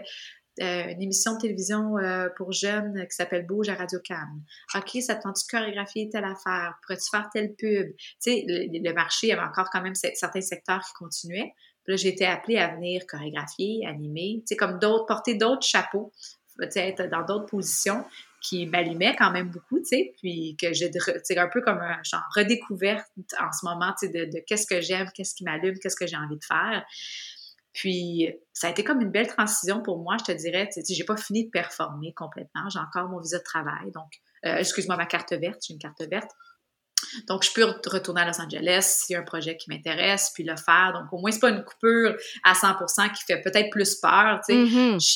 [0.62, 4.44] euh, une émission de télévision euh, pour jeunes qui s'appelle Bouge à Radio Cam.
[4.76, 6.76] OK, ça tente-tu de chorégraphier telle affaire?
[6.84, 7.96] Pourrais-tu faire telle pub?
[7.96, 11.54] Tu sais, le, marché, il y avait encore quand même certains secteurs qui continuaient.
[11.84, 15.66] Puis là, j'ai été appelée à venir chorégraphier, animer, tu sais, comme d'autres, porter d'autres
[15.66, 16.12] chapeaux
[16.62, 18.06] être dans d'autres positions
[18.42, 20.90] qui m'allumaient quand même beaucoup, tu sais, puis que j'ai,
[21.38, 23.08] un peu comme un genre redécouverte
[23.40, 26.46] en ce moment, de qu'est-ce que j'aime, qu'est-ce qui m'allume, qu'est-ce que j'ai envie de
[26.46, 26.86] faire.
[27.74, 30.68] Puis, ça a été comme une belle transition pour moi, je te dirais.
[30.74, 32.68] Tu sais, j'ai pas fini de performer complètement.
[32.70, 33.92] J'ai encore mon visa de travail.
[33.94, 34.12] Donc,
[34.46, 35.62] euh, excuse-moi, ma carte verte.
[35.66, 36.32] J'ai une carte verte.
[37.28, 40.44] Donc, je peux retourner à Los Angeles s'il y a un projet qui m'intéresse, puis
[40.44, 40.92] le faire.
[40.94, 44.40] Donc, au moins, c'est pas une coupure à 100% qui fait peut-être plus peur.
[44.48, 44.60] Tu sais.
[44.60, 44.94] Mm-hmm.
[45.02, 45.10] je,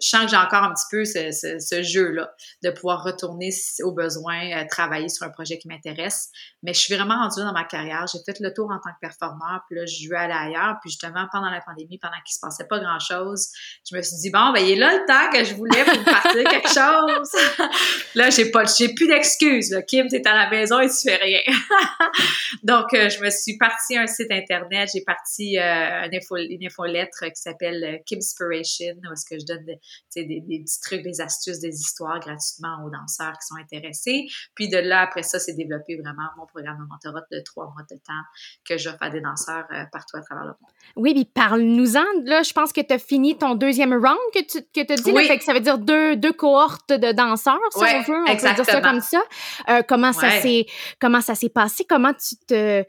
[0.00, 2.32] sens que, j'ai encore un petit peu ce, ce, jeu-là
[2.62, 3.50] de pouvoir retourner
[3.82, 6.30] au besoin, euh, travailler sur un projet qui m'intéresse.
[6.62, 8.04] Mais je suis vraiment rendue dans ma carrière.
[8.12, 10.76] J'ai fait le tour en tant que performeur, puis là, je veux aller ailleurs.
[10.80, 13.48] Puis justement, pendant la pandémie, pendant qu'il se passait pas grand-chose,
[13.88, 16.04] je me suis dit, bon, ben, il est là le temps que je voulais pour
[16.04, 17.68] partir quelque chose.
[18.14, 19.76] là, j'ai pas, j'ai plus d'excuses.
[19.86, 21.29] Kim, t'es à la maison et tu fais rien.
[22.62, 26.36] Donc, euh, je me suis partie à un site internet, j'ai parti euh, une, info,
[26.36, 31.02] une infolettre qui s'appelle euh, Kimspiration, où est-ce que je donne des, des, petits trucs,
[31.02, 34.26] des astuces, des histoires gratuitement aux danseurs qui sont intéressés.
[34.54, 37.82] Puis de là, après ça, c'est développé vraiment mon programme de mentorat de trois mois
[37.90, 38.22] de temps
[38.64, 40.70] que j'offre à des danseurs partout à travers le monde.
[40.96, 42.04] Oui, puis parle-nous-en.
[42.24, 45.26] Là, je pense que tu as fini ton deuxième round que tu que as dit.
[45.26, 48.22] fait que ça veut dire deux, deux cohortes de danseurs, si on veut.
[48.22, 48.54] On exactement.
[48.54, 49.82] peut dire ça comme ça.
[49.88, 50.66] comment ça s'est
[51.00, 51.84] comment ça s'est passé?
[51.88, 52.84] Comment tu te...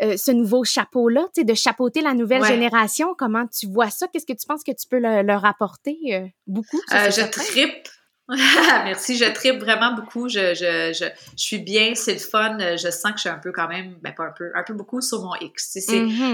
[0.00, 4.08] Euh, ce nouveau chapeau-là, tu sais, de chapeauter la nouvelle génération, comment tu vois ça?
[4.08, 5.98] Qu'est-ce que tu penses que tu peux leur apporter?
[6.12, 6.80] Euh, beaucoup?
[6.92, 7.88] Euh, je tripe
[8.84, 10.28] Merci, je tripe vraiment beaucoup.
[10.28, 11.04] Je, je, je,
[11.36, 12.56] je suis bien, c'est le fun.
[12.76, 14.74] Je sens que je suis un peu quand même, ben pas un peu, un peu
[14.74, 15.70] beaucoup sur mon X.
[15.72, 15.80] C'est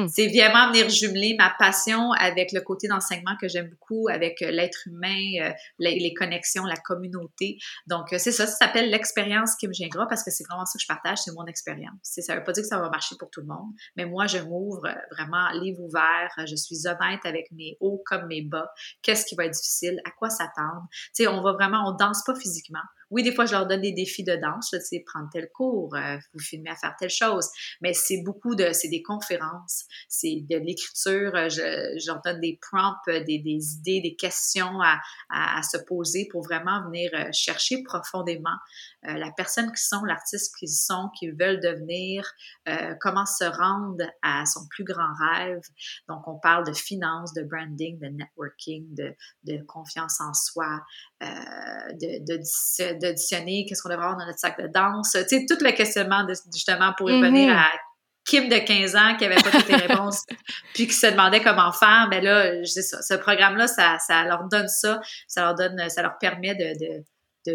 [0.09, 4.51] c'est vraiment venir jumeler ma passion avec le côté d'enseignement que j'aime beaucoup, avec euh,
[4.51, 7.59] l'être humain, euh, les, les, connexions, la communauté.
[7.87, 10.79] Donc, euh, c'est ça, ça s'appelle l'expérience qui me gênera parce que c'est vraiment ça
[10.79, 11.99] que je partage, c'est mon expérience.
[12.03, 14.39] Ça veut pas dire que ça va marcher pour tout le monde, mais moi, je
[14.39, 16.31] m'ouvre vraiment livre ouvert.
[16.47, 18.71] Je suis honnête avec mes hauts comme mes bas.
[19.03, 20.01] Qu'est-ce qui va être difficile?
[20.05, 20.87] À quoi s'attendre?
[20.91, 22.83] Tu sais, on va vraiment on danse pas physiquement.
[23.11, 25.95] Oui, des fois, je leur donne des défis de danse, tu sais, prendre tel cours,
[25.95, 27.49] euh, vous filmer à faire telle chose.
[27.81, 31.35] Mais c'est beaucoup de, c'est des conférences, c'est de l'écriture.
[31.35, 35.01] Euh, je, leur donne des prompts, euh, des, des idées, des questions à,
[35.31, 38.57] à, se poser pour vraiment venir chercher profondément
[39.03, 42.25] la personne qui sont, l'artiste qu'ils sont, qu'ils veulent devenir,
[43.01, 45.61] comment se rendre à son plus grand rêve.
[46.09, 50.81] Donc, on parle de finances, de branding, de networking, de, de confiance en soi,
[51.21, 55.47] de, de, de d'auditionner, qu'est-ce qu'on devrait avoir dans notre sac de danse, tu sais,
[55.49, 57.57] tout le questionnement justement pour revenir mm-hmm.
[57.57, 57.71] à
[58.25, 60.25] Kim de 15 ans qui avait pas toutes les réponses,
[60.75, 63.99] puis qui se demandait comment faire, mais ben là, je sais ça, ce programme-là, ça,
[63.99, 67.05] ça leur donne ça, ça leur donne, ça leur permet de de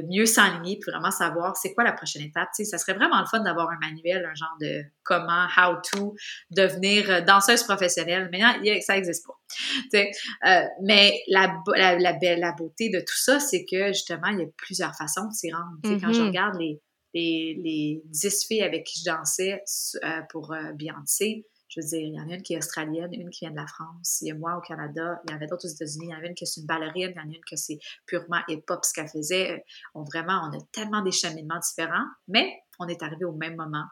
[0.02, 2.50] mieux s'enligner puis vraiment savoir c'est quoi la prochaine étape.
[2.56, 5.76] Tu sais, ça serait vraiment le fun d'avoir un manuel, un genre de comment, how
[5.91, 6.16] to
[6.52, 8.30] devenir euh, danseuse professionnelle.
[8.32, 8.41] Mais
[8.82, 9.34] ça n'existe pas.
[9.50, 10.12] Tu sais,
[10.48, 14.48] euh, mais la, la, la, beauté de tout ça, c'est que justement, il y a
[14.58, 15.78] plusieurs façons de s'y rendre.
[15.84, 16.28] Tu sais, Quand je mm-hmm.
[16.28, 16.82] regarde les,
[17.14, 19.62] les, les 10 filles avec qui je dansais
[20.04, 23.32] euh, pour Beyoncé, je veux dire, il y en a une qui est australienne, une
[23.32, 25.47] qui vient de la France, il y a moi au Canada, il y en avait
[25.47, 27.32] d'autres aux États-Unis, il y en a une qui est une ballerine, il y en
[27.32, 29.65] a une qui c'est purement hip-hop ce qu'elle faisait.
[29.95, 33.86] On, vraiment, on a tellement des cheminements différents, mais on est arrivé au même moment,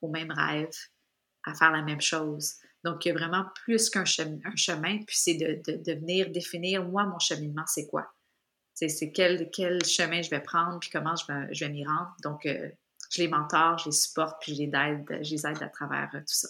[0.00, 0.70] au même rêve,
[1.44, 2.54] à faire la même chose.
[2.82, 7.04] Donc, il y a vraiment plus qu'un chemin, chemin, puis c'est de, venir définir, moi,
[7.04, 8.06] mon cheminement, c'est quoi?
[8.72, 12.14] C'est quel, quel chemin je vais prendre, puis comment je vais, je vais m'y rendre.
[12.22, 12.70] Donc, euh,
[13.10, 16.08] je les mentors, je les supporte, puis je les aide, je les aide à travers
[16.14, 16.48] euh, tout ça.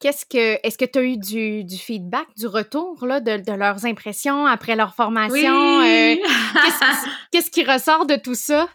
[0.00, 3.52] Qu'est-ce que est-ce que tu as eu du, du, feedback, du retour là, de, de,
[3.52, 5.80] leurs impressions après leur formation?
[5.80, 6.16] Euh,
[7.30, 8.68] qu'est-ce, qui ressort de tout ça?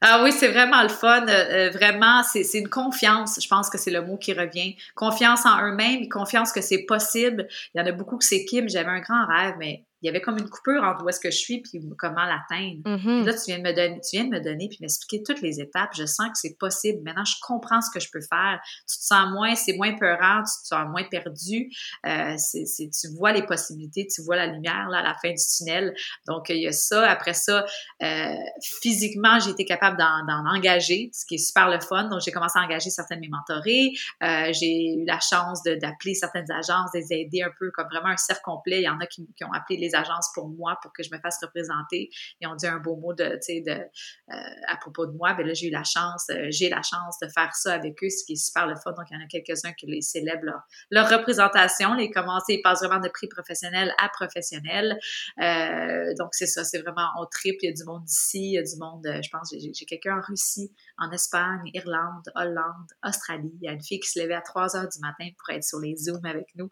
[0.00, 1.26] Ah oui, c'est vraiment le fun.
[1.26, 3.38] Euh, euh, vraiment, c'est, c'est une confiance.
[3.42, 4.76] Je pense que c'est le mot qui revient.
[4.94, 7.48] Confiance en eux-mêmes, confiance que c'est possible.
[7.74, 8.68] Il y en a beaucoup que c'est Kim.
[8.68, 11.32] J'avais un grand rêve, mais il y avait comme une coupure entre où est-ce que
[11.32, 12.80] je suis puis comment l'atteindre.
[12.84, 13.24] Mm-hmm.
[13.24, 15.58] Là, tu viens de me donner, tu viens de me donner puis m'expliquer toutes les
[15.60, 15.90] étapes.
[15.96, 17.02] Je sens que c'est possible.
[17.02, 18.60] Maintenant, je comprends ce que je peux faire.
[18.88, 21.70] Tu te sens moins, c'est moins peurant, tu te sens moins perdu.
[22.06, 25.42] Euh, c'est, tu vois les possibilités, tu vois la lumière là à la fin du
[25.56, 25.92] tunnel.
[26.28, 27.10] Donc il y a ça.
[27.10, 27.66] Après ça,
[28.04, 28.34] euh,
[28.80, 32.04] physiquement, j'ai été capable d'en, engager, ce qui est super le fun.
[32.04, 33.90] Donc j'ai commencé à engager certaines de mes mentorées.
[34.22, 38.10] Euh, j'ai eu la chance d'appeler certaines agences, de les aider un peu comme vraiment
[38.10, 38.78] un cercle complet.
[38.78, 41.10] Il y en a qui, qui ont appelé les agences pour moi pour que je
[41.12, 42.10] me fasse représenter.
[42.40, 44.34] Et on dit un beau mot de, de, euh,
[44.68, 45.34] à propos de moi.
[45.34, 48.10] ben là, j'ai eu la chance, euh, j'ai la chance de faire ça avec eux,
[48.10, 48.92] ce qui est super le fun.
[48.92, 50.44] Donc, il y en a quelques-uns qui les célèbrent
[50.90, 54.98] leur, représentation, les commencer, ils passent vraiment de prix professionnel à professionnel.
[55.40, 58.52] Euh, donc, c'est ça, c'est vraiment, on trip, il y a du monde d'ici, il
[58.52, 63.52] y a du monde, je pense, j'ai quelqu'un en Russie, en Espagne, Irlande, Hollande, Australie.
[63.60, 65.64] Il y a une fille qui se levait à 3 heures du matin pour être
[65.64, 66.68] sur les Zooms avec nous.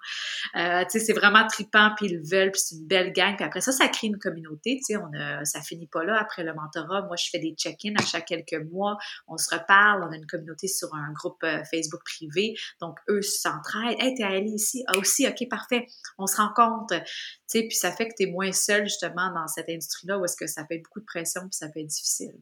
[0.54, 3.36] tu sais, c'est vraiment tripant, puis ils veulent, puis c'est une belle gang.
[3.36, 4.76] Puis après ça, ça crée une communauté.
[4.76, 7.02] Tu sais, on a, ça finit pas là après le mentorat.
[7.02, 8.96] Moi, je fais des check-ins à chaque quelques mois.
[9.28, 10.04] On se reparle.
[10.04, 12.54] On a une communauté sur un groupe euh, Facebook privé.
[12.80, 13.96] Donc, eux s'entraident.
[14.00, 14.84] Hey, t'es allé ici?
[14.88, 15.86] Ah, aussi, OK, parfait.
[16.18, 16.94] On se rencontre.
[16.96, 17.04] Tu
[17.46, 20.46] sais, puis ça fait que t'es moins seul, justement, dans cette industrie-là où est-ce que
[20.46, 22.34] ça fait beaucoup de pression puis ça peut être difficile.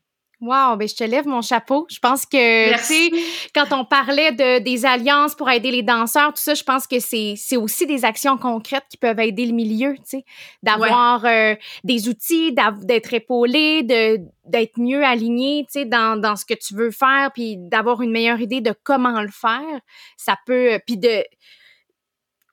[0.43, 1.87] Wow, ben je te lève mon chapeau.
[1.89, 3.17] Je pense que, tu
[3.55, 6.99] quand on parlait de, des alliances pour aider les danseurs, tout ça, je pense que
[6.99, 10.25] c'est, c'est aussi des actions concrètes qui peuvent aider le milieu, tu sais,
[10.61, 16.45] d'avoir euh, des outils, d'être épaulé, de, d'être mieux aligné, tu sais, dans, dans ce
[16.45, 19.81] que tu veux faire, puis d'avoir une meilleure idée de comment le faire.
[20.17, 21.23] Ça peut, puis de,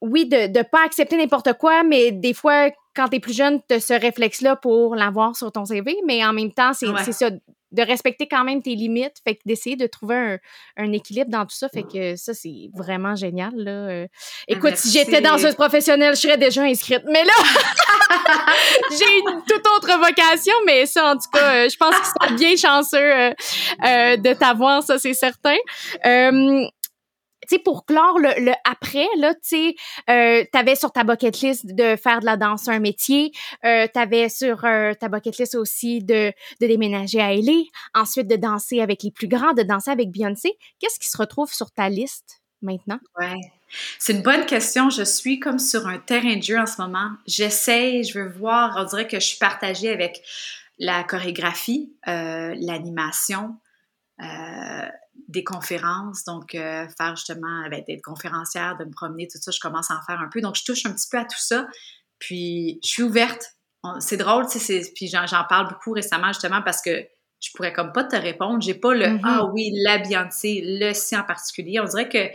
[0.02, 3.62] oui, de ne pas accepter n'importe quoi, mais des fois, quand tu es plus jeune,
[3.68, 7.14] tu as ce réflexe-là pour l'avoir sur ton CV, mais en même temps, c'est c'est
[7.14, 7.32] ça,
[7.72, 10.38] de respecter quand même tes limites, fait que d'essayer de trouver un,
[10.78, 13.72] un, équilibre dans tout ça, fait que ça, c'est vraiment génial, là.
[13.72, 14.08] Euh.
[14.48, 17.34] Écoute, si j'étais danseuse professionnelle, je serais déjà inscrite, mais là,
[18.92, 22.36] j'ai une toute autre vocation, mais ça, en tout cas, euh, je pense que c'est
[22.36, 25.58] bien chanceux euh, de t'avoir, ça, c'est certain
[27.58, 29.76] pour clore le, après, là, tu sais,
[30.10, 33.32] euh, t'avais sur ta bucket list de faire de la danse un métier,
[33.66, 37.64] euh, t'avais sur euh, ta bucket list aussi de, déménager à LA,
[37.96, 40.58] ensuite de danser avec les plus grands, de danser avec Beyoncé.
[40.80, 43.00] Qu'est-ce qui se retrouve sur ta liste maintenant?
[43.18, 43.40] Ouais.
[43.98, 44.90] C'est une bonne question.
[44.90, 47.12] Je suis comme sur un terrain de jeu en ce moment.
[47.28, 50.22] J'essaie, je veux voir, on dirait que je suis partagée avec
[50.80, 53.58] la chorégraphie, euh, l'animation,
[55.30, 59.60] des conférences, donc euh, faire justement, avec d'être conférencière, de me promener, tout ça, je
[59.60, 60.42] commence à en faire un peu.
[60.42, 61.68] Donc, je touche un petit peu à tout ça.
[62.18, 63.44] Puis, je suis ouverte.
[64.00, 67.06] C'est drôle, tu sais, puis j'en parle beaucoup récemment justement parce que
[67.40, 68.62] je pourrais comme pas te répondre.
[68.62, 69.22] J'ai pas le mm-hmm.
[69.24, 71.80] Ah oui, la Beyoncé, le si en particulier.
[71.80, 72.28] On dirait que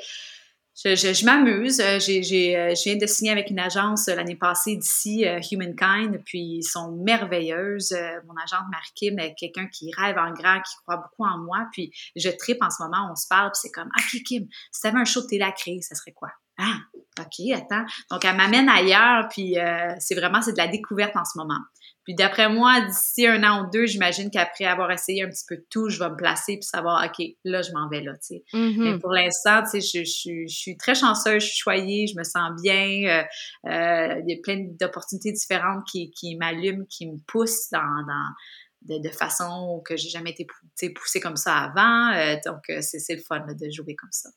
[0.76, 1.80] je, m'amuse.
[1.80, 5.24] Euh, j'ai, j'ai, euh, je viens de signer avec une agence euh, l'année passée d'ici,
[5.50, 7.94] Humankind, puis ils sont merveilleuses.
[8.26, 11.66] mon agente Marie-Kim est quelqu'un qui rêve en grand, qui croit beaucoup en moi.
[11.72, 14.80] Puis je tripe en ce moment, on se parle, puis c'est comme Ah, Kim, si
[14.80, 16.30] t'avais un show de télé à ça serait quoi?
[16.58, 16.78] Ah,
[17.20, 17.84] OK, attends.
[18.10, 19.56] Donc, elle m'amène ailleurs, puis
[19.98, 21.58] c'est vraiment, c'est de la découverte en ce moment.
[22.04, 25.56] Puis d'après moi, d'ici un an ou deux, j'imagine qu'après avoir essayé un petit peu
[25.56, 28.36] de tout, je vais me placer puis savoir, OK, là, je m'en vais là, tu
[28.36, 28.44] sais.
[28.52, 28.92] Mm-hmm.
[28.92, 32.50] Mais pour l'instant, tu sais, je, suis très chanceuse, je suis choyée, je me sens
[32.62, 32.84] bien.
[33.06, 37.80] Euh, euh, il y a plein d'opportunités différentes qui, qui m'allument, qui me poussent dans,
[37.80, 40.46] dans de, façon que j'ai jamais été
[40.90, 42.12] poussée comme ça avant.
[42.12, 44.28] Euh, donc, c'est le fun de jouer comme ça.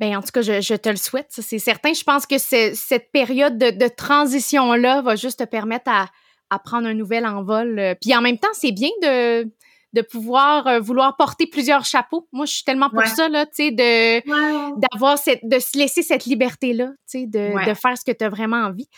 [0.00, 1.92] Ben, en tout cas, je, te le souhaite, c'est certain.
[1.92, 6.08] Je pense que cette période de, de transition-là va juste te permettre à
[6.50, 7.78] à prendre un nouvel envol.
[7.78, 9.44] Euh, puis en même temps, c'est bien de,
[9.92, 12.28] de pouvoir euh, vouloir porter plusieurs chapeaux.
[12.32, 16.02] Moi, je suis tellement pour ça, là, tu sais, de, d'avoir cette, de se laisser
[16.02, 18.88] cette liberté-là, tu sais, de, de faire ce que tu as vraiment envie.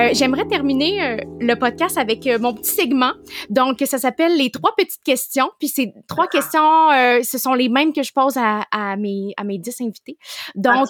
[0.00, 3.12] Euh, j'aimerais terminer euh, le podcast avec euh, mon petit segment.
[3.50, 5.50] Donc, ça s'appelle les trois petites questions.
[5.58, 6.28] Puis ces trois ah.
[6.28, 10.18] questions, ce sont les mêmes que je pose à, à mes à mes dix invités.
[10.54, 10.88] Donc,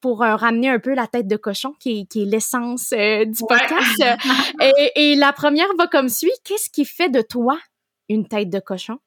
[0.00, 4.04] pour ramener un peu la tête de cochon, qui est, qui est l'essence du podcast.
[4.60, 6.32] et, et la première va comme suit.
[6.44, 7.58] Qu'est-ce qui fait de toi
[8.08, 8.98] une tête de cochon?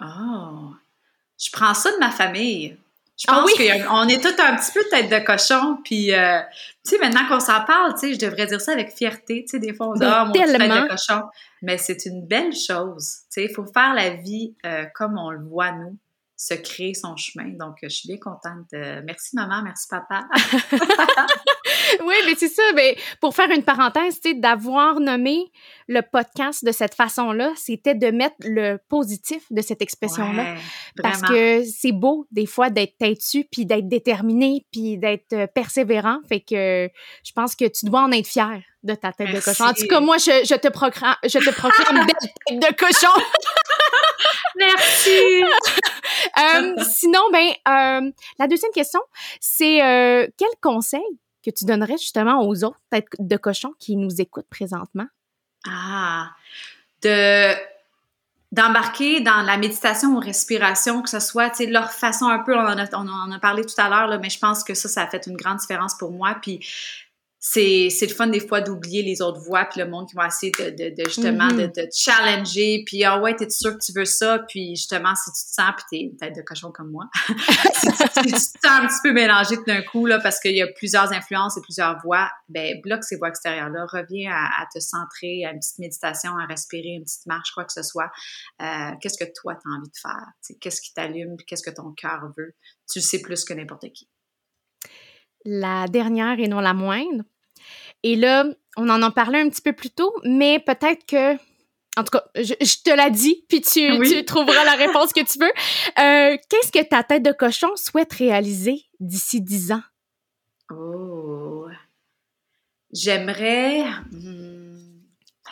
[0.00, 0.70] Oh,
[1.38, 2.76] je prends ça de ma famille.
[3.16, 6.40] Je ah pense qu'on est tous un petit peu tête de cochon, puis euh,
[6.84, 9.52] tu sais, maintenant qu'on s'en parle, tu sais, je devrais dire ça avec fierté, tu
[9.52, 11.22] sais, des fois on dit «Ah, mon tête de cochon»,
[11.62, 15.30] mais c'est une belle chose, tu sais, il faut faire la vie euh, comme on
[15.30, 15.96] le voit, nous,
[16.44, 17.50] se créer son chemin.
[17.58, 18.68] Donc, je suis bien contente.
[18.72, 20.26] Merci maman, merci papa.
[22.04, 22.62] oui, mais c'est ça.
[22.74, 25.50] Mais pour faire une parenthèse, d'avoir nommé
[25.88, 30.56] le podcast de cette façon-là, c'était de mettre le positif de cette expression-là.
[31.02, 36.18] parce que c'est beau, des fois, d'être têtu, puis d'être déterminé, puis d'être euh, persévérant.
[36.28, 36.90] Fait que
[37.24, 39.64] je pense que tu dois en être fier de ta tête de cochon.
[39.64, 43.22] En tout cas, moi, je, te proclame, je te proclame tête de cochon.
[44.56, 45.42] Merci.
[46.38, 49.00] Euh, sinon, ben, euh, la deuxième question,
[49.40, 51.02] c'est euh, quel conseil
[51.44, 55.06] que tu donnerais justement aux autres têtes de cochon qui nous écoutent présentement?
[55.68, 56.30] Ah,
[57.02, 57.54] de
[58.52, 62.78] d'embarquer dans la méditation ou respiration, que ce soit, leur façon un peu, on en
[62.78, 65.06] a, on en a parlé tout à l'heure, mais je pense que ça, ça a
[65.08, 66.36] fait une grande différence pour moi.
[66.40, 66.64] Puis
[67.46, 70.52] c'est le fun des fois d'oublier les autres voix puis le monde qui va essayer
[70.52, 71.76] de, de, de justement de, Mm-hmm.
[71.76, 75.30] de te challenger puis ah ouais t'es sûr que tu veux ça puis justement si
[75.30, 77.08] tu te sens puis t'es une tête de cochon comme moi
[77.74, 80.40] si, tu, si tu te sens un petit peu mélangé tout d'un coup là parce
[80.40, 84.30] qu'il y a plusieurs influences et plusieurs voix ben bloque ces voix extérieures là reviens
[84.32, 87.72] à, à te centrer à une petite méditation à respirer une petite marche quoi que
[87.72, 88.10] ce soit
[88.62, 90.26] euh, qu'est-ce que toi t'as envie de faire?
[90.42, 92.54] T'sais, qu'est-ce qui t'allume qu'est-ce que ton cœur veut?
[92.90, 94.08] Tu le sais plus que n'importe qui
[95.44, 97.24] La dernière et non la moindre.
[98.06, 98.44] Et là,
[98.76, 101.34] on en a parlé un petit peu plus tôt, mais peut-être que.
[101.96, 104.10] En tout cas, je, je te l'ai dit, puis tu, Oui.
[104.12, 105.52] tu trouveras la réponse que tu veux.
[105.98, 109.82] Euh, Qu'est-ce que ta tête de cochon souhaite réaliser d'ici 10 ans?
[110.70, 111.66] Oh.
[112.92, 113.84] J'aimerais.
[114.12, 115.00] Hmm,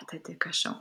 [0.00, 0.74] la tête de cochon.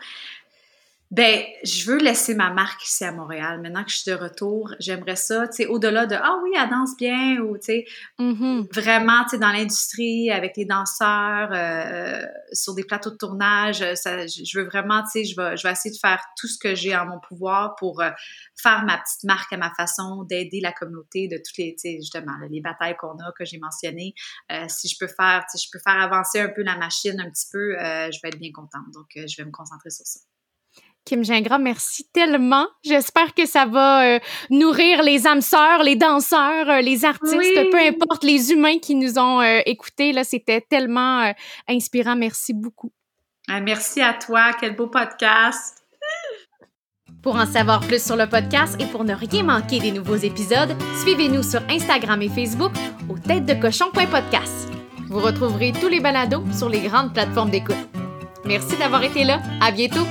[1.11, 3.59] Ben, je veux laisser ma marque ici à Montréal.
[3.61, 6.69] Maintenant que je suis de retour, j'aimerais ça, tu sais, au-delà de Ah oui, elle
[6.69, 7.85] danse bien, ou tu sais,
[8.17, 8.67] Mhm.
[8.71, 13.95] vraiment, tu sais, dans l'industrie, avec les danseurs, euh, sur des plateaux de tournage, euh,
[13.95, 16.57] ça, je veux vraiment, tu sais, je vais, je vais essayer de faire tout ce
[16.57, 18.09] que j'ai en mon pouvoir pour euh,
[18.55, 21.97] faire ma petite marque à ma façon, d'aider la communauté de toutes les, tu sais,
[21.99, 24.13] justement, les batailles qu'on a, que j'ai mentionnées.
[24.53, 27.19] Euh, si je peux faire, tu sais, je peux faire avancer un peu la machine
[27.19, 28.89] un petit peu, euh, je vais être bien contente.
[28.93, 30.21] Donc, euh, je vais me concentrer sur ça.
[31.05, 32.67] Kim Gingras, merci tellement.
[32.83, 34.19] J'espère que ça va euh,
[34.49, 37.69] nourrir les âmes sœurs, les danseurs, euh, les artistes, Oui.
[37.71, 40.11] peu importe, les humains qui nous ont euh, écoutés.
[40.13, 41.31] Là, c'était tellement euh,
[41.67, 42.15] inspirant.
[42.15, 42.91] Merci beaucoup.
[43.49, 44.51] Euh, merci à toi.
[44.59, 45.79] Quel beau podcast.
[47.23, 50.75] Pour en savoir plus sur le podcast et pour ne rien manquer des nouveaux épisodes,
[51.03, 52.71] suivez-nous sur Instagram et Facebook
[53.09, 54.69] au têtesdecochon.podcast.
[55.09, 57.75] Vous retrouverez tous les balados sur les grandes plateformes d'écoute.
[58.45, 59.39] Merci d'avoir été là.
[59.61, 60.05] À bientôt.